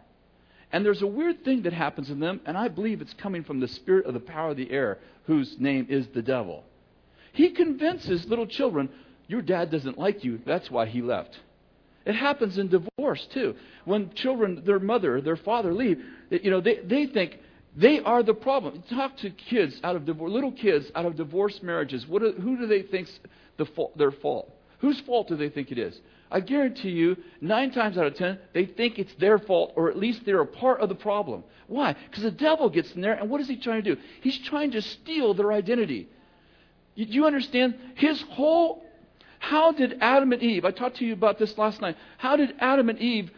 And 0.72 0.86
there's 0.86 1.02
a 1.02 1.08
weird 1.08 1.44
thing 1.44 1.64
that 1.64 1.74
happens 1.74 2.10
in 2.10 2.22
them, 2.22 2.40
and 2.46 2.58
I 2.58 2.70
believe 2.70 3.02
it's 3.02 3.14
coming 3.14 3.44
from 3.44 3.60
the 3.60 3.68
spirit 3.68 4.06
of 4.06 4.14
the 4.14 4.22
power 4.22 4.52
of 4.52 4.58
the 4.58 4.72
air, 4.72 5.00
whose 5.26 5.60
name 5.60 5.88
is 5.90 6.08
the 6.08 6.22
devil. 6.22 6.64
He 7.34 7.50
convinces 7.50 8.26
little 8.26 8.48
children, 8.48 8.90
Your 9.28 9.42
dad 9.42 9.70
doesn't 9.70 9.98
like 9.98 10.24
you, 10.24 10.40
that's 10.46 10.72
why 10.72 10.86
he 10.86 11.02
left. 11.02 11.38
It 12.08 12.16
happens 12.16 12.58
in 12.58 12.70
divorce, 12.70 13.28
too. 13.34 13.56
When 13.84 14.14
children, 14.14 14.64
their 14.66 14.80
mother, 14.80 15.20
their 15.20 15.36
father 15.36 15.74
leave, 15.74 16.02
you 16.32 16.50
know, 16.50 16.62
they, 16.62 16.78
they 16.78 17.06
think 17.06 17.38
they 17.76 18.00
are 18.00 18.24
the 18.24 18.34
problem. 18.34 18.82
Talk 18.90 19.18
to 19.18 19.30
kids 19.30 19.80
out 19.84 19.98
of 19.98 20.06
divorce, 20.06 20.32
little 20.32 20.54
kids 20.54 20.90
out 20.96 21.06
of 21.06 21.18
divorced 21.18 21.62
marriages. 21.62 22.08
What, 22.08 22.22
who 22.22 22.58
do 22.58 22.66
they 22.66 22.82
think's 22.84 23.12
the 23.58 23.66
fault, 23.66 23.98
their 23.98 24.12
fault? 24.12 24.50
Whose 24.80 25.02
fault 25.02 25.28
do 25.28 25.36
they 25.36 25.50
think 25.50 25.70
it 25.70 25.78
is? 25.78 26.00
I 26.32 26.40
guarantee 26.40 26.92
you, 26.92 27.18
nine 27.42 27.72
times 27.72 27.98
out 27.98 28.08
of 28.08 28.16
ten, 28.16 28.40
they 28.54 28.66
think 28.66 29.00
it's 29.00 29.14
their 29.16 29.38
fault, 29.38 29.74
or 29.76 29.90
at 29.90 29.98
least 29.98 30.22
they're 30.26 30.40
a 30.40 30.46
part 30.46 30.80
of 30.80 30.88
the 30.88 30.96
problem. 30.96 31.44
Why? 31.68 31.94
Because 32.10 32.24
the 32.24 32.32
devil 32.32 32.70
gets 32.70 32.94
in 32.94 33.02
there, 33.02 33.16
and 33.16 33.30
what 33.30 33.42
is 33.42 33.50
he 33.50 33.58
trying 33.58 33.84
to 33.84 33.96
do? 33.96 34.02
He's 34.22 34.38
trying 34.40 34.72
to 34.72 34.82
steal 34.82 35.34
their 35.34 35.52
identity. 35.52 36.08
Do 36.96 37.04
you 37.04 37.26
understand? 37.26 37.76
His 37.96 38.22
whole. 38.30 38.86
How 39.40 39.72
did 39.72 39.98
Adam 40.02 40.34
and 40.34 40.42
Eve, 40.42 40.66
I 40.66 40.72
talked 40.72 40.98
to 40.98 41.06
you 41.06 41.14
about 41.14 41.38
this 41.40 41.58
last 41.58 41.82
night, 41.82 41.96
how 42.18 42.36
did 42.36 42.56
Adam 42.60 42.90
and 42.90 43.00
Eve 43.00 43.32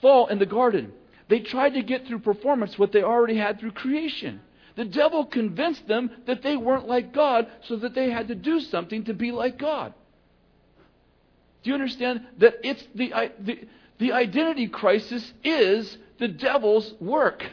fall 0.00 0.26
in 0.26 0.38
the 0.38 0.46
garden? 0.46 0.92
They 1.28 1.40
tried 1.40 1.74
to 1.74 1.82
get 1.82 2.06
through 2.06 2.20
performance 2.20 2.78
what 2.78 2.92
they 2.92 3.02
already 3.02 3.36
had 3.36 3.60
through 3.60 3.72
creation. 3.72 4.40
The 4.76 4.84
devil 4.84 5.24
convinced 5.26 5.86
them 5.86 6.10
that 6.26 6.42
they 6.42 6.56
weren't 6.56 6.88
like 6.88 7.12
God, 7.12 7.48
so 7.62 7.76
that 7.76 7.94
they 7.94 8.10
had 8.10 8.28
to 8.28 8.34
do 8.34 8.60
something 8.60 9.04
to 9.04 9.14
be 9.14 9.32
like 9.32 9.58
God. 9.58 9.94
Do 11.62 11.70
you 11.70 11.74
understand 11.74 12.26
that 12.38 12.54
it's 12.64 12.82
the, 12.94 13.12
the, 13.38 13.58
the 13.98 14.12
identity 14.12 14.68
crisis 14.68 15.32
is 15.44 15.98
the 16.18 16.28
devil's 16.28 16.94
work? 17.00 17.44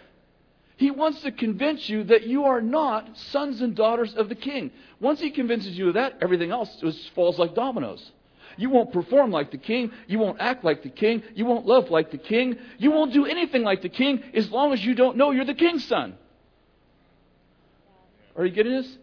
He 0.77 0.91
wants 0.91 1.21
to 1.23 1.31
convince 1.31 1.89
you 1.89 2.03
that 2.05 2.27
you 2.27 2.45
are 2.45 2.61
not 2.61 3.17
sons 3.17 3.61
and 3.61 3.75
daughters 3.75 4.13
of 4.13 4.29
the 4.29 4.35
king. 4.35 4.71
Once 4.99 5.19
he 5.19 5.31
convinces 5.31 5.77
you 5.77 5.89
of 5.89 5.95
that, 5.95 6.19
everything 6.21 6.51
else 6.51 6.73
just 6.79 7.09
falls 7.15 7.39
like 7.39 7.55
dominoes. 7.55 8.11
You 8.57 8.69
won't 8.69 8.93
perform 8.93 9.31
like 9.31 9.51
the 9.51 9.57
king. 9.57 9.91
You 10.07 10.19
won't 10.19 10.39
act 10.39 10.63
like 10.63 10.83
the 10.83 10.89
king. 10.89 11.23
You 11.33 11.45
won't 11.45 11.65
love 11.65 11.89
like 11.89 12.11
the 12.11 12.17
king. 12.17 12.57
You 12.77 12.91
won't 12.91 13.11
do 13.11 13.25
anything 13.25 13.63
like 13.63 13.81
the 13.81 13.89
king 13.89 14.23
as 14.35 14.51
long 14.51 14.71
as 14.71 14.83
you 14.83 14.93
don't 14.93 15.17
know 15.17 15.31
you're 15.31 15.45
the 15.45 15.55
king's 15.55 15.85
son. 15.85 16.15
Are 18.35 18.45
you 18.45 18.51
getting 18.51 18.73
this? 18.73 18.97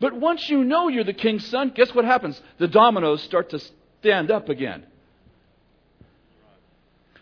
But 0.00 0.14
once 0.14 0.48
you 0.48 0.64
know 0.64 0.88
you're 0.88 1.04
the 1.04 1.12
king's 1.12 1.46
son, 1.46 1.72
guess 1.72 1.94
what 1.94 2.04
happens? 2.04 2.40
The 2.58 2.66
dominoes 2.66 3.22
start 3.22 3.50
to 3.50 3.60
stand 4.00 4.32
up 4.32 4.48
again. 4.48 4.86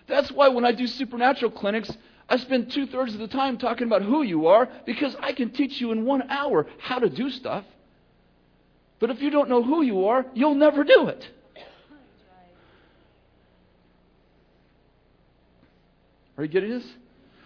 That's 0.06 0.32
why 0.32 0.48
when 0.48 0.64
I 0.64 0.72
do 0.72 0.86
supernatural 0.86 1.52
clinics, 1.52 1.90
I 2.30 2.36
spend 2.36 2.70
two 2.70 2.86
thirds 2.86 3.12
of 3.12 3.18
the 3.18 3.26
time 3.26 3.58
talking 3.58 3.88
about 3.88 4.02
who 4.02 4.22
you 4.22 4.46
are 4.46 4.68
because 4.86 5.16
I 5.20 5.32
can 5.32 5.50
teach 5.50 5.80
you 5.80 5.90
in 5.90 6.04
one 6.04 6.30
hour 6.30 6.68
how 6.78 7.00
to 7.00 7.10
do 7.10 7.28
stuff. 7.28 7.64
But 9.00 9.10
if 9.10 9.20
you 9.20 9.30
don't 9.30 9.48
know 9.48 9.64
who 9.64 9.82
you 9.82 10.06
are, 10.06 10.24
you'll 10.32 10.54
never 10.54 10.84
do 10.84 11.08
it. 11.08 11.28
Are 16.38 16.44
you 16.44 16.48
getting 16.48 16.70
this? 16.70 16.86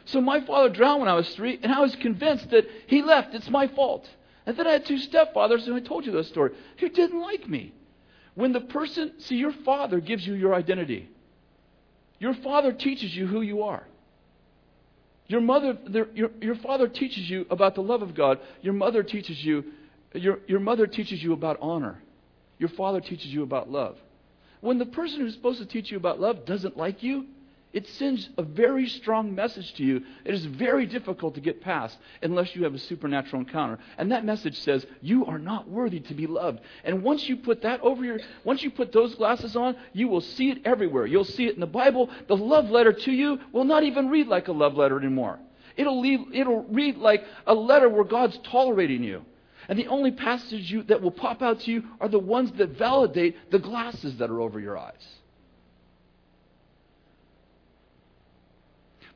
So 0.05 0.21
my 0.21 0.45
father 0.45 0.69
drowned 0.69 1.01
when 1.01 1.09
I 1.09 1.15
was 1.15 1.35
three, 1.35 1.59
and 1.63 1.73
I 1.73 1.81
was 1.81 1.97
convinced 1.97 2.51
that 2.51 2.67
he 2.87 3.03
left. 3.03 3.35
It's 3.35 3.49
my 3.49 3.69
fault. 3.69 4.07
And 4.45 4.55
then 4.57 4.67
I 4.67 4.73
had 4.73 4.85
two 4.85 4.99
stepfathers, 4.99 5.67
and 5.67 5.75
I 5.75 5.81
told 5.81 6.05
you 6.05 6.13
that 6.13 6.27
story, 6.27 6.53
who 6.79 6.91
didn't 6.91 7.21
like 7.21 7.49
me. 7.49 7.73
When 8.35 8.53
the 8.53 8.61
person, 8.61 9.15
see, 9.19 9.37
your 9.37 9.55
father 9.65 10.01
gives 10.01 10.27
you 10.27 10.35
your 10.35 10.55
identity. 10.55 11.09
Your 12.19 12.35
father 12.35 12.73
teaches 12.73 13.17
you 13.17 13.27
who 13.27 13.41
you 13.41 13.63
are. 13.63 13.85
Your 15.27 15.41
mother, 15.41 15.79
your, 16.15 16.31
your 16.41 16.57
father 16.57 16.89
teaches 16.89 17.31
you 17.31 17.47
about 17.51 17.75
the 17.75 17.81
love 17.81 18.03
of 18.03 18.15
God. 18.15 18.39
Your 18.61 18.75
mother 18.75 19.03
teaches 19.03 19.43
you, 19.43 19.65
your, 20.13 20.41
your 20.47 20.61
mother 20.61 20.87
teaches 20.87 21.23
you 21.23 21.33
about 21.33 21.59
honor. 21.61 22.03
Your 22.59 22.69
father 22.71 23.01
teaches 23.01 23.27
you 23.27 23.43
about 23.43 23.71
love. 23.71 23.97
When 24.61 24.79
the 24.79 24.87
person 24.87 25.21
who's 25.21 25.35
supposed 25.35 25.61
to 25.61 25.67
teach 25.67 25.91
you 25.91 25.97
about 25.97 26.21
love 26.21 26.45
doesn't 26.47 26.77
like 26.77 27.03
you, 27.03 27.27
it 27.75 27.89
sends 27.89 28.31
a 28.39 28.43
very 28.43 28.89
strong 28.89 29.35
message 29.35 29.75
to 29.75 29.83
you. 29.85 30.03
It 30.25 30.33
is 30.33 30.45
very 30.45 30.87
difficult 30.87 31.35
to 31.35 31.41
get 31.41 31.61
past 31.61 31.99
unless 32.23 32.55
you 32.55 32.63
have 32.63 32.73
a 32.73 32.79
supernatural 32.79 33.43
encounter. 33.43 33.81
And 33.99 34.13
that 34.13 34.25
message 34.25 34.61
says, 34.61 34.87
you 35.03 35.27
are 35.27 35.41
not 35.41 35.69
worthy 35.69 35.99
to 35.99 36.15
be 36.15 36.29
loved. 36.29 36.61
And 36.85 37.03
once 37.03 37.29
you 37.29 37.37
put 37.37 37.63
that 37.63 37.81
over 37.81 38.05
your, 38.05 38.21
once 38.45 38.63
you 38.63 38.71
put 38.71 38.93
those 38.93 39.17
glasses 39.17 39.57
on, 39.57 39.77
you 39.93 40.07
will 40.07 40.21
see 40.21 40.51
it 40.51 40.59
everywhere. 40.65 41.05
You'll 41.05 41.25
see 41.25 41.47
it 41.47 41.55
in 41.55 41.61
the 41.61 41.67
Bible. 41.67 42.11
The 42.29 42.37
love 42.37 42.71
letter 42.71 42.93
to 42.93 43.13
you 43.13 43.41
will 43.51 43.65
not 43.65 43.83
even 43.83 44.09
read 44.09 44.29
like 44.29 44.47
a 44.47 44.53
love 44.53 44.77
letter 44.77 44.97
anymore. 44.97 45.41
It'll, 45.77 46.01
leave, 46.01 46.33
it'll 46.33 46.63
read 46.63 46.97
like 46.99 47.25
a 47.45 47.55
letter 47.55 47.89
where 47.89 48.05
God's 48.05 48.39
tolerating 48.45 49.03
you. 49.03 49.25
And 49.69 49.77
the 49.77 49.89
only 49.89 50.13
passages 50.13 50.71
you, 50.71 50.85
that 50.85 51.03
will 51.03 51.11
pop 51.11 51.43
out 51.43 51.61
to 51.61 51.73
you 51.73 51.83
are 52.01 52.09
the 52.09 52.21
ones 52.21 52.53
that 52.53 52.79
validate 52.79 53.51
the 53.51 53.59
glasses 53.59 54.19
that 54.19 54.31
are 54.31 54.41
over 54.41 54.61
your 54.61 54.79
eyes. 54.79 55.05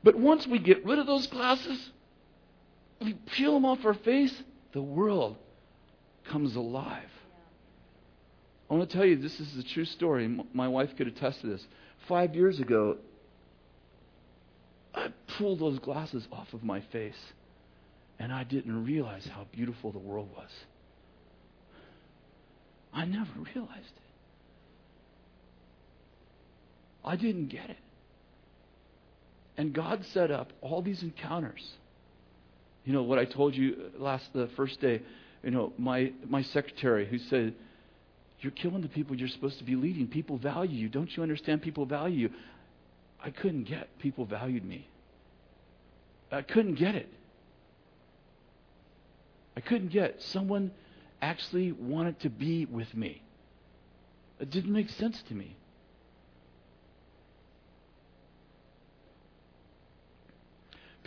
But 0.03 0.15
once 0.15 0.47
we 0.47 0.59
get 0.59 0.85
rid 0.85 0.99
of 0.99 1.07
those 1.07 1.27
glasses, 1.27 1.89
we 3.01 3.13
peel 3.13 3.53
them 3.53 3.65
off 3.65 3.85
our 3.85 3.93
face, 3.93 4.33
the 4.73 4.81
world 4.81 5.35
comes 6.29 6.55
alive. 6.55 7.09
I 8.69 8.75
want 8.75 8.89
to 8.89 8.95
tell 8.95 9.05
you, 9.05 9.15
this 9.15 9.39
is 9.39 9.57
a 9.57 9.63
true 9.63 9.85
story. 9.85 10.27
My 10.53 10.67
wife 10.67 10.95
could 10.95 11.07
attest 11.07 11.41
to 11.41 11.47
this. 11.47 11.65
Five 12.07 12.35
years 12.35 12.59
ago, 12.59 12.97
I 14.93 15.07
pulled 15.37 15.59
those 15.59 15.79
glasses 15.79 16.27
off 16.31 16.53
of 16.53 16.63
my 16.63 16.81
face, 16.91 17.19
and 18.19 18.31
I 18.31 18.43
didn't 18.43 18.85
realize 18.85 19.25
how 19.25 19.47
beautiful 19.51 19.91
the 19.91 19.99
world 19.99 20.29
was. 20.35 20.49
I 22.93 23.05
never 23.05 23.31
realized 23.55 23.85
it. 23.85 24.03
I 27.03 27.15
didn't 27.15 27.47
get 27.47 27.69
it. 27.69 27.77
And 29.59 29.73
God 29.73 30.05
set 30.13 30.31
up 30.31 30.53
all 30.61 30.81
these 30.81 31.03
encounters. 31.03 31.73
You 32.85 32.93
know 32.93 33.03
what 33.03 33.19
I 33.19 33.25
told 33.25 33.53
you 33.53 33.91
last 33.97 34.31
the 34.31 34.47
first 34.55 34.79
day. 34.79 35.01
You 35.43 35.51
know 35.51 35.73
my 35.77 36.13
my 36.29 36.43
secretary 36.43 37.05
who 37.05 37.17
said, 37.17 37.53
"You're 38.39 38.53
killing 38.53 38.81
the 38.81 38.87
people 38.87 39.17
you're 39.17 39.27
supposed 39.27 39.57
to 39.57 39.65
be 39.65 39.75
leading. 39.75 40.07
People 40.07 40.37
value 40.37 40.77
you. 40.77 40.87
Don't 40.87 41.13
you 41.13 41.23
understand? 41.23 41.61
People 41.61 41.85
value 41.85 42.29
you." 42.29 42.29
I 43.21 43.31
couldn't 43.31 43.65
get 43.65 43.89
people 43.99 44.23
valued 44.23 44.63
me. 44.63 44.87
I 46.31 46.41
couldn't 46.41 46.75
get 46.75 46.95
it. 46.95 47.09
I 49.57 49.59
couldn't 49.59 49.89
get 49.89 50.21
someone 50.21 50.71
actually 51.21 51.73
wanted 51.73 52.17
to 52.21 52.29
be 52.29 52.63
with 52.63 52.95
me. 52.95 53.21
It 54.39 54.51
didn't 54.51 54.71
make 54.71 54.89
sense 54.89 55.21
to 55.23 55.33
me. 55.35 55.57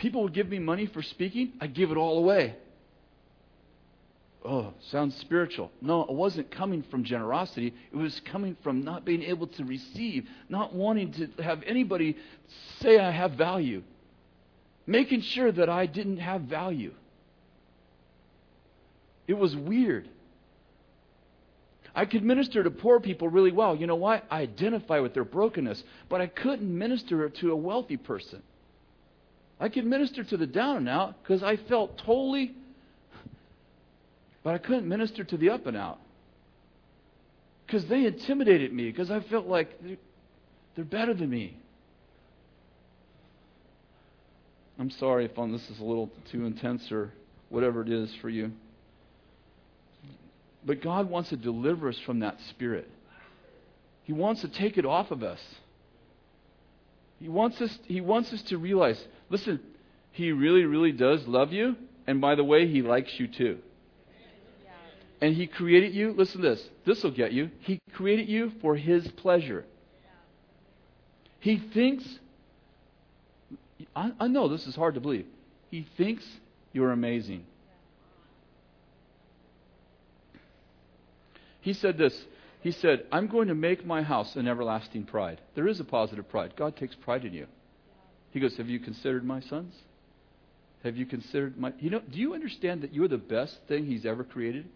People 0.03 0.21
would 0.21 0.33
give 0.33 0.49
me 0.49 0.59
money 0.59 0.85
for 0.85 1.01
speaking, 1.01 1.53
I'd 1.61 1.73
give 1.73 1.89
it 1.89 1.95
all 1.95 2.17
away. 2.17 2.57
Oh, 4.43 4.73
sounds 4.91 5.15
spiritual. 5.15 5.71
No, 5.81 6.01
it 6.01 6.11
wasn't 6.11 6.51
coming 6.51 6.83
from 6.91 7.05
generosity. 7.05 7.73
It 7.89 7.95
was 7.95 8.19
coming 8.29 8.57
from 8.61 8.83
not 8.83 9.05
being 9.05 9.23
able 9.23 9.47
to 9.47 9.63
receive, 9.63 10.27
not 10.49 10.75
wanting 10.75 11.13
to 11.13 11.41
have 11.41 11.63
anybody 11.65 12.17
say 12.81 12.99
I 12.99 13.11
have 13.11 13.31
value, 13.31 13.81
making 14.85 15.21
sure 15.21 15.49
that 15.53 15.69
I 15.69 15.85
didn't 15.85 16.17
have 16.17 16.41
value. 16.41 16.93
It 19.25 19.35
was 19.35 19.55
weird. 19.55 20.09
I 21.95 22.03
could 22.03 22.25
minister 22.25 22.61
to 22.61 22.71
poor 22.71 22.99
people 22.99 23.29
really 23.29 23.53
well. 23.53 23.73
You 23.73 23.87
know 23.87 23.95
why? 23.95 24.23
I 24.29 24.41
identify 24.41 24.99
with 24.99 25.13
their 25.13 25.23
brokenness, 25.23 25.81
but 26.09 26.19
I 26.19 26.27
couldn't 26.27 26.77
minister 26.77 27.29
to 27.29 27.51
a 27.53 27.55
wealthy 27.55 27.95
person. 27.95 28.43
I 29.59 29.69
could 29.69 29.85
minister 29.85 30.23
to 30.23 30.37
the 30.37 30.47
down 30.47 30.77
and 30.77 30.89
out 30.89 31.21
because 31.21 31.43
I 31.43 31.57
felt 31.57 31.97
totally, 31.99 32.53
but 34.43 34.53
I 34.53 34.57
couldn't 34.57 34.87
minister 34.87 35.23
to 35.23 35.37
the 35.37 35.49
up 35.51 35.65
and 35.67 35.77
out 35.77 35.99
because 37.65 37.85
they 37.85 38.05
intimidated 38.05 38.73
me 38.73 38.85
because 38.91 39.09
I 39.09 39.21
felt 39.21 39.47
like 39.47 39.79
they're 40.75 40.85
better 40.85 41.13
than 41.13 41.29
me. 41.29 41.57
I'm 44.79 44.89
sorry 44.89 45.25
if 45.25 45.35
this 45.35 45.69
is 45.69 45.79
a 45.79 45.83
little 45.83 46.09
too 46.31 46.45
intense 46.45 46.91
or 46.91 47.13
whatever 47.49 47.81
it 47.81 47.89
is 47.89 48.13
for 48.21 48.29
you. 48.29 48.51
But 50.65 50.81
God 50.81 51.09
wants 51.09 51.29
to 51.29 51.37
deliver 51.37 51.89
us 51.89 51.99
from 52.05 52.19
that 52.19 52.39
spirit. 52.49 52.89
He 54.03 54.13
wants 54.13 54.41
to 54.41 54.47
take 54.47 54.77
it 54.77 54.85
off 54.85 55.11
of 55.11 55.23
us. 55.23 55.39
He 57.23 57.29
wants 57.29 57.61
us, 57.61 57.79
he 57.85 58.01
wants 58.01 58.33
us 58.33 58.41
to 58.49 58.57
realize 58.57 59.01
listen, 59.29 59.61
He 60.11 60.33
really, 60.33 60.65
really 60.65 60.91
does 60.91 61.25
love 61.25 61.53
you. 61.53 61.77
And 62.05 62.19
by 62.19 62.35
the 62.35 62.43
way, 62.43 62.67
He 62.67 62.81
likes 62.81 63.17
you 63.17 63.29
too. 63.29 63.59
And 65.21 65.33
He 65.33 65.47
created 65.47 65.93
you, 65.93 66.11
listen 66.11 66.41
to 66.41 66.49
this, 66.49 66.69
this 66.85 67.01
will 67.01 67.11
get 67.11 67.31
you. 67.31 67.49
He 67.61 67.79
created 67.93 68.27
you 68.27 68.51
for 68.61 68.75
His 68.75 69.07
pleasure. 69.07 69.63
He 71.39 71.59
thinks, 71.73 72.03
I, 73.95 74.11
I 74.19 74.27
know 74.27 74.49
this 74.49 74.67
is 74.67 74.75
hard 74.75 74.95
to 74.95 74.99
believe. 74.99 75.25
He 75.71 75.87
thinks 75.95 76.25
you're 76.73 76.91
amazing. 76.91 77.45
He 81.61 81.71
said 81.71 81.97
this 81.97 82.13
he 82.63 82.71
said, 82.71 83.05
I'm 83.11 83.27
going 83.27 83.49
to 83.49 83.55
make 83.55 83.85
my 83.85 84.01
house 84.01 84.37
an 84.37 84.47
everlasting 84.47 85.03
pride. 85.03 85.41
There 85.53 85.67
is 85.67 85.81
a 85.81 85.83
positive 85.83 86.29
pride. 86.29 86.53
God 86.55 86.77
takes 86.77 86.95
pride 86.95 87.25
in 87.25 87.33
you. 87.33 87.47
He 88.31 88.39
goes, 88.39 88.55
Have 88.55 88.69
you 88.69 88.79
considered 88.79 89.25
my 89.25 89.41
sons? 89.41 89.75
Have 90.85 90.95
you 90.95 91.05
considered 91.05 91.57
my. 91.57 91.73
You 91.79 91.89
know, 91.89 91.99
do 91.99 92.17
you 92.17 92.33
understand 92.33 92.83
that 92.83 92.93
you're 92.93 93.09
the 93.09 93.17
best 93.17 93.57
thing 93.67 93.85
He's 93.85 94.05
ever 94.05 94.23
created? 94.23 94.69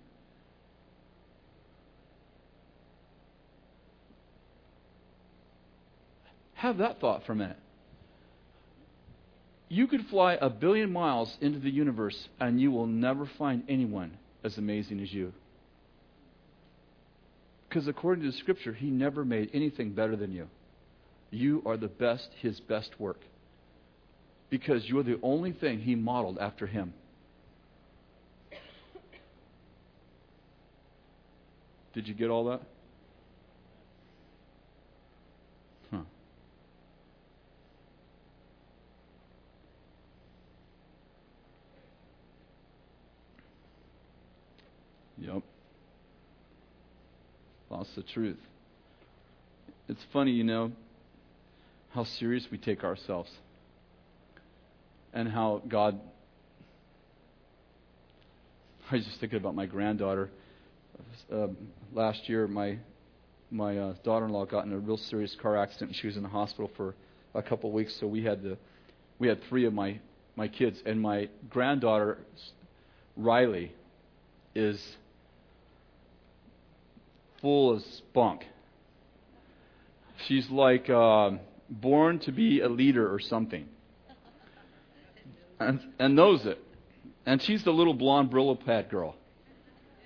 Have 6.55 6.79
that 6.79 6.99
thought 6.99 7.25
for 7.25 7.31
a 7.31 7.35
minute. 7.35 7.59
You 9.69 9.87
could 9.87 10.07
fly 10.09 10.33
a 10.33 10.49
billion 10.49 10.91
miles 10.91 11.37
into 11.39 11.59
the 11.59 11.69
universe 11.69 12.27
and 12.39 12.59
you 12.59 12.69
will 12.71 12.87
never 12.87 13.29
find 13.37 13.63
anyone 13.69 14.17
as 14.43 14.57
amazing 14.57 14.99
as 15.01 15.13
you. 15.13 15.31
Because 17.77 17.89
according 17.89 18.23
to 18.23 18.31
the 18.31 18.37
scripture, 18.37 18.73
he 18.73 18.89
never 18.89 19.23
made 19.23 19.51
anything 19.53 19.91
better 19.91 20.15
than 20.15 20.31
you. 20.31 20.47
You 21.29 21.61
are 21.63 21.77
the 21.77 21.87
best, 21.87 22.27
his 22.41 22.59
best 22.59 22.99
work. 22.99 23.19
Because 24.49 24.83
you're 24.87 25.03
the 25.03 25.19
only 25.21 25.51
thing 25.51 25.77
he 25.77 25.93
modeled 25.93 26.39
after 26.39 26.65
him. 26.65 26.91
Did 31.93 32.07
you 32.07 32.15
get 32.15 32.31
all 32.31 32.45
that? 32.45 32.61
Huh. 35.91 36.01
Yep. 45.19 45.43
That's 47.77 47.95
the 47.95 48.03
truth. 48.03 48.39
It's 49.87 50.01
funny, 50.11 50.31
you 50.31 50.43
know, 50.43 50.71
how 51.93 52.03
serious 52.03 52.45
we 52.51 52.57
take 52.57 52.83
ourselves 52.83 53.29
and 55.13 55.29
how 55.29 55.61
God. 55.67 55.99
I 58.89 58.95
was 58.95 59.05
just 59.05 59.19
thinking 59.19 59.37
about 59.37 59.55
my 59.55 59.65
granddaughter. 59.65 60.29
Uh, 61.31 61.47
last 61.93 62.27
year, 62.27 62.47
my 62.47 62.77
my 63.51 63.77
uh, 63.77 63.93
daughter-in-law 64.03 64.45
got 64.45 64.65
in 64.65 64.73
a 64.73 64.77
real 64.77 64.97
serious 64.97 65.35
car 65.41 65.57
accident, 65.57 65.91
and 65.91 65.95
she 65.95 66.07
was 66.07 66.17
in 66.17 66.23
the 66.23 66.29
hospital 66.29 66.69
for 66.75 66.95
a 67.33 67.41
couple 67.41 67.69
of 67.69 67.73
weeks. 67.73 67.95
So 67.99 68.07
we 68.07 68.23
had 68.23 68.41
to, 68.43 68.57
we 69.19 69.27
had 69.27 69.39
three 69.49 69.65
of 69.65 69.73
my 69.73 69.99
my 70.35 70.47
kids, 70.47 70.81
and 70.85 71.01
my 71.01 71.29
granddaughter, 71.49 72.17
Riley, 73.15 73.71
is 74.55 74.79
full 77.41 77.71
of 77.71 77.83
spunk. 77.83 78.45
She's 80.25 80.49
like 80.49 80.89
uh, 80.89 81.31
born 81.69 82.19
to 82.19 82.31
be 82.31 82.61
a 82.61 82.69
leader 82.69 83.13
or 83.13 83.19
something. 83.19 83.67
And, 85.59 85.79
and 85.99 86.15
knows 86.15 86.45
it. 86.45 86.63
And 87.25 87.41
she's 87.41 87.63
the 87.63 87.71
little 87.71 87.93
blonde 87.93 88.31
Brillo 88.31 88.63
pad 88.63 88.89
girl. 88.89 89.15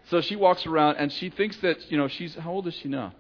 So 0.10 0.22
she 0.22 0.36
walks 0.36 0.66
around 0.66 0.98
and 0.98 1.12
she 1.12 1.30
thinks 1.30 1.58
that, 1.58 1.90
you 1.92 1.98
know, 1.98 2.08
she's, 2.08 2.36
how 2.36 2.52
old 2.52 2.68
is 2.68 2.74
she 2.76 2.88
now? 2.88 3.14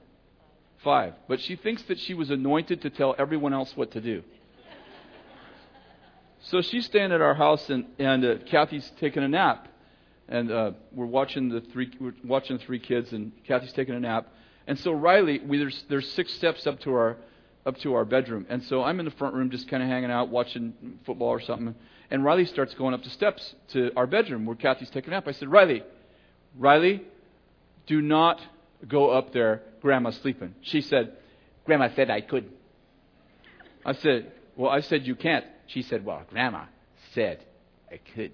Five. 0.83 1.13
But 1.27 1.39
she 1.41 1.55
thinks 1.55 1.83
that 1.83 1.99
she 1.99 2.13
was 2.13 2.31
anointed 2.31 2.81
to 2.81 2.89
tell 2.89 3.15
everyone 3.17 3.53
else 3.53 3.71
what 3.75 3.91
to 3.91 4.01
do. 4.01 4.23
So 6.43 6.61
she's 6.61 6.85
staying 6.85 7.11
at 7.11 7.21
our 7.21 7.35
house 7.35 7.69
and, 7.69 7.85
and 7.99 8.25
uh, 8.25 8.35
Kathy's 8.49 8.91
taking 8.99 9.23
a 9.23 9.27
nap 9.27 9.67
and 10.27 10.51
uh, 10.51 10.71
we're 10.91 11.05
watching 11.05 11.49
the 11.49 11.61
three 11.61 11.91
we're 11.99 12.13
watching 12.23 12.57
three 12.59 12.79
kids, 12.79 13.11
and 13.11 13.31
Kathy's 13.47 13.73
taking 13.73 13.95
a 13.95 13.99
nap. 13.99 14.33
And 14.67 14.79
so 14.79 14.91
Riley, 14.91 15.39
we, 15.39 15.57
there's 15.57 15.83
there's 15.89 16.09
six 16.11 16.33
steps 16.33 16.65
up 16.67 16.79
to 16.81 16.93
our 16.93 17.17
up 17.65 17.77
to 17.79 17.93
our 17.93 18.05
bedroom, 18.05 18.45
and 18.49 18.63
so 18.63 18.83
I'm 18.83 18.99
in 18.99 19.05
the 19.05 19.11
front 19.11 19.35
room 19.35 19.49
just 19.51 19.67
kind 19.67 19.83
of 19.83 19.89
hanging 19.89 20.11
out, 20.11 20.29
watching 20.29 20.73
football 21.05 21.29
or 21.29 21.41
something. 21.41 21.75
And 22.09 22.25
Riley 22.25 22.45
starts 22.45 22.73
going 22.73 22.93
up 22.93 23.03
the 23.03 23.09
steps 23.09 23.55
to 23.69 23.91
our 23.95 24.05
bedroom 24.05 24.45
where 24.45 24.55
Kathy's 24.55 24.89
taking 24.89 25.13
a 25.13 25.15
nap. 25.15 25.27
I 25.27 25.31
said, 25.31 25.49
Riley, 25.49 25.83
Riley, 26.57 27.03
do 27.87 28.01
not 28.01 28.41
go 28.87 29.11
up 29.11 29.31
there. 29.31 29.61
Grandma's 29.81 30.17
sleeping. 30.17 30.53
She 30.61 30.81
said, 30.81 31.15
Grandma 31.65 31.89
said 31.95 32.09
I 32.09 32.21
could. 32.21 32.51
I 33.85 33.93
said, 33.93 34.31
Well, 34.55 34.71
I 34.71 34.81
said 34.81 35.07
you 35.07 35.15
can't. 35.15 35.45
She 35.67 35.81
said, 35.83 36.05
Well, 36.05 36.23
Grandma 36.29 36.65
said 37.13 37.45
I 37.91 37.99
could. 38.13 38.31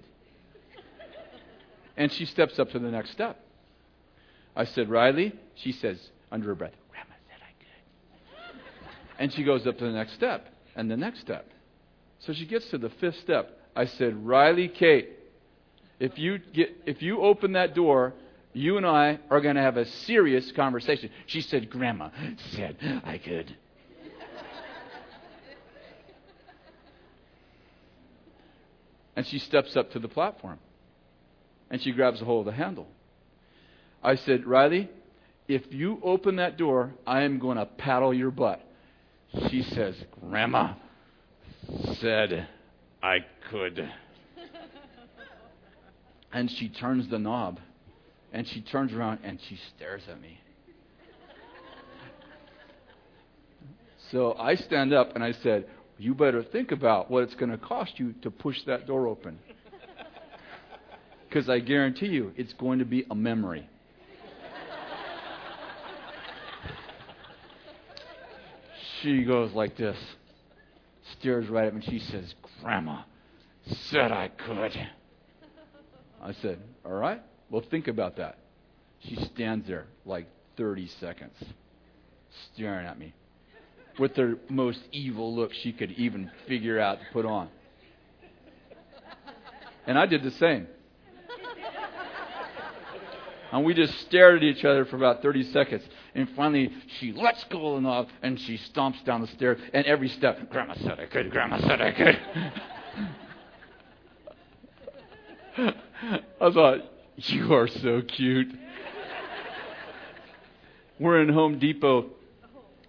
And 1.98 2.12
she 2.12 2.26
steps 2.26 2.60
up 2.60 2.70
to 2.70 2.78
the 2.78 2.90
next 2.90 3.10
step. 3.10 3.38
I 4.54 4.64
said, 4.64 4.88
Riley? 4.88 5.34
She 5.56 5.72
says, 5.72 5.98
under 6.30 6.46
her 6.46 6.54
breath, 6.54 6.72
Grandma 6.90 7.14
said 7.28 7.42
I 7.42 7.52
could. 7.58 8.60
And 9.18 9.32
she 9.32 9.42
goes 9.42 9.66
up 9.66 9.78
to 9.78 9.84
the 9.84 9.92
next 9.92 10.14
step 10.14 10.46
and 10.76 10.88
the 10.88 10.96
next 10.96 11.20
step. 11.20 11.50
So 12.20 12.32
she 12.32 12.46
gets 12.46 12.70
to 12.70 12.78
the 12.78 12.88
fifth 12.88 13.18
step. 13.18 13.50
I 13.74 13.86
said, 13.86 14.24
Riley 14.24 14.68
Kate, 14.68 15.10
if 15.98 16.16
you 16.18 16.38
get 16.38 16.76
if 16.86 17.02
you 17.02 17.20
open 17.20 17.52
that 17.52 17.74
door, 17.74 18.14
you 18.52 18.76
and 18.76 18.86
I 18.86 19.18
are 19.28 19.40
going 19.40 19.56
to 19.56 19.62
have 19.62 19.76
a 19.76 19.84
serious 19.84 20.52
conversation. 20.52 21.10
She 21.26 21.40
said, 21.40 21.68
Grandma 21.68 22.10
said 22.52 22.76
I 23.04 23.18
could. 23.18 23.56
and 29.16 29.26
she 29.26 29.40
steps 29.40 29.76
up 29.76 29.90
to 29.92 29.98
the 29.98 30.08
platform 30.08 30.60
and 31.70 31.82
she 31.82 31.92
grabs 31.92 32.20
a 32.20 32.24
hold 32.24 32.46
of 32.46 32.54
the 32.54 32.56
handle. 32.56 32.86
I 34.02 34.14
said, 34.14 34.46
Riley, 34.46 34.88
if 35.48 35.62
you 35.70 35.98
open 36.02 36.36
that 36.36 36.56
door, 36.56 36.94
I 37.06 37.22
am 37.22 37.38
going 37.38 37.56
to 37.56 37.66
paddle 37.66 38.14
your 38.14 38.30
butt. 38.30 38.60
She 39.50 39.62
says, 39.62 39.94
Grandma 40.20 40.74
said 42.00 42.48
I 43.02 43.18
could. 43.50 43.78
and 46.32 46.50
she 46.50 46.68
turns 46.68 47.08
the 47.08 47.18
knob, 47.18 47.60
and 48.32 48.46
she 48.46 48.60
turns 48.60 48.92
around 48.92 49.20
and 49.24 49.38
she 49.48 49.58
stares 49.76 50.02
at 50.08 50.20
me. 50.20 50.40
So 54.10 54.34
I 54.38 54.54
stand 54.54 54.94
up 54.94 55.14
and 55.14 55.22
I 55.22 55.32
said, 55.32 55.66
You 55.98 56.14
better 56.14 56.42
think 56.42 56.72
about 56.72 57.10
what 57.10 57.24
it's 57.24 57.34
going 57.34 57.50
to 57.50 57.58
cost 57.58 57.98
you 57.98 58.14
to 58.22 58.30
push 58.30 58.62
that 58.64 58.86
door 58.86 59.06
open. 59.06 59.38
Because 61.28 61.48
I 61.48 61.58
guarantee 61.58 62.06
you, 62.06 62.32
it's 62.36 62.54
going 62.54 62.78
to 62.78 62.86
be 62.86 63.04
a 63.10 63.14
memory. 63.14 63.68
she 69.02 69.24
goes 69.24 69.52
like 69.52 69.76
this, 69.76 69.96
stares 71.18 71.48
right 71.48 71.66
at 71.66 71.74
me, 71.74 71.82
and 71.84 71.92
she 71.92 72.04
says, 72.10 72.34
Grandma 72.62 73.02
said 73.90 74.10
I 74.10 74.28
could. 74.28 74.74
I 76.22 76.32
said, 76.40 76.60
All 76.84 76.92
right, 76.92 77.22
well, 77.50 77.62
think 77.70 77.88
about 77.88 78.16
that. 78.16 78.38
She 79.00 79.16
stands 79.34 79.68
there 79.68 79.86
like 80.06 80.26
30 80.56 80.88
seconds, 80.98 81.36
staring 82.54 82.86
at 82.86 82.98
me 82.98 83.14
with 83.98 84.14
the 84.14 84.38
most 84.48 84.80
evil 84.92 85.34
look 85.34 85.52
she 85.52 85.72
could 85.72 85.90
even 85.92 86.30
figure 86.46 86.78
out 86.80 86.98
to 87.00 87.04
put 87.12 87.26
on. 87.26 87.48
And 89.86 89.98
I 89.98 90.06
did 90.06 90.22
the 90.22 90.30
same. 90.32 90.68
And 93.52 93.64
we 93.64 93.74
just 93.74 93.98
stared 94.00 94.36
at 94.36 94.42
each 94.42 94.64
other 94.64 94.84
for 94.84 94.96
about 94.96 95.22
30 95.22 95.52
seconds. 95.52 95.82
And 96.14 96.28
finally, 96.30 96.72
she 96.98 97.12
lets 97.12 97.42
go 97.44 97.78
knob 97.78 98.08
and 98.22 98.38
she 98.40 98.58
stomps 98.58 99.02
down 99.04 99.22
the 99.22 99.26
stairs. 99.28 99.60
And 99.72 99.86
every 99.86 100.08
step, 100.08 100.50
Grandma 100.50 100.74
said 100.74 101.00
I 101.00 101.06
could, 101.06 101.30
Grandma 101.30 101.58
said 101.60 101.80
I 101.80 101.92
could. 101.92 102.20
I 106.40 106.50
thought, 106.50 106.80
you 107.16 107.54
are 107.54 107.66
so 107.66 108.02
cute. 108.02 108.54
We're 111.00 111.22
in 111.22 111.28
Home 111.30 111.58
Depot. 111.58 112.10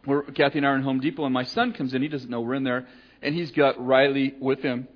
We're, 0.05 0.23
Kathy 0.23 0.59
and 0.59 0.67
I 0.67 0.71
are 0.71 0.75
in 0.75 0.83
Home 0.83 0.99
Depot, 0.99 1.25
and 1.25 1.33
my 1.33 1.43
son 1.43 1.73
comes 1.73 1.93
in. 1.93 2.01
He 2.01 2.07
doesn't 2.07 2.29
know 2.29 2.41
we're 2.41 2.55
in 2.55 2.63
there. 2.63 2.87
And 3.21 3.35
he's 3.35 3.51
got 3.51 3.83
Riley 3.83 4.35
with 4.39 4.61
him 4.61 4.87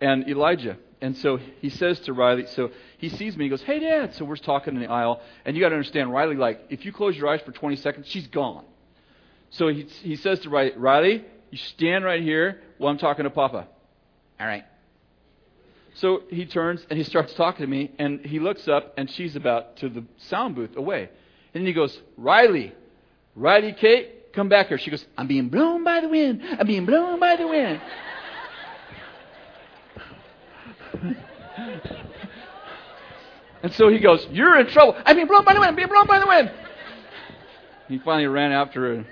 and 0.00 0.28
Elijah 0.28 0.76
and 1.04 1.14
so 1.18 1.38
he 1.60 1.68
says 1.68 2.00
to 2.00 2.14
Riley, 2.14 2.46
so 2.46 2.70
he 3.08 3.16
sees 3.16 3.36
me, 3.36 3.44
he 3.44 3.48
goes, 3.50 3.62
Hey, 3.62 3.80
Dad. 3.80 4.14
So 4.14 4.24
we're 4.24 4.36
talking 4.36 4.74
in 4.74 4.80
the 4.80 4.90
aisle, 4.90 5.20
and 5.44 5.56
you 5.56 5.62
got 5.62 5.70
to 5.70 5.74
understand, 5.76 6.12
Riley, 6.12 6.36
like, 6.36 6.60
if 6.70 6.84
you 6.84 6.92
close 6.92 7.16
your 7.16 7.28
eyes 7.28 7.40
for 7.44 7.52
20 7.52 7.76
seconds, 7.76 8.06
she's 8.08 8.26
gone. 8.26 8.64
So 9.50 9.68
he, 9.68 9.82
he 10.02 10.16
says 10.16 10.40
to 10.40 10.50
Riley, 10.50 10.72
Riley, 10.76 11.24
you 11.50 11.58
stand 11.58 12.04
right 12.04 12.22
here 12.22 12.60
while 12.78 12.90
I'm 12.90 12.98
talking 12.98 13.24
to 13.24 13.30
Papa. 13.30 13.68
All 14.40 14.46
right. 14.46 14.64
So 15.94 16.22
he 16.28 16.44
turns 16.46 16.84
and 16.90 16.98
he 16.98 17.04
starts 17.04 17.34
talking 17.34 17.64
to 17.64 17.70
me, 17.70 17.92
and 17.98 18.20
he 18.20 18.40
looks 18.40 18.66
up, 18.66 18.94
and 18.96 19.10
she's 19.10 19.36
about 19.36 19.76
to 19.76 19.88
the 19.88 20.04
sound 20.16 20.56
booth 20.56 20.76
away. 20.76 21.10
And 21.52 21.66
he 21.66 21.72
goes, 21.72 21.96
Riley, 22.16 22.72
Riley 23.36 23.72
Kate, 23.72 24.32
come 24.32 24.48
back 24.48 24.68
here. 24.68 24.78
She 24.78 24.90
goes, 24.90 25.04
I'm 25.16 25.28
being 25.28 25.50
blown 25.50 25.84
by 25.84 26.00
the 26.00 26.08
wind. 26.08 26.42
I'm 26.58 26.66
being 26.66 26.86
blown 26.86 27.20
by 27.20 27.36
the 27.36 27.46
wind. 27.46 27.80
and 33.64 33.72
so 33.72 33.88
he 33.88 33.98
goes, 33.98 34.26
You're 34.30 34.60
in 34.60 34.66
trouble. 34.66 34.94
I'm 35.06 35.16
being 35.16 35.26
blown 35.26 35.42
by 35.42 35.54
the 35.54 35.60
wind. 35.60 35.70
I'm 35.70 35.74
being 35.74 35.88
blown 35.88 36.06
by 36.06 36.18
the 36.18 36.26
wind. 36.26 36.52
He 37.88 37.98
finally 37.98 38.26
ran 38.26 38.52
after 38.52 38.96
her, 38.96 39.06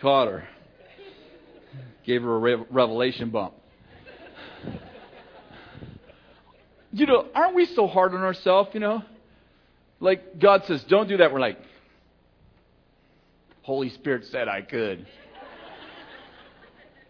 caught 0.00 0.28
her, 0.28 0.48
gave 2.06 2.22
her 2.22 2.36
a 2.36 2.56
revelation 2.70 3.28
bump. 3.28 3.52
You 6.90 7.04
know, 7.04 7.26
aren't 7.34 7.54
we 7.54 7.66
so 7.66 7.86
hard 7.86 8.14
on 8.14 8.22
ourselves, 8.22 8.70
you 8.72 8.80
know? 8.80 9.02
Like 10.00 10.38
God 10.38 10.64
says, 10.64 10.82
don't 10.84 11.06
do 11.06 11.18
that. 11.18 11.30
We're 11.30 11.40
like, 11.40 11.58
Holy 13.60 13.90
Spirit 13.90 14.24
said 14.24 14.48
I 14.48 14.62
could. 14.62 15.06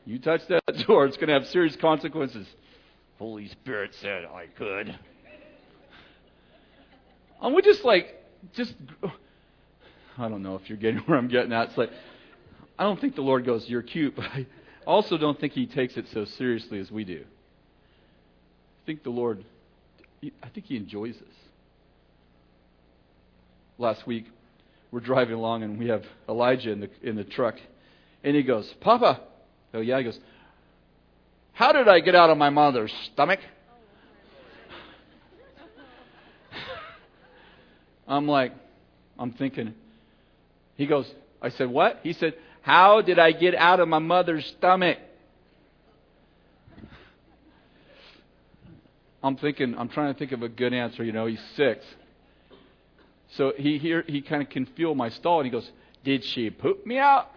You 0.05 0.18
touch 0.18 0.41
that 0.49 0.64
door, 0.89 1.07
it's 1.07 1.16
going 1.16 1.28
to 1.28 1.34
have 1.34 1.47
serious 1.47 1.76
consequences. 1.76 2.49
Holy 3.20 3.47
Spirit 3.47 3.95
said 4.01 4.24
I 4.24 4.47
could. 4.47 4.99
And 7.41 7.55
we 7.55 7.62
just 7.62 7.84
like, 7.84 8.14
just, 8.55 8.74
I 10.16 10.28
don't 10.28 10.43
know 10.43 10.57
if 10.57 10.68
you're 10.68 10.78
getting 10.78 11.01
where 11.07 11.18
I'm 11.18 11.28
getting 11.28 11.53
at. 11.53 11.68
It's 11.68 11.78
like, 11.78 11.91
I 12.78 12.84
don't 12.84 13.01
think 13.01 13.14
the 13.14 13.22
Lord 13.22 13.45
goes, 13.45 13.68
You're 13.68 13.82
cute, 13.82 14.16
but 14.16 14.26
I 14.26 14.47
also 14.86 15.18
don't 15.18 15.39
think 15.39 15.53
He 15.53 15.66
takes 15.66 15.97
it 15.97 16.07
so 16.12 16.24
seriously 16.24 16.80
as 16.80 16.91
we 16.91 17.05
do. 17.05 17.22
I 17.22 18.86
think 18.86 19.03
the 19.03 19.11
Lord, 19.11 19.45
I 20.22 20.49
think 20.49 20.66
He 20.66 20.76
enjoys 20.76 21.14
this. 21.14 21.34
Last 23.78 24.07
week, 24.07 24.26
we're 24.91 25.01
driving 25.01 25.34
along 25.34 25.62
and 25.62 25.78
we 25.78 25.89
have 25.89 26.05
Elijah 26.28 26.72
in 26.72 26.80
the, 26.80 26.91
in 27.03 27.16
the 27.16 27.24
truck. 27.24 27.57
And 28.24 28.34
he 28.34 28.43
goes, 28.43 28.72
Papa. 28.80 29.20
Oh, 29.74 29.80
yeah. 29.80 29.99
He 29.99 30.05
goes, 30.05 30.18
How 31.53 31.72
did 31.72 31.89
I 31.89 32.01
get 32.01 32.14
out 32.14 32.30
of 32.30 32.39
my 32.39 32.51
mother's 32.51 32.93
stomach? 33.12 33.41
I'm 38.09 38.27
like, 38.27 38.53
I'm 39.19 39.33
thinking. 39.33 39.75
He 40.77 40.87
goes, 40.87 41.07
I 41.43 41.51
said, 41.51 41.69
What? 41.69 42.01
He 42.03 42.15
said, 42.15 42.35
How 42.63 43.03
did 43.03 43.19
I 43.19 43.33
get 43.33 43.55
out 43.55 43.81
of 43.81 43.89
my 43.89 43.99
mother's 43.99 44.47
stomach? 44.47 44.99
I'm 49.23 49.37
thinking, 49.37 49.75
I'm 49.77 49.89
trying 49.89 50.15
to 50.15 50.19
think 50.19 50.33
of 50.33 50.43
a 50.43 50.49
good 50.49 50.73
answer. 50.73 51.05
You 51.05 51.13
know, 51.13 51.27
he's 51.27 51.43
six. 51.55 51.85
So 53.37 53.53
he 53.57 53.79
here 53.79 54.05
he 54.07 54.23
kind 54.23 54.43
of 54.43 54.49
can 54.49 54.65
feel 54.65 54.95
my 54.95 55.11
stall, 55.11 55.41
and 55.41 55.47
he 55.47 55.51
goes, 55.51 55.71
"Did 56.03 56.25
she 56.25 56.49
poop 56.51 56.87
me 56.87 56.99
out?" 56.99 57.31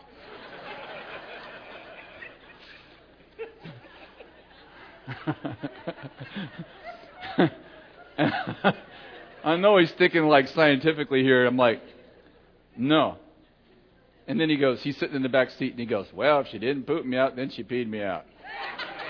I 9.43 9.55
know 9.55 9.77
he's 9.77 9.91
thinking 9.91 10.23
like 10.25 10.47
scientifically 10.49 11.23
here. 11.23 11.45
I'm 11.45 11.57
like, 11.57 11.81
no. 12.77 13.17
And 14.27 14.39
then 14.39 14.49
he 14.49 14.57
goes, 14.57 14.81
he's 14.81 14.97
sitting 14.97 15.15
in 15.15 15.23
the 15.23 15.29
back 15.29 15.49
seat 15.51 15.71
and 15.71 15.79
he 15.79 15.85
goes, 15.85 16.07
well, 16.13 16.41
if 16.41 16.47
she 16.47 16.59
didn't 16.59 16.83
poop 16.83 17.05
me 17.05 17.17
out, 17.17 17.35
then 17.35 17.49
she 17.49 17.63
peed 17.63 17.87
me 17.87 18.03
out. 18.03 18.25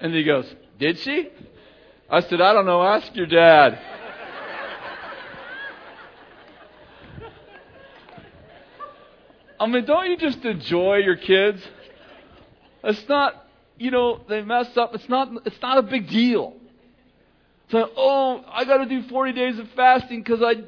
and 0.00 0.12
he 0.12 0.24
goes, 0.24 0.52
did 0.78 0.98
she? 0.98 1.30
I 2.10 2.20
said, 2.20 2.40
I 2.40 2.52
don't 2.52 2.66
know. 2.66 2.82
Ask 2.82 3.14
your 3.14 3.26
dad. 3.26 3.78
I 9.58 9.66
mean, 9.66 9.84
don't 9.84 10.10
you 10.10 10.16
just 10.16 10.44
enjoy 10.44 10.96
your 10.96 11.14
kids? 11.16 11.62
It's 12.82 13.08
not, 13.08 13.41
you 13.82 13.90
know, 13.90 14.20
they 14.28 14.42
mess 14.42 14.68
up. 14.76 14.94
It's 14.94 15.08
not, 15.08 15.28
it's 15.44 15.60
not 15.60 15.76
a 15.78 15.82
big 15.82 16.08
deal. 16.08 16.54
It's 17.64 17.74
like, 17.74 17.90
oh, 17.96 18.44
I 18.48 18.64
got 18.64 18.76
to 18.76 18.86
do 18.86 19.02
40 19.08 19.32
days 19.32 19.58
of 19.58 19.68
fasting 19.74 20.22
because 20.22 20.40
I, 20.40 20.62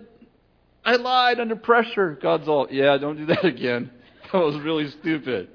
I 0.84 0.96
lied 0.96 1.38
under 1.38 1.54
pressure. 1.54 2.18
God's 2.20 2.48
all, 2.48 2.66
yeah, 2.72 2.98
don't 2.98 3.16
do 3.16 3.26
that 3.26 3.44
again. 3.44 3.92
That 4.32 4.38
was 4.40 4.56
really 4.56 4.88
stupid. 4.90 5.48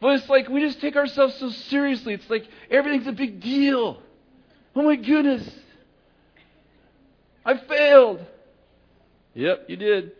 But 0.00 0.16
it's 0.16 0.28
like 0.28 0.48
we 0.48 0.60
just 0.60 0.80
take 0.80 0.96
ourselves 0.96 1.36
so 1.36 1.50
seriously. 1.50 2.14
It's 2.14 2.28
like 2.28 2.46
everything's 2.68 3.06
a 3.06 3.12
big 3.12 3.40
deal. 3.40 4.02
Oh 4.74 4.82
my 4.82 4.96
goodness. 4.96 5.48
I 7.46 7.58
failed. 7.58 8.26
Yep, 9.34 9.66
you 9.68 9.76
did. 9.76 10.12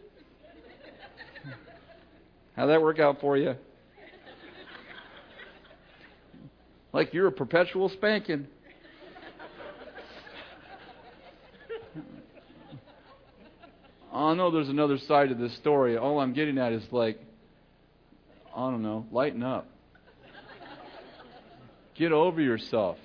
How'd 2.56 2.68
that 2.68 2.80
work 2.80 2.98
out 2.98 3.20
for 3.20 3.36
you? 3.36 3.56
Like 6.92 7.12
you're 7.12 7.26
a 7.26 7.32
perpetual 7.32 7.88
spanking. 7.88 8.46
Oh, 14.12 14.26
I 14.28 14.34
know 14.34 14.52
there's 14.52 14.68
another 14.68 14.96
side 14.96 15.30
to 15.30 15.34
this 15.34 15.56
story. 15.56 15.96
All 15.96 16.20
I'm 16.20 16.32
getting 16.32 16.56
at 16.56 16.72
is 16.72 16.84
like, 16.92 17.18
I 18.54 18.70
don't 18.70 18.82
know, 18.82 19.06
lighten 19.10 19.42
up. 19.42 19.66
Get 21.96 22.12
over 22.12 22.40
yourself. 22.40 22.96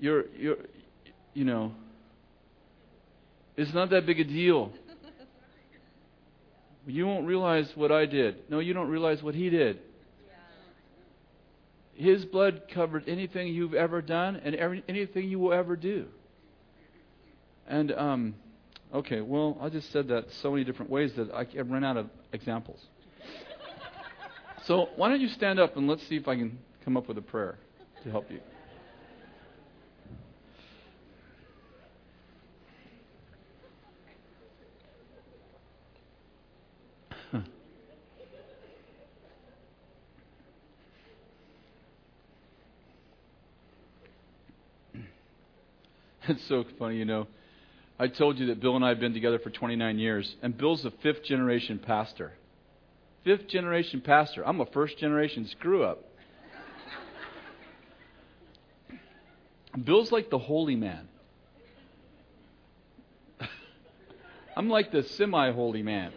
You're, 0.00 0.24
you're, 0.34 0.56
you 1.34 1.44
know, 1.44 1.72
it's 3.58 3.74
not 3.74 3.90
that 3.90 4.06
big 4.06 4.20
a 4.20 4.24
deal. 4.24 4.72
You 6.86 7.06
won't 7.06 7.26
realize 7.26 7.70
what 7.74 7.90
I 7.90 8.06
did. 8.06 8.48
No, 8.48 8.60
you 8.60 8.72
don't 8.72 8.88
realize 8.88 9.22
what 9.22 9.34
he 9.34 9.50
did. 9.50 9.80
His 11.94 12.24
blood 12.24 12.62
covered 12.72 13.08
anything 13.08 13.48
you've 13.48 13.74
ever 13.74 14.02
done 14.02 14.36
and 14.36 14.54
every, 14.54 14.84
anything 14.88 15.28
you 15.28 15.38
will 15.38 15.52
ever 15.52 15.76
do. 15.76 16.06
And, 17.66 17.90
um, 17.90 18.34
okay, 18.94 19.20
well, 19.20 19.56
I 19.60 19.70
just 19.70 19.90
said 19.92 20.08
that 20.08 20.26
so 20.42 20.52
many 20.52 20.62
different 20.62 20.90
ways 20.90 21.12
that 21.16 21.32
I, 21.32 21.46
I 21.58 21.62
ran 21.62 21.84
out 21.84 21.96
of 21.96 22.08
examples. 22.32 22.80
So 24.64 24.90
why 24.96 25.08
don't 25.08 25.20
you 25.20 25.28
stand 25.28 25.58
up 25.58 25.76
and 25.76 25.88
let's 25.88 26.06
see 26.06 26.16
if 26.16 26.28
I 26.28 26.36
can 26.36 26.58
come 26.84 26.96
up 26.96 27.08
with 27.08 27.18
a 27.18 27.22
prayer 27.22 27.56
to 28.04 28.10
help 28.10 28.30
you. 28.30 28.40
it's 46.28 46.46
so 46.48 46.64
funny, 46.78 46.96
you 46.96 47.04
know. 47.04 47.26
I 47.98 48.08
told 48.08 48.38
you 48.38 48.46
that 48.46 48.60
Bill 48.60 48.76
and 48.76 48.84
I 48.84 48.90
have 48.90 49.00
been 49.00 49.14
together 49.14 49.38
for 49.38 49.50
29 49.50 49.98
years, 49.98 50.36
and 50.42 50.56
Bill's 50.56 50.84
a 50.84 50.90
fifth 51.02 51.24
generation 51.24 51.78
pastor. 51.78 52.32
Fifth 53.24 53.48
generation 53.48 54.00
pastor. 54.00 54.46
I'm 54.46 54.60
a 54.60 54.66
first 54.66 54.98
generation 54.98 55.46
screw 55.48 55.82
up. 55.84 56.02
Bill's 59.84 60.10
like 60.10 60.30
the 60.30 60.38
holy 60.38 60.76
man. 60.76 61.06
I'm 64.56 64.68
like 64.68 64.90
the 64.90 65.02
semi 65.02 65.52
holy 65.52 65.82
man. 65.82 66.12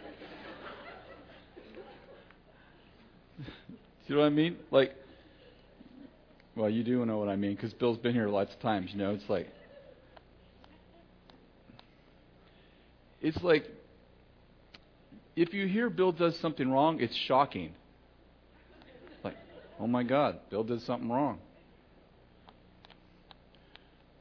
you 4.06 4.14
know 4.14 4.20
what 4.20 4.26
I 4.26 4.30
mean? 4.30 4.56
Like, 4.70 4.94
well, 6.56 6.70
you 6.70 6.82
do 6.84 7.04
know 7.04 7.18
what 7.18 7.28
I 7.28 7.36
mean 7.36 7.54
because 7.54 7.74
Bill's 7.74 7.98
been 7.98 8.14
here 8.14 8.28
lots 8.28 8.54
of 8.54 8.60
times. 8.60 8.92
You 8.92 8.98
know, 8.98 9.10
it's 9.10 9.28
like, 9.28 9.48
it's 13.20 13.42
like, 13.42 13.64
if 15.36 15.52
you 15.54 15.66
hear 15.66 15.90
Bill 15.90 16.12
does 16.12 16.38
something 16.40 16.70
wrong, 16.70 17.00
it's 17.00 17.14
shocking. 17.26 17.72
Like, 19.22 19.36
oh 19.78 19.86
my 19.86 20.02
God, 20.02 20.38
Bill 20.50 20.64
did 20.64 20.80
something 20.82 21.08
wrong. 21.08 21.38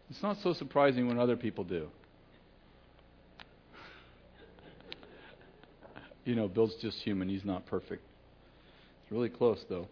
It's 0.10 0.24
not 0.24 0.38
so 0.44 0.54
surprising 0.54 1.08
when 1.08 1.20
other 1.20 1.36
people 1.36 1.64
do. 1.64 1.88
You 6.26 6.36
know, 6.36 6.48
Bill's 6.48 6.76
just 6.82 6.98
human. 6.98 7.30
He's 7.30 7.46
not 7.46 7.66
perfect. 7.66 8.04
It's 9.04 9.12
really 9.12 9.30
close, 9.30 9.64
though. 9.70 9.88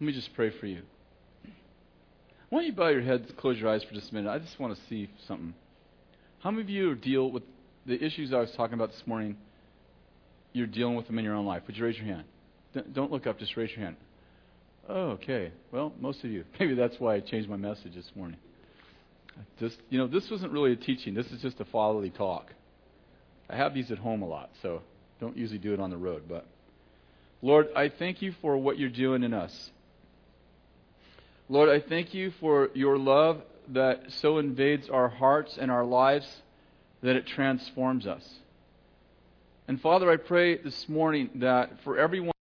Let 0.00 0.06
me 0.06 0.12
just 0.12 0.34
pray 0.34 0.50
for 0.50 0.66
you. 0.66 0.82
Why 2.50 2.60
don't 2.60 2.66
you 2.66 2.72
bow 2.72 2.88
your 2.88 3.02
heads, 3.02 3.30
close 3.36 3.58
your 3.58 3.70
eyes 3.70 3.82
for 3.82 3.94
just 3.94 4.10
a 4.10 4.14
minute? 4.14 4.30
I 4.30 4.38
just 4.38 4.58
want 4.60 4.76
to 4.76 4.80
see 4.88 5.10
something. 5.26 5.54
How 6.40 6.50
many 6.50 6.62
of 6.62 6.70
you 6.70 6.94
deal 6.94 7.30
with 7.30 7.42
the 7.86 8.02
issues 8.04 8.32
I 8.32 8.38
was 8.38 8.52
talking 8.52 8.74
about 8.74 8.92
this 8.92 9.02
morning? 9.06 9.36
You're 10.52 10.66
dealing 10.66 10.96
with 10.96 11.06
them 11.06 11.18
in 11.18 11.24
your 11.24 11.34
own 11.34 11.46
life. 11.46 11.62
Would 11.66 11.76
you 11.76 11.84
raise 11.84 11.96
your 11.96 12.06
hand? 12.06 12.24
Don't 12.92 13.10
look 13.10 13.26
up, 13.26 13.38
just 13.38 13.56
raise 13.56 13.70
your 13.70 13.84
hand. 13.84 13.96
Oh, 14.88 15.10
okay. 15.12 15.50
Well, 15.72 15.92
most 15.98 16.22
of 16.24 16.30
you. 16.30 16.44
Maybe 16.60 16.74
that's 16.74 16.96
why 16.98 17.14
I 17.14 17.20
changed 17.20 17.48
my 17.48 17.56
message 17.56 17.94
this 17.94 18.10
morning. 18.14 18.38
Just, 19.58 19.76
you 19.90 19.98
know, 19.98 20.06
this 20.06 20.30
wasn't 20.30 20.52
really 20.52 20.72
a 20.72 20.76
teaching. 20.76 21.14
This 21.14 21.26
is 21.26 21.42
just 21.42 21.60
a 21.60 21.64
fatherly 21.64 22.10
talk. 22.10 22.52
I 23.48 23.56
have 23.56 23.74
these 23.74 23.90
at 23.90 23.98
home 23.98 24.22
a 24.22 24.26
lot, 24.26 24.50
so 24.62 24.82
don't 25.20 25.36
usually 25.36 25.58
do 25.58 25.74
it 25.74 25.80
on 25.80 25.90
the 25.90 25.96
road. 25.96 26.24
But, 26.28 26.46
Lord, 27.42 27.68
I 27.74 27.88
thank 27.88 28.22
you 28.22 28.34
for 28.40 28.56
what 28.56 28.78
you're 28.78 28.88
doing 28.88 29.22
in 29.22 29.34
us. 29.34 29.70
Lord, 31.48 31.68
I 31.68 31.78
thank 31.78 32.12
you 32.12 32.32
for 32.40 32.70
your 32.74 32.98
love 32.98 33.40
that 33.68 34.10
so 34.20 34.38
invades 34.38 34.88
our 34.88 35.08
hearts 35.08 35.56
and 35.60 35.70
our 35.70 35.84
lives 35.84 36.26
that 37.02 37.14
it 37.14 37.24
transforms 37.24 38.04
us. 38.04 38.28
And 39.68 39.80
Father, 39.80 40.10
I 40.10 40.16
pray 40.16 40.56
this 40.56 40.88
morning 40.88 41.30
that 41.36 41.70
for 41.84 41.98
everyone 41.98 42.32